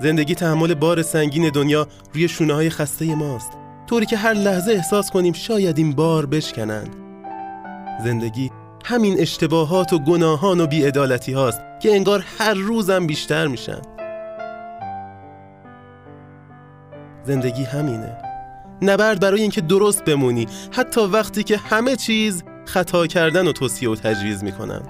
زندگی 0.00 0.34
تحمل 0.34 0.74
بار 0.74 1.02
سنگین 1.02 1.50
دنیا 1.50 1.88
روی 2.14 2.28
شونه 2.28 2.54
های 2.54 2.70
خسته 2.70 3.14
ماست. 3.14 3.61
طوری 3.86 4.06
که 4.06 4.16
هر 4.16 4.32
لحظه 4.32 4.72
احساس 4.72 5.10
کنیم 5.10 5.32
شاید 5.32 5.78
این 5.78 5.92
بار 5.92 6.26
بشکنند. 6.26 6.96
زندگی 8.04 8.50
همین 8.84 9.20
اشتباهات 9.20 9.92
و 9.92 9.98
گناهان 9.98 10.60
و 10.60 10.66
بیعدالتی 10.66 11.32
هاست 11.32 11.60
که 11.80 11.94
انگار 11.94 12.24
هر 12.38 12.54
روزم 12.54 13.06
بیشتر 13.06 13.46
میشن. 13.46 13.82
زندگی 17.24 17.64
همینه. 17.64 18.16
نبرد 18.82 19.20
برای 19.20 19.40
اینکه 19.40 19.60
درست 19.60 20.04
بمونی. 20.04 20.46
حتی 20.72 21.00
وقتی 21.00 21.42
که 21.42 21.56
همه 21.56 21.96
چیز 21.96 22.44
خطا 22.64 23.06
کردن 23.06 23.48
و 23.48 23.52
توصیه 23.52 23.90
و 23.90 23.94
تجویز 23.94 24.44
می‌کنن. 24.44 24.82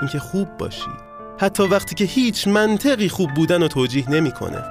اینکه 0.00 0.18
خوب 0.18 0.56
باشی. 0.56 0.90
حتی 1.38 1.62
وقتی 1.62 1.94
که 1.94 2.04
هیچ 2.04 2.48
منطقی 2.48 3.08
خوب 3.08 3.34
بودن 3.34 3.62
و 3.62 3.68
توجیه 3.68 4.10
نمی‌کنه. 4.10 4.62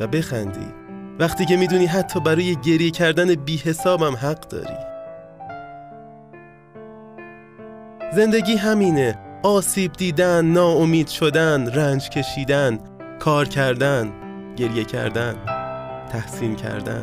و 0.00 0.06
بخندی. 0.06 0.77
وقتی 1.18 1.46
که 1.46 1.56
می‌دونی 1.56 1.86
حتی 1.86 2.20
برای 2.20 2.56
گریه 2.56 2.90
کردن 2.90 3.34
بی 3.34 3.56
حسابم 3.56 4.16
حق 4.16 4.40
داری. 4.48 4.76
زندگی 8.12 8.56
همینه. 8.56 9.18
آسیب 9.42 9.92
دیدن، 9.92 10.44
ناامید 10.44 11.08
شدن، 11.08 11.72
رنج 11.72 12.10
کشیدن، 12.10 12.78
کار 13.18 13.48
کردن، 13.48 14.12
گریه 14.56 14.84
کردن، 14.84 15.34
تحسین 16.12 16.56
کردن. 16.56 17.02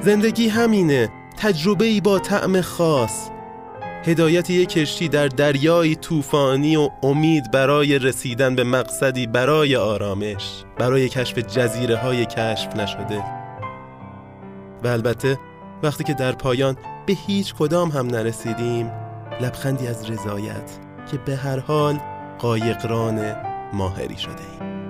زندگی 0.00 0.48
همینه. 0.48 1.08
تجربه 1.38 2.00
با 2.00 2.18
طعم 2.18 2.60
خاص. 2.60 3.30
هدایت 4.06 4.50
یک 4.50 4.68
کشتی 4.68 5.08
در 5.08 5.28
دریای 5.28 5.94
طوفانی 5.94 6.76
و 6.76 6.90
امید 7.02 7.50
برای 7.50 7.98
رسیدن 7.98 8.54
به 8.54 8.64
مقصدی 8.64 9.26
برای 9.26 9.76
آرامش 9.76 10.64
برای 10.78 11.08
کشف 11.08 11.38
جزیره 11.38 11.96
های 11.96 12.26
کشف 12.26 12.76
نشده. 12.76 13.24
و 14.84 14.88
البته 14.88 15.38
وقتی 15.82 16.04
که 16.04 16.14
در 16.14 16.32
پایان 16.32 16.76
به 17.06 17.12
هیچ 17.26 17.54
کدام 17.54 17.90
هم 17.90 18.06
نرسیدیم 18.06 18.90
لبخندی 19.40 19.86
از 19.86 20.10
رضایت 20.10 20.78
که 21.10 21.18
به 21.18 21.36
هر 21.36 21.58
حال 21.58 21.98
قایقران 22.38 23.36
ماهری 23.72 24.18
شده 24.18 24.42
ایم 24.60 24.83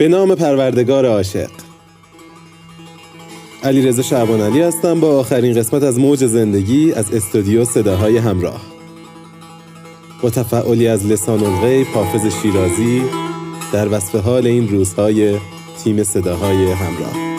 به 0.00 0.08
نام 0.08 0.34
پروردگار 0.34 1.06
عاشق. 1.06 1.50
علی 3.62 3.82
رضا 3.82 4.02
شعبان 4.02 4.40
علی 4.40 4.60
هستم 4.60 5.00
با 5.00 5.18
آخرین 5.18 5.54
قسمت 5.54 5.82
از 5.82 5.98
موج 5.98 6.26
زندگی 6.26 6.92
از 6.92 7.14
استودیو 7.14 7.64
صداهای 7.64 8.18
همراه. 8.18 8.60
با 10.22 10.30
تفعالی 10.30 10.88
از 10.88 11.06
لسان 11.06 11.44
الغیب 11.44 11.86
حافظ 11.86 12.42
شیرازی 12.42 13.02
در 13.72 13.88
وصف 13.88 14.14
حال 14.14 14.46
این 14.46 14.68
روزهای 14.68 15.38
تیم 15.84 16.02
صداهای 16.02 16.72
همراه. 16.72 17.29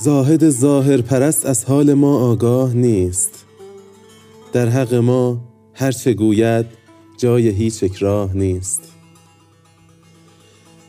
زاهد 0.00 0.48
ظاهر 0.48 1.00
پرست 1.00 1.46
از 1.46 1.64
حال 1.64 1.94
ما 1.94 2.18
آگاه 2.30 2.74
نیست. 2.74 3.44
در 4.52 4.68
حق 4.68 4.94
ما 4.94 5.40
هرچه 5.74 6.14
گوید 6.14 6.66
جای 7.16 7.48
هیچ 7.48 7.84
اکراه 7.84 8.36
نیست. 8.36 8.82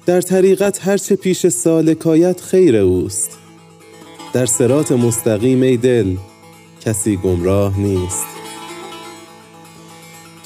در 0.06 0.22
طریقت 0.22 0.88
هرچه 0.88 1.16
پیش 1.16 1.48
سالکایت 1.48 2.42
خیر 2.42 2.78
اوست. 2.78 3.38
در 4.34 4.46
سرات 4.46 4.92
مستقیم 4.92 5.62
ای 5.62 5.78
دل 5.78 6.16
کسی 6.82 7.18
گمراه 7.18 7.80
نیست. 7.80 8.26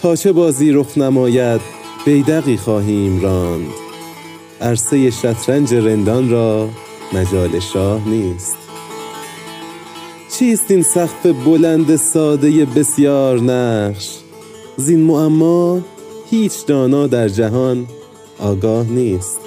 تا 0.01 0.15
چه 0.15 0.31
بازی 0.31 0.71
رخ 0.71 0.97
نماید 0.97 1.61
بیدقی 2.05 2.57
خواهیم 2.57 3.21
راند. 3.21 3.71
عرصه 4.61 5.11
شطرنج 5.11 5.73
رندان 5.73 6.29
را 6.29 6.69
مجال 7.13 7.59
شاه 7.59 8.09
نیست. 8.09 8.57
چیست 10.39 10.71
این 10.71 10.83
سقف 10.83 11.25
بلند 11.25 11.95
ساده 11.95 12.65
بسیار 12.65 13.39
نقش؟ 13.39 14.17
زین 14.77 14.99
معما 14.99 15.81
هیچ 16.29 16.65
دانا 16.65 17.07
در 17.07 17.27
جهان 17.27 17.87
آگاه 18.39 18.85
نیست. 18.85 19.39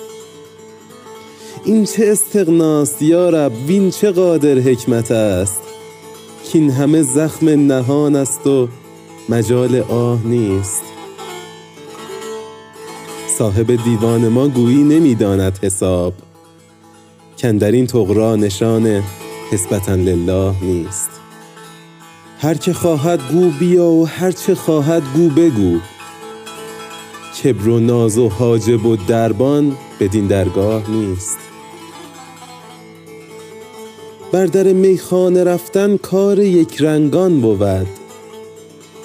این 1.65 1.85
چه 1.85 2.07
استغناست 2.07 3.03
یا 3.03 3.31
رب؟ 3.31 3.53
وین 3.67 3.91
چه 3.91 4.11
قادر 4.11 4.55
حکمت 4.59 5.11
است؟ 5.11 5.63
کین 6.53 6.71
همه 6.71 7.03
زخم 7.03 7.49
نهان 7.49 8.17
است 8.17 8.47
و 8.47 8.69
مجال 9.29 9.77
آه 9.77 10.27
نیست. 10.27 10.83
صاحب 13.39 13.85
دیوان 13.85 14.29
ما 14.29 14.49
گویی 14.49 14.83
نمی‌داند 14.83 15.59
حساب. 15.63 16.15
کن 17.39 17.57
در 17.57 17.73
این 17.73 17.87
تغرا 17.87 18.37
نشان 18.37 19.03
نسبتا 19.53 19.95
لله 19.95 20.55
نیست. 20.63 21.11
هر 22.39 22.55
که 22.55 22.73
خواهد 22.73 23.21
گو 23.33 23.51
بیا 23.51 23.85
و 23.85 24.07
هر 24.07 24.33
چه 24.33 24.55
خواهد 24.55 25.03
گو 25.17 25.29
بگو. 25.29 25.79
کبر 27.43 27.69
و 27.69 27.81
ناز 27.81 28.19
و 28.19 28.29
حاجب 28.29 28.87
و 28.87 28.97
دربان 28.97 29.77
بدین 30.01 30.27
درگاه 30.27 30.91
نیست. 30.91 31.39
بر 34.33 34.47
در 34.47 34.73
میخانه 34.73 35.45
رفتن 35.45 35.97
کار 35.97 36.39
یک 36.39 36.81
رنگان 36.81 37.41
بود. 37.41 37.87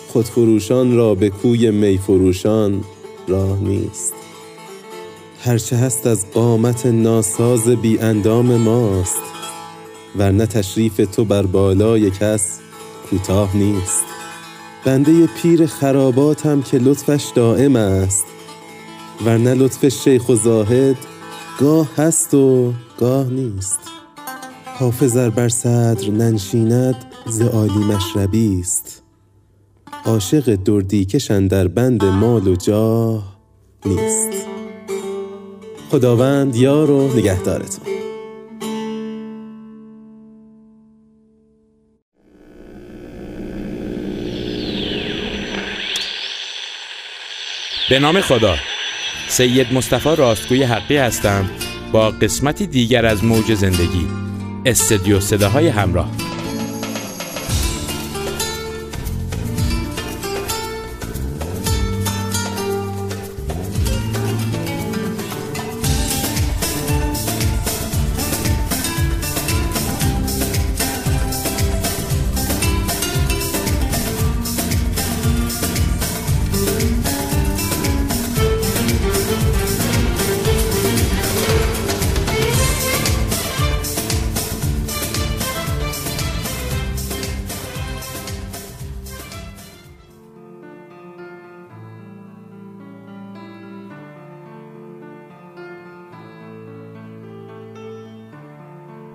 خودفروشان 0.07 0.95
را 0.95 1.15
به 1.15 1.29
کوی 1.29 1.71
میفروشان 1.71 2.83
راه 3.27 3.59
نیست. 3.59 4.20
هرچه 5.43 5.75
هست 5.75 6.07
از 6.07 6.31
قامت 6.31 6.85
ناساز 6.85 7.69
بی 7.69 7.99
اندام 7.99 8.55
ماست 8.55 9.21
ورنه 10.15 10.45
تشریف 10.45 11.01
تو 11.11 11.25
بر 11.25 11.45
بالای 11.45 12.11
کس 12.11 12.59
کوتاه 13.09 13.57
نیست. 13.57 14.03
بنده 14.85 15.27
پیر 15.27 15.65
خراباتم 15.65 16.61
که 16.61 16.77
لطفش 16.77 17.31
دائم 17.35 17.75
است 17.75 18.25
ورنه 19.25 19.53
لطف 19.53 19.87
شیخ 19.87 20.29
و 20.29 20.35
زاهد 20.35 20.97
گاه 21.59 21.87
هست 21.97 22.33
و 22.33 22.73
گاه 22.97 23.29
نیست. 23.29 23.79
حافظ 24.65 25.17
ار 25.17 25.29
بر 25.29 25.49
صدر 25.49 26.09
ننشیند 26.09 26.95
ز 27.27 27.41
عالی 27.41 27.83
مشربی 27.83 28.59
است. 28.59 29.01
عاشق 30.05 30.55
دردی 30.55 31.05
کشن 31.05 31.47
در 31.47 31.67
بند 31.67 32.05
مال 32.05 32.47
و 32.47 32.55
جاه 32.55 33.37
نیست. 33.85 34.50
خداوند 35.91 36.55
یار 36.55 36.91
و 36.91 37.17
نگهدارتون 37.17 37.85
به 47.89 47.99
نام 47.99 48.21
خدا. 48.21 48.55
سید 49.27 49.73
مصطفی 49.73 50.15
راستگوی 50.15 50.63
حقی 50.63 50.97
هستم 50.97 51.49
با 51.91 52.09
قسمتی 52.09 52.67
دیگر 52.67 53.05
از 53.05 53.23
موج 53.23 53.53
زندگی. 53.53 54.07
استدیو 54.65 55.19
صداهای 55.19 55.67
همراه. 55.67 56.20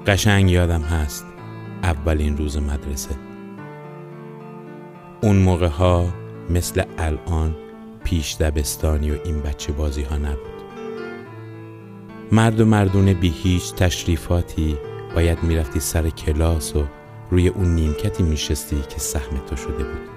قشنگ 0.07 0.51
یادم 0.51 0.81
هست 0.81 1.27
اولین 1.83 2.37
روز 2.37 2.59
مدرسه. 2.59 3.15
اون 5.23 5.37
موقع 5.37 5.66
ها 5.66 6.09
مثل 6.51 6.83
الان 6.99 7.57
پیش 8.05 8.35
دبستانی 8.35 9.11
و 9.11 9.16
این 9.24 9.41
بچه 9.41 9.73
بازی 9.73 10.03
ها 10.03 10.16
نبود. 10.16 10.57
مرد 12.33 12.61
و 12.61 12.65
مردونه 12.65 13.15
بی 13.15 13.28
هیچ 13.28 13.74
تشریفاتی 13.74 14.78
باید 15.15 15.43
می‌رفتی 15.43 15.81
سر 15.81 16.09
کلاس 16.09 16.77
و 16.77 16.85
روی 17.31 17.49
اون 17.49 17.74
نیمکتی 17.74 18.23
میشستی 18.23 18.81
که 18.89 18.99
سهم 18.99 19.39
تو 19.47 19.57
شده 19.57 19.85
بود. 19.85 20.09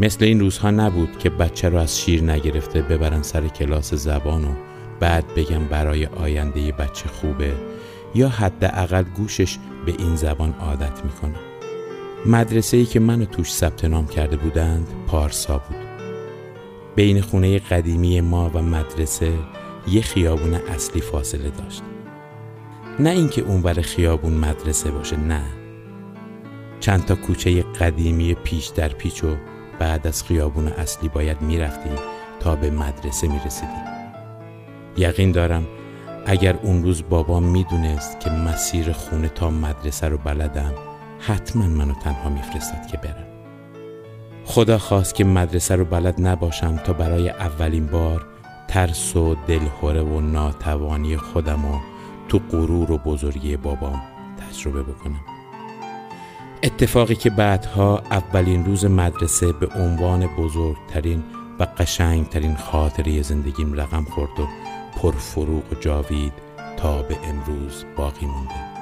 مثل 0.00 0.24
این 0.24 0.40
روزها 0.40 0.70
نبود 0.70 1.18
که 1.18 1.30
بچه 1.30 1.68
رو 1.68 1.78
از 1.78 2.00
شیر 2.00 2.22
نگرفته 2.22 2.82
ببرن 2.82 3.22
سر 3.22 3.48
کلاس 3.48 3.94
زبان 3.94 4.44
و 4.44 4.52
بعد 5.00 5.34
بگم 5.36 5.64
برای 5.64 6.06
آینده 6.06 6.72
بچه 6.72 7.08
خوبه. 7.08 7.71
یا 8.14 8.28
حداقل 8.28 9.02
گوشش 9.02 9.58
به 9.86 9.94
این 9.98 10.16
زبان 10.16 10.54
عادت 10.60 11.04
می‌کنه. 11.04 11.38
مدرسه 12.26 12.76
ای 12.76 12.84
که 12.84 13.00
منو 13.00 13.24
توش 13.24 13.52
ثبت 13.52 13.84
نام 13.84 14.06
کرده 14.06 14.36
بودند 14.36 14.88
پارسا 15.06 15.58
بود. 15.58 15.76
بین 16.94 17.20
خونه 17.20 17.58
قدیمی 17.58 18.20
ما 18.20 18.50
و 18.54 18.62
مدرسه 18.62 19.32
یه 19.88 20.02
خیابون 20.02 20.54
اصلی 20.54 21.00
فاصله 21.00 21.50
داشت. 21.50 21.82
نه 23.00 23.10
اینکه 23.10 23.42
اونور 23.42 23.74
خیابون 23.80 24.32
مدرسه 24.32 24.90
باشه 24.90 25.16
نه. 25.16 25.42
چند 26.80 27.04
تا 27.04 27.14
کوچه 27.14 27.62
قدیمی 27.62 28.34
پیش 28.34 28.66
در 28.66 28.88
پیچ 28.88 29.24
و 29.24 29.36
بعد 29.78 30.06
از 30.06 30.24
خیابون 30.24 30.68
اصلی 30.68 31.08
باید 31.08 31.42
می‌رفتی 31.42 31.90
تا 32.40 32.56
به 32.56 32.70
مدرسه 32.70 33.28
می‌رسیدی. 33.28 33.82
یقین 34.96 35.32
دارم 35.32 35.66
اگر 36.26 36.56
اون 36.62 36.82
روز 36.82 37.02
بابام 37.08 37.42
می‌دونست 37.42 38.20
که 38.20 38.30
مسیر 38.30 38.92
خونه 38.92 39.28
تا 39.28 39.50
مدرسه 39.50 40.08
رو 40.08 40.18
بلدم 40.18 40.72
حتما 41.18 41.66
منو 41.66 41.94
تنها 41.94 42.28
میفرستد 42.28 42.86
که 42.86 42.96
برم. 42.96 43.26
خدا 44.44 44.78
خواست 44.78 45.14
که 45.14 45.24
مدرسه 45.24 45.76
رو 45.76 45.84
بلد 45.84 46.14
نباشم 46.26 46.76
تا 46.76 46.92
برای 46.92 47.30
اولین 47.30 47.86
بار 47.86 48.26
ترس 48.68 49.16
و 49.16 49.36
دلهوره 49.46 50.02
و 50.02 50.20
ناتوانی 50.20 51.16
خودم 51.16 51.64
و 51.64 51.78
تو 52.28 52.38
غرور 52.38 52.92
و 52.92 52.98
بزرگی 52.98 53.56
بابام 53.56 54.02
تجربه 54.50 54.82
بکنم. 54.82 55.20
اتفاقی 56.62 57.14
که 57.14 57.30
بعدها 57.30 58.02
اولین 58.10 58.64
روز 58.64 58.84
مدرسه 58.84 59.52
به 59.52 59.66
عنوان 59.66 60.26
بزرگترین 60.26 61.22
و 61.58 61.66
قشنگترین 61.78 62.56
خاطره 62.56 63.22
زندگیم 63.22 63.72
رقم 63.72 64.04
خورد 64.04 64.40
و 64.40 64.46
پرفروغ 64.96 65.72
و 65.72 65.74
جاوید 65.80 66.32
تا 66.76 67.02
به 67.02 67.16
امروز 67.24 67.84
باقی 67.96 68.26
مونده. 68.26 68.72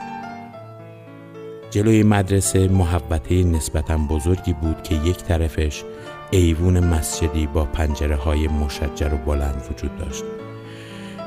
جلوی 1.70 2.02
مدرسه 2.02 2.68
محوطه 2.68 3.44
نسبتا 3.44 3.96
بزرگی 3.96 4.52
بود 4.52 4.82
که 4.82 4.94
یک 4.94 5.16
طرفش 5.16 5.84
ایوون 6.30 6.80
مسجدی 6.80 7.46
با 7.46 7.64
پنجره 7.64 8.16
های 8.16 8.48
مشجر 8.48 9.14
و 9.14 9.16
بلند 9.16 9.66
وجود 9.70 9.96
داشت. 9.96 10.24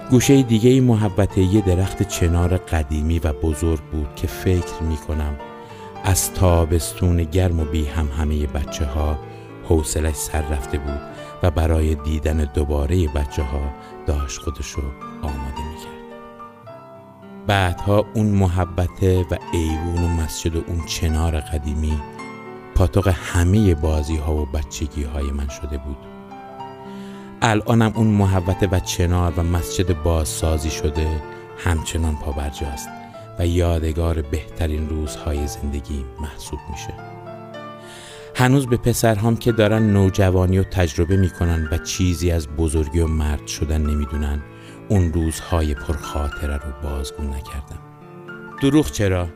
گوشه 0.10 0.44
دیگه 0.44 0.82
محبته 0.82 1.42
یه 1.42 1.62
درخت 1.62 2.04
چنار 2.04 2.58
قدیمی 2.58 3.20
و 3.20 3.34
بزرگ 3.34 3.80
بود 3.80 4.16
که 4.16 4.28
فکر 4.28 4.84
می 4.90 4.98
کنم 4.98 5.36
از 6.04 6.34
تابستون 6.34 7.24
گرم 7.24 7.60
و 7.60 7.66
بی 7.66 7.86
هم 7.86 8.08
همه 8.20 8.48
بچه 8.48 8.86
ها 8.86 9.18
سر 10.14 10.42
رفته 10.42 10.78
بود. 10.78 11.13
و 11.44 11.52
برای 11.52 11.96
دیدن 11.96 12.38
دوباره 12.54 13.08
بچه 13.08 13.44
ها 13.44 13.62
داشت 14.06 14.40
خودشو 14.40 14.82
آماده 15.22 15.70
می 15.70 15.76
کرد. 15.76 15.94
بعدها 17.48 18.06
اون 18.14 18.26
محبته 18.26 19.26
و 19.32 19.38
ایوون 19.54 20.04
و 20.04 20.08
مسجد 20.08 20.56
و 20.56 20.64
اون 20.68 20.86
چنار 20.86 21.40
قدیمی 21.40 22.02
پاتوق 22.76 23.08
همه 23.08 23.76
بازی 23.76 24.18
ها 24.18 24.36
و 24.36 24.46
بچگی 24.46 25.04
های 25.04 25.32
من 25.32 25.48
شده 25.48 25.78
بود 25.78 25.98
الانم 27.42 27.92
اون 27.96 28.08
محبت 28.08 28.68
و 28.72 28.80
چنار 28.80 29.34
و 29.38 29.44
مسجد 29.44 30.04
بازسازی 30.04 30.70
شده 30.70 31.22
همچنان 31.58 32.16
پابرجاست 32.16 32.90
و 33.40 33.48
یادگار 33.48 34.22
بهترین 34.22 34.90
روزهای 34.90 35.48
زندگی 35.48 36.06
محسوب 36.22 36.60
میشه 36.72 37.13
هنوز 38.36 38.68
به 38.68 38.78
پسرهام 38.78 39.38
که 39.38 39.52
دارن 39.52 39.94
نوجوانی 39.94 40.60
و 40.60 40.64
تجربه 40.64 41.18
می‌کنن 41.18 41.68
و 41.72 41.78
چیزی 41.78 42.32
از 42.32 42.48
بزرگی 42.48 43.00
و 43.00 43.08
مرد 43.08 43.48
شدن 43.48 43.82
نمی‌دونن 43.82 44.42
اون 44.90 45.14
روزهای 45.14 45.74
پرخاطره 45.74 46.58
رو 46.58 46.74
بازگو 46.84 47.24
نکردم. 47.24 47.80
دروغ 48.62 48.92
چرا؟ 48.92 49.28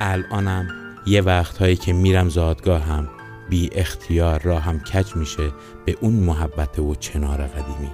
الانم 0.00 0.68
یه 1.06 1.20
وقتهایی 1.20 1.76
که 1.76 1.92
میرم 1.92 2.28
زادگاه 2.28 2.82
هم 2.82 3.08
بی 3.50 3.70
اختیار 3.72 4.42
را 4.42 4.58
هم 4.58 4.80
کج 4.80 5.16
میشه 5.16 5.52
به 5.84 5.96
اون 6.00 6.12
محبت 6.12 6.78
و 6.78 6.94
چنار 6.94 7.46
قدیمی. 7.46 7.90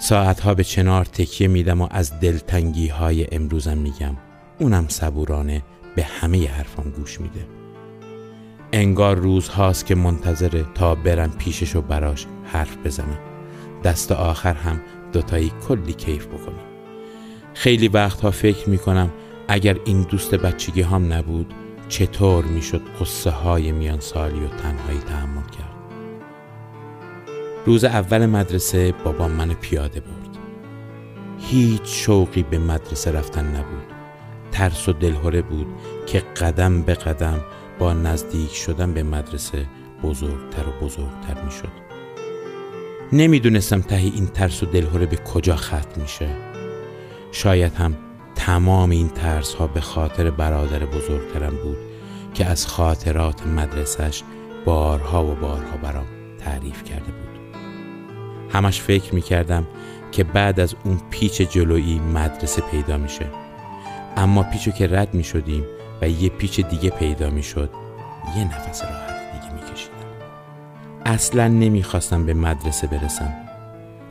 ساعتها 0.00 0.54
به 0.54 0.64
چنار 0.64 1.04
تکیه 1.04 1.48
میدم 1.48 1.80
و 1.80 1.88
از 1.90 2.20
دلتنگی 2.20 2.88
های 2.88 3.26
امروزم 3.32 3.78
میگم. 3.78 4.16
اونم 4.58 4.88
صبورانه 4.88 5.62
به 5.96 6.04
همه 6.04 6.48
حرفام 6.48 6.90
گوش 6.90 7.20
میده. 7.20 7.61
انگار 8.72 9.16
روز 9.16 9.48
هاست 9.48 9.86
که 9.86 9.94
منتظره 9.94 10.64
تا 10.74 10.94
برم 10.94 11.30
پیشش 11.30 11.76
و 11.76 11.82
براش 11.82 12.26
حرف 12.44 12.76
بزنم. 12.84 13.18
دست 13.84 14.12
آخر 14.12 14.54
هم 14.54 14.80
دوتایی 15.12 15.52
کلی 15.68 15.92
کیف 15.92 16.26
بکنیم 16.26 16.60
خیلی 17.54 17.88
وقتها 17.88 18.30
فکر 18.30 18.70
می‌کنم 18.70 19.10
اگر 19.48 19.76
این 19.84 20.02
دوست 20.02 20.34
بچگی 20.34 20.82
هم 20.82 21.12
نبود 21.12 21.54
چطور 21.88 22.44
می‌شد 22.44 22.82
قصه 23.00 23.30
های 23.30 23.72
میان 23.72 24.00
سالی 24.00 24.40
و 24.40 24.48
تنهایی 24.48 24.98
تحمل 24.98 25.42
کرد؟ 25.42 25.72
روز 27.66 27.84
اول 27.84 28.26
مدرسه 28.26 28.94
بابا 29.04 29.28
من 29.28 29.54
پیاده 29.54 30.00
برد. 30.00 30.38
هیچ 31.38 31.82
شوقی 31.84 32.42
به 32.42 32.58
مدرسه 32.58 33.12
رفتن 33.12 33.46
نبود. 33.46 33.92
ترس 34.52 34.88
و 34.88 34.92
دلهوره 34.92 35.42
بود 35.42 35.66
که 36.06 36.18
قدم 36.20 36.82
به 36.82 36.94
قدم 36.94 37.40
با 37.82 37.92
نزدیک 37.92 38.54
شدن 38.54 38.94
به 38.94 39.02
مدرسه 39.02 39.66
بزرگتر 40.02 40.68
و 40.68 40.84
بزرگتر 40.84 41.44
می‌شد. 41.44 41.72
نمی‌دونستم 43.12 43.80
ته 43.80 43.96
این 43.96 44.26
ترس 44.26 44.62
و 44.62 44.66
دلهوره 44.66 45.06
به 45.06 45.16
کجا 45.16 45.56
ختم 45.56 46.00
میشه. 46.00 46.28
شاید 47.32 47.74
هم 47.74 47.96
تمام 48.34 48.90
این 48.90 49.08
ترس 49.08 49.54
ها 49.54 49.66
به 49.66 49.80
خاطر 49.80 50.30
برادر 50.30 50.78
بزرگترم 50.78 51.56
بود 51.62 51.76
که 52.34 52.46
از 52.46 52.66
خاطرات 52.66 53.46
مدرسش 53.46 54.22
بارها 54.64 55.24
و 55.24 55.34
بارها 55.34 55.76
برام 55.82 56.06
تعریف 56.38 56.84
کرده 56.84 57.12
بود. 57.12 57.56
همش 58.50 58.80
فکر 58.80 59.14
می‌کردم 59.14 59.66
که 60.12 60.24
بعد 60.24 60.60
از 60.60 60.74
اون 60.84 61.00
پیچ 61.10 61.42
جلویی 61.42 62.00
مدرسه 62.00 62.62
پیدا 62.62 62.96
میشه. 62.96 63.26
اما 64.16 64.42
پیچو 64.42 64.70
که 64.70 64.86
رد 64.86 65.14
می‌شدیم 65.14 65.64
و 66.02 66.08
یه 66.08 66.28
پیچ 66.28 66.60
دیگه 66.60 66.90
پیدا 66.90 67.30
می‌شد. 67.30 67.70
یه 68.36 68.44
نفس 68.44 68.82
راحت 68.82 69.32
دیگه 69.32 69.54
میکشیدم. 69.54 69.96
اصلا 71.06 71.48
نمی‌خواستم 71.48 72.26
به 72.26 72.34
مدرسه 72.34 72.86
برسم. 72.86 73.34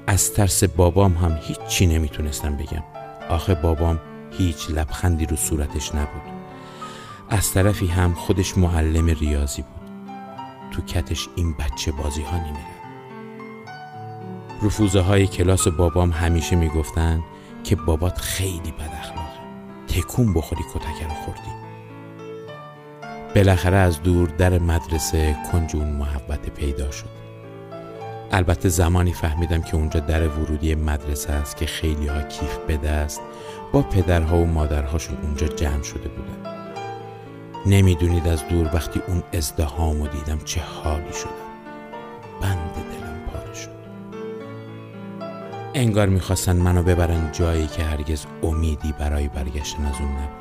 از 0.07 0.34
ترس 0.34 0.63
بابام 0.63 1.13
هم 1.13 1.38
هیچی 1.41 1.88
نمی‌تونستم 1.88 2.55
بگم. 2.55 2.84
آخه 3.30 3.55
بابام 3.55 3.99
هیچ 4.31 4.69
لبخندی 4.69 5.26
رو 5.26 5.35
صورتش 5.35 5.95
نبود. 5.95 6.22
از 7.30 7.53
طرفی 7.53 7.88
هم 7.88 8.13
خودش 8.13 8.57
معلم 8.57 9.05
ریاضی 9.05 9.61
بود. 9.61 9.91
تو 10.72 10.81
کتش 10.81 11.30
این 11.35 11.53
بچه 11.53 11.91
بازی 11.91 12.22
ها 12.22 12.38
نمیره 12.38 12.81
رفوزه 14.63 15.01
های 15.01 15.27
کلاس 15.27 15.68
بابام 15.68 16.11
همیشه 16.11 16.55
می‌گفتن 16.55 17.23
که 17.63 17.76
بابات 17.76 18.18
خیلی 18.18 18.72
بد 18.72 18.91
اخلاقه 18.99 19.41
تکون 19.88 20.34
بخوری 20.34 20.63
کتک 20.73 21.03
رو 21.03 21.15
خوردی. 21.26 21.51
بالاخره 23.36 23.78
از 23.78 24.02
دور 24.02 24.30
در 24.30 24.60
مدرسه 24.60 25.36
کنجون 25.52 25.88
محبت 25.88 26.49
پیدا 26.49 26.91
شد. 26.91 27.22
البته 28.32 28.70
زمانی 28.70 29.14
فهمیدم 29.14 29.62
که 29.62 29.76
اونجا 29.76 29.99
در 29.99 30.28
ورودی 30.28 30.76
مدرسه 30.76 31.34
است 31.34 31.58
که 31.58 31.66
خیلی 31.66 32.08
ها 32.08 32.22
کیف 32.22 32.58
به 32.68 32.78
دست 32.78 33.22
با 33.72 33.82
پدرها 33.82 34.38
و 34.38 34.45
مادرهاشون 34.45 35.18
اونجا 35.22 35.48
جمع 35.48 35.84
شده 35.84 36.10
بودن. 36.10 36.56
نمی‌دونید 37.66 38.28
از 38.28 38.48
دور 38.48 38.70
وقتی 38.74 39.02
اون 39.08 39.24
ازدهامو 39.34 40.08
دیدم 40.08 40.38
چه 40.45 40.62
حالی 40.62 41.14
شدم. 41.14 41.32
بند 42.41 42.74
دلم 42.74 43.20
پاره 43.34 43.53
شد. 43.53 43.82
انگار 45.74 46.10
می‌خواستن 46.10 46.56
منو 46.56 46.84
ببرن 46.84 47.32
جایی 47.32 47.68
که 47.68 47.84
هرگز 47.84 48.26
امیدی 48.44 48.94
برای 48.99 49.28
برگشتن 49.28 49.86
از 49.86 49.95
اون 49.99 50.12
نبود. 50.12 50.40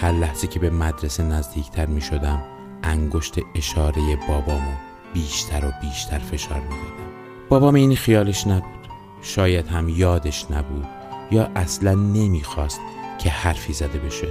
هر 0.00 0.12
لحظه 0.12 0.46
که 0.46 0.60
به 0.60 0.70
مدرسه 0.70 1.22
نزدیکتر 1.22 1.86
می‌شدم 1.86 2.42
انگشت 2.82 3.34
اشاره 3.54 4.18
بابامو 4.28 4.72
بیشتر 5.14 5.64
و 5.64 5.72
بیشتر 5.80 6.18
فشار 6.18 6.60
می‌دادم. 6.60 7.10
بابام 7.48 7.74
این 7.74 7.96
خیالش 7.96 8.46
نبود. 8.46 8.88
شاید 9.22 9.68
هم 9.68 9.88
یادش 9.88 10.50
نبود 10.50 10.86
یا 11.30 11.50
اصلا 11.56 11.94
نمی‌خواست 11.94 12.80
که 13.18 13.30
حرفی 13.30 13.72
زده 13.72 13.98
بشه. 13.98 14.28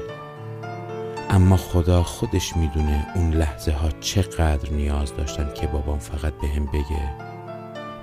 اما 1.30 1.58
خدا 1.58 2.04
خودش 2.04 2.58
می‌دونه 2.58 3.08
اون 3.16 3.32
لحظه 3.32 3.72
ها 3.72 3.90
چقدر 4.00 4.72
نیاز 4.72 5.16
داشتن 5.16 5.50
که 5.56 5.68
بابام 5.68 6.00
فقط 6.00 6.34
به 6.42 6.48
هم 6.48 6.66
بگه. 6.66 7.16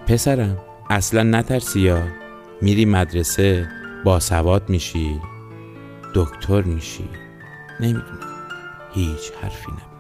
پسرم 0.07 0.59
اصلا 0.91 1.23
نترسی 1.23 1.81
یا؟ 1.81 2.03
میری 2.63 2.85
مدرسه 2.85 3.69
با 4.05 4.21
سواد 4.21 4.69
میشی 4.69 5.21
دکتر 6.15 6.63
میشی. 6.63 7.09
نمی‌دونم. 7.81 8.37
هیچ 8.95 9.33
حرفی 9.43 9.73
نبود. 9.73 9.97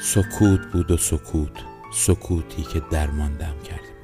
سکوت 0.00 0.60
بود 0.72 0.90
و 0.90 0.96
سکوت 0.96 1.58
سکوتی 1.92 2.62
که 2.62 2.82
درماندم 2.90 3.54
کرده 3.64 3.94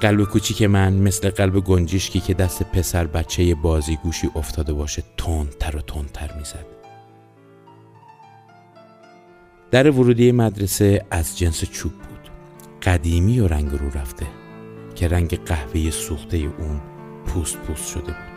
قلب 0.00 0.24
کوچیک 0.24 0.62
من 0.62 0.92
مثل 0.92 1.30
قلب 1.30 1.60
گنجشکی 1.60 2.20
که 2.20 2.34
دست 2.34 2.62
پسر 2.62 3.06
بچه 3.06 3.54
بازی 3.54 3.96
گوشی 3.96 4.30
افتاده 4.34 4.72
باشه 4.72 5.02
تندتر 5.16 5.76
و 5.76 5.80
تندتر 5.80 6.30
می‌زد. 6.38 6.66
در 9.70 9.90
ورودی 9.90 10.32
مدرسه 10.32 11.06
از 11.10 11.38
جنس 11.38 11.64
چوب 11.64 11.92
بود. 11.92 12.30
قدیمی 12.82 13.40
و 13.40 13.48
رنگ 13.48 13.70
رو 13.72 13.90
رفته 13.90 14.26
که 14.94 15.08
رنگ 15.08 15.44
قهوه 15.44 15.90
سوخته 15.90 16.36
اون 16.36 16.80
پوست 17.26 17.56
پوست 17.56 17.88
شده 17.88 18.02
بود. 18.02 18.33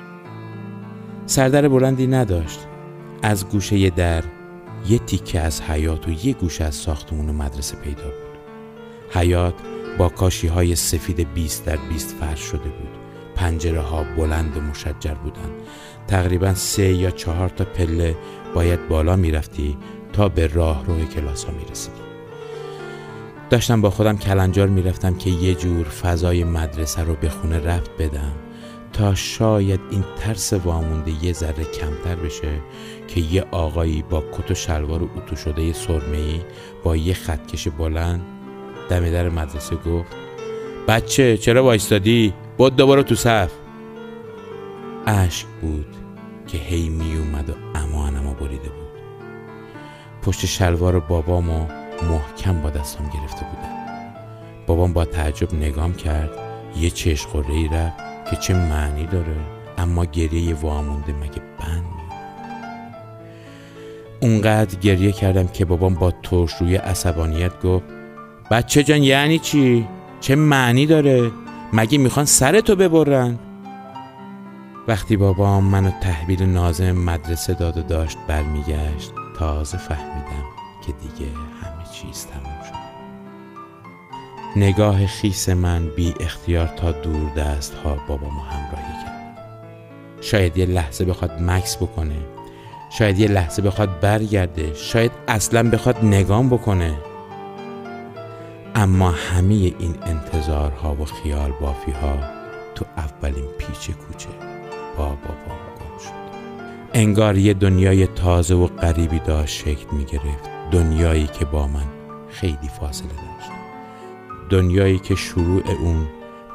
سردر 1.30 1.68
بلندی 1.68 2.08
نداشت. 2.08 2.60
از 3.22 3.48
گوشه 3.50 3.90
در 3.90 4.24
یه 4.88 5.00
تیکه 5.00 5.40
از 5.40 5.62
حیات 5.62 6.08
و 6.08 6.12
یه 6.12 6.34
گوشه 6.34 6.64
از 6.64 6.76
ساختمون 6.76 7.26
مدرسه 7.26 7.78
پیدا 7.78 8.04
بود. 8.04 8.40
حیات 9.10 9.54
با 9.98 10.10
کاشی 10.10 10.48
های 10.48 10.76
سفید 10.76 11.34
20 11.34 11.66
در 11.66 11.78
20 11.90 12.16
فرش 12.20 12.40
شده 12.40 12.70
بود. 12.70 12.90
پنجره 13.36 13.80
ها 13.80 14.06
بلند 14.18 14.58
و 14.58 14.62
مشجر 14.62 15.14
بودند. 15.14 15.52
تقریبا 16.08 16.54
سه 16.54 16.94
یا 16.94 17.12
چهار 17.12 17.50
تا 17.50 17.66
پله 17.66 18.16
باید 18.54 18.88
بالا 18.88 19.16
می‌رفتی 19.16 19.78
تا 20.14 20.30
به 20.30 20.48
راه 20.48 20.86
روی 20.86 21.06
کلاس 21.06 21.44
ها 21.44 21.52
می‌رسیدی. 21.52 22.02
داشتم 23.50 23.82
با 23.82 23.90
خودم 23.90 24.18
کلنجار 24.18 24.68
می‌رفتم 24.68 25.16
که 25.16 25.30
یه 25.30 25.56
جور 25.56 25.86
فضای 25.86 26.44
مدرسه 26.44 27.04
رو 27.04 27.16
به 27.16 27.30
خونه 27.30 27.60
رفت 27.60 27.92
بدم. 28.00 28.47
تا 28.98 29.16
شاید 29.16 29.80
این 29.92 30.04
ترس 30.20 30.54
وامونده 30.54 31.26
یه 31.26 31.34
ذره 31.34 31.64
کمتر 31.64 32.16
بشه 32.16 32.60
که 33.08 33.22
یه 33.22 33.46
آقایی 33.52 34.04
با 34.10 34.24
کت 34.32 34.52
و 34.52 34.56
شلوار 34.56 35.04
اتو 35.04 35.36
شده 35.36 35.74
سرمه‌ای 35.74 36.42
با 36.84 36.96
یه 36.96 37.14
خطکش 37.14 37.68
بلند 37.68 38.22
دم 38.90 39.12
در 39.12 39.30
مدرسه 39.30 39.76
گفت 39.76 40.16
بچه 40.88 41.38
چرا 41.38 41.64
وایستادی؟ 41.64 42.34
بود 42.58 42.76
دوباره 42.76 43.04
تو 43.04 43.16
صف. 43.16 43.52
اشک 45.08 45.46
بود 45.62 45.96
که 46.48 46.58
هی 46.58 46.90
می 46.90 47.18
اومد 47.18 47.50
و 47.50 47.54
امانمو 47.76 48.34
بریده 48.34 48.70
بود. 48.70 48.88
پشت 50.22 50.46
شلوار 50.46 51.00
بابامو 51.00 51.68
محکم 52.10 52.62
با 52.62 52.70
دستم 52.70 53.04
گرفته 53.04 53.46
بودم. 53.46 53.78
بابام 54.68 54.94
با 54.94 55.06
تعجب 55.06 55.54
نگام 55.54 55.94
کرد 55.94 56.32
یه 56.80 56.90
چشق 56.90 57.36
و 57.36 57.42
ری 57.42 57.68
رفت. 57.68 58.07
که 58.30 58.36
چه 58.36 58.54
معنی 58.54 59.06
داره 59.06 59.36
اما 59.78 60.06
گریه 60.06 60.56
وامونده 60.56 61.14
مگه 61.14 61.42
بند 61.60 61.98
اونقدر 64.22 64.80
گریه 64.80 65.12
کردم 65.12 65.48
که 65.48 65.66
بابام 65.66 65.94
با 65.94 66.12
ترش 66.12 66.54
روی 66.54 66.76
عصبانیت 66.76 67.62
گفت 67.62 67.86
بچه 68.52 68.84
جان 68.84 69.04
یعنی 69.04 69.40
چی؟ 69.40 69.88
چه 70.20 70.36
معنی 70.36 70.86
داره؟ 70.86 71.32
مگه 71.74 71.98
می‌خوان 71.98 72.26
سرتو 72.26 72.76
ببرن؟ 72.76 73.40
وقتی 74.88 75.18
بابام 75.18 75.64
منو 75.64 75.92
تحویل 76.02 76.44
نازم 76.44 76.92
مدرسه 76.92 77.54
داد 77.54 77.78
و 77.78 77.82
داشت 77.82 78.18
برمیگشت 78.28 79.12
تازه 79.40 79.78
فهمیدم 79.78 80.46
که 80.86 80.92
دیگه 80.92 81.32
همه 81.36 81.84
چیز 81.94 82.26
تموم 82.26 82.44
شد 82.54 82.57
نگاه 84.60 85.06
خیس 85.06 85.50
من 85.50 85.88
بی 85.88 86.14
اختیار 86.20 86.68
تا 86.68 86.92
دور 86.92 87.30
دست 87.30 87.74
ها 87.74 87.98
بابامو 88.08 88.42
همراهی 88.42 89.04
کرد. 89.06 89.38
شاید 90.22 90.58
یه 90.58 90.66
لحظه 90.66 91.06
بخواد 91.06 91.42
مکس 91.42 91.78
بکنه. 91.78 92.16
شاید 92.90 93.20
یه 93.20 93.28
لحظه 93.28 93.62
بخواد 93.62 94.00
برگرده. 94.00 94.74
شاید 94.74 95.12
اصلا 95.28 95.70
بخواد 95.70 96.06
نگام 96.06 96.50
بکنه. 96.50 96.94
اما 98.76 99.12
همه 99.12 99.54
این 99.54 99.96
انتظارها 100.06 100.96
و 100.96 101.06
خیال 101.06 101.52
بافی 101.62 101.92
ها 101.92 102.20
تو 102.76 102.86
اولین 102.98 103.46
پیچ 103.58 103.92
کوچه 103.92 104.30
با 104.98 105.06
بابام 105.06 105.60
گم 105.80 106.00
شد. 106.04 106.28
انگار 106.94 107.38
یه 107.38 107.54
دنیای 107.54 108.08
تازه 108.08 108.56
و 108.56 108.68
غریبی 108.68 109.20
داشت 109.20 109.58
شکل 109.58 109.86
می 109.92 110.06
گرفت 110.06 110.50
دنیایی 110.72 111.28
که 111.28 111.46
با 111.46 111.68
من 111.68 111.88
خیلی 112.30 112.70
فاصله 112.80 113.08
داشت 113.08 113.27
دنیایی 114.50 115.00
که 115.00 115.16
شروع 115.16 115.64
اون 115.82 116.08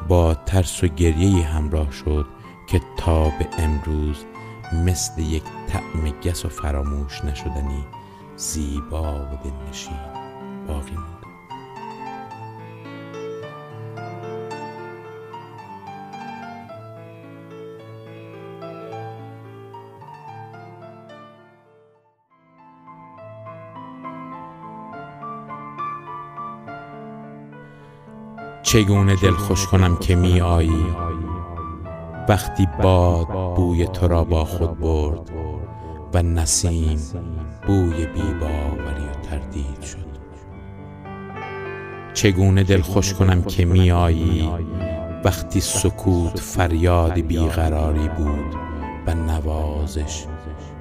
با 0.09 0.35
ترس 0.35 0.85
و 0.85 0.87
گریه 0.87 1.45
همراه 1.45 1.93
شد 1.93 2.27
که 2.69 2.81
تا 2.97 3.25
به 3.25 3.49
امروز 3.59 4.25
مثل 4.87 5.23
یک 5.23 5.43
طعم 5.69 6.11
گس 6.25 6.45
و 6.45 6.49
فراموش 6.49 7.25
نشدنی 7.25 7.85
زیبا 8.37 9.15
و 9.15 9.39
دلنشین 9.45 9.99
باقی 10.69 11.12
چگونه 28.73 29.17
دل 29.17 29.33
خوش 29.33 29.67
کنم 29.67 29.97
که 29.97 30.17
می 30.17 30.41
آیی؟ 30.41 30.87
وقتی 32.29 32.69
باد 32.83 33.55
بوی 33.57 33.87
تو 33.87 34.09
را 34.09 34.25
با 34.25 34.45
خود 34.45 34.81
برد 34.81 35.31
و 36.15 36.23
نسیم 36.23 37.01
بوی 37.67 38.07
بیباوری 38.07 39.05
و 39.05 39.21
تردید 39.23 39.83
شد. 39.83 40.13
چگونه 42.15 42.63
دل 42.65 42.81
خوش 42.81 43.15
کنم 43.15 43.43
که 43.43 43.65
می 43.65 43.91
آیی؟ 43.91 44.51
وقتی 45.25 45.61
سکوت 45.61 46.41
فریاد 46.41 47.21
بیقراری 47.21 48.09
بود 48.09 48.55
و 49.07 49.15
نوازش 49.15 50.25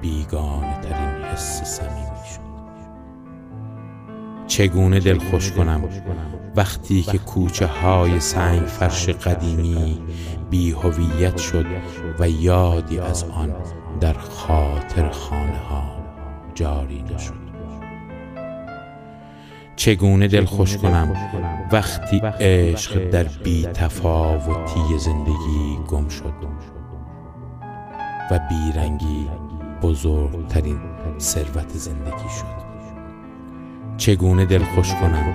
بیگانه 0.02 0.80
ترین 0.80 1.24
حس 1.24 1.76
شد 1.78 2.11
چگونه 4.46 5.00
دل 5.00 5.18
خوش 5.18 5.52
کنم؟ 5.52 5.88
وقتی 6.56 7.02
که 7.02 7.18
کوچه 7.18 7.66
های 7.66 8.20
سنگ 8.20 8.66
فرش 8.66 9.08
قدیمی 9.08 10.02
بی 10.50 10.70
هویت 10.70 11.38
شد 11.38 11.66
و 12.18 12.28
یادی 12.28 12.98
از 12.98 13.24
آن 13.24 13.54
در 14.00 14.12
خاطر 14.12 15.10
خانه 15.10 15.58
ها 15.58 15.82
جاری 16.54 17.02
نشد. 17.02 17.42
چگونه 19.76 20.28
دل 20.28 20.44
خوش 20.44 20.76
کنم؟ 20.76 21.12
وقتی 21.72 22.20
عشق 22.40 23.10
در 23.10 23.24
بی 23.24 23.66
تفاوتی 23.66 24.98
زندگی 24.98 25.78
گم 25.88 26.08
شد 26.08 26.34
و 28.30 28.40
بیرنگی 28.48 29.28
بزرگترین 29.82 30.80
ثروت 31.18 31.68
زندگی 31.68 32.28
شد. 32.38 32.61
چگونه 33.96 34.44
دل 34.44 34.64
خوش 34.64 34.94
کنم؟ 34.94 35.34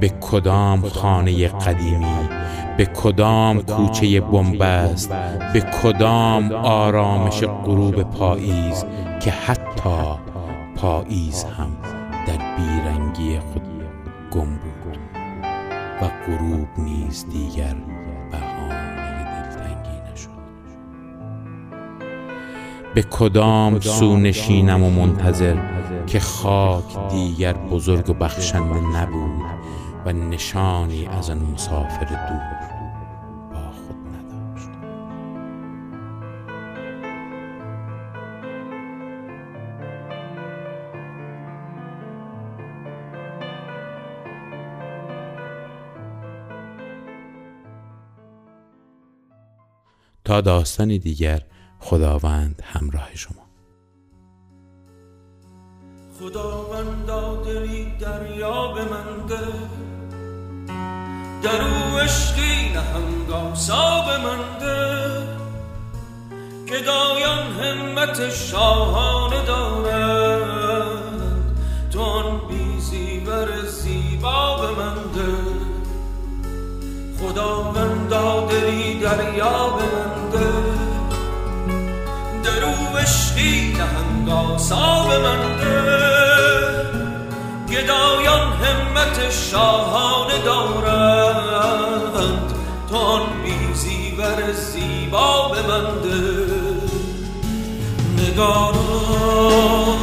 به 0.00 0.08
کدام 0.08 0.88
خانه 0.88 1.48
قدیمی؟ 1.48 2.28
به 2.76 2.86
کدام 2.86 3.62
کوچه 3.62 4.20
بنبست؟ 4.20 5.12
به 5.52 5.60
کدام 5.60 6.52
آرامش 6.52 7.44
غروب 7.44 8.02
پاییز 8.02 8.84
که 9.20 9.30
حتی 9.30 10.18
پاییز 10.76 11.44
هم 11.44 11.76
در 12.26 12.56
بیرنگی 12.56 13.38
خود 13.38 13.62
گم 14.30 14.58
بود 14.58 14.98
و 16.02 16.08
غروب 16.26 16.68
نیز 16.78 17.26
دیگر 17.32 17.74
به 22.94 23.02
کدام 23.02 23.80
سو 23.80 24.16
نشینم 24.16 24.82
و 24.82 24.90
منتظر 24.90 25.56
که 26.06 26.20
خاک 26.20 27.10
دیگر 27.10 27.52
بزرگ 27.52 28.10
و 28.10 28.12
بخشنده 28.12 28.80
نبود. 28.80 29.44
و 30.06 30.12
نشانی 30.12 31.06
از 31.06 31.30
آن 31.30 31.38
مسافر 31.38 32.04
دور 32.04 32.70
با 33.52 33.70
خود 33.70 33.96
نداشت. 33.96 34.68
تا 50.24 50.40
داستانی 50.40 50.98
دیگر 50.98 51.42
خداوند 51.84 52.62
همراه 52.64 53.08
شما. 53.14 53.44
خداوندا 56.20 57.42
دلی 57.42 57.92
دریا 58.00 58.72
به 58.72 58.84
من 58.84 59.26
ده. 59.28 59.38
در 61.42 61.62
او 61.62 61.98
عشقی 61.98 62.72
نهنگام 62.74 63.54
سا 63.54 64.04
به 64.06 64.18
من 64.18 64.58
ده. 64.60 65.22
گدایان 66.68 67.52
همت 67.52 68.30
شاهانه 68.30 69.44
دارد. 69.46 70.84
تو 71.90 72.00
آن 72.00 72.48
بی 72.48 72.80
زیور 72.80 73.66
زیبا 73.66 74.56
به 74.56 74.70
من 74.82 74.94
ده. 74.94 75.34
خداوندا 77.20 78.46
دلی 78.46 79.00
دریا 79.00 79.68
به 79.68 79.82
من 79.82 80.30
ده. 80.30 80.53
در 82.64 82.70
او 82.70 82.96
عشقی 82.96 83.72
نهنگاسا 83.72 85.06
به 85.08 85.18
من 85.18 85.38
گدایان 87.70 88.52
همت 88.52 89.30
شاهانه 89.30 90.38
دارند 90.44 91.74
تو 92.90 92.96
آن 92.96 93.22
بی 93.42 93.74
زیور 93.74 94.52
زیبا 94.52 95.48
به 95.48 95.62
من 95.62 95.84
ده 96.02 96.46
نگاران 98.22 99.98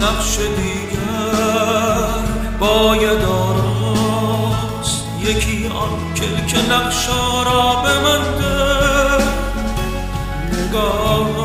نقش 0.00 0.38
دیگر 0.38 2.24
باید 2.60 3.22
آراست. 3.22 5.04
یکی 5.22 5.66
آن 5.66 6.14
کلک 6.14 6.54
نقشا 6.70 7.42
را 7.42 7.82
ده 7.84 7.94
نگاران 10.52 11.43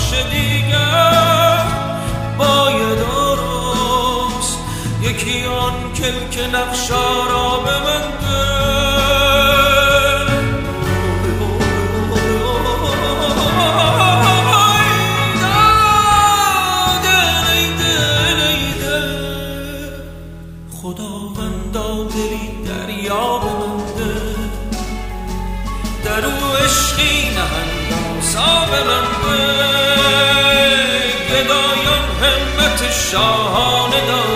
نقش 0.00 0.14
دیگر 0.32 1.64
باید 2.38 2.98
آراست 3.16 4.58
یکی 5.02 5.44
آن 5.44 5.92
کلک 5.92 6.54
نقشا 6.54 7.26
را 7.26 7.58
به 7.58 7.80
شاهانه 32.90 34.06
دارن 34.06 34.29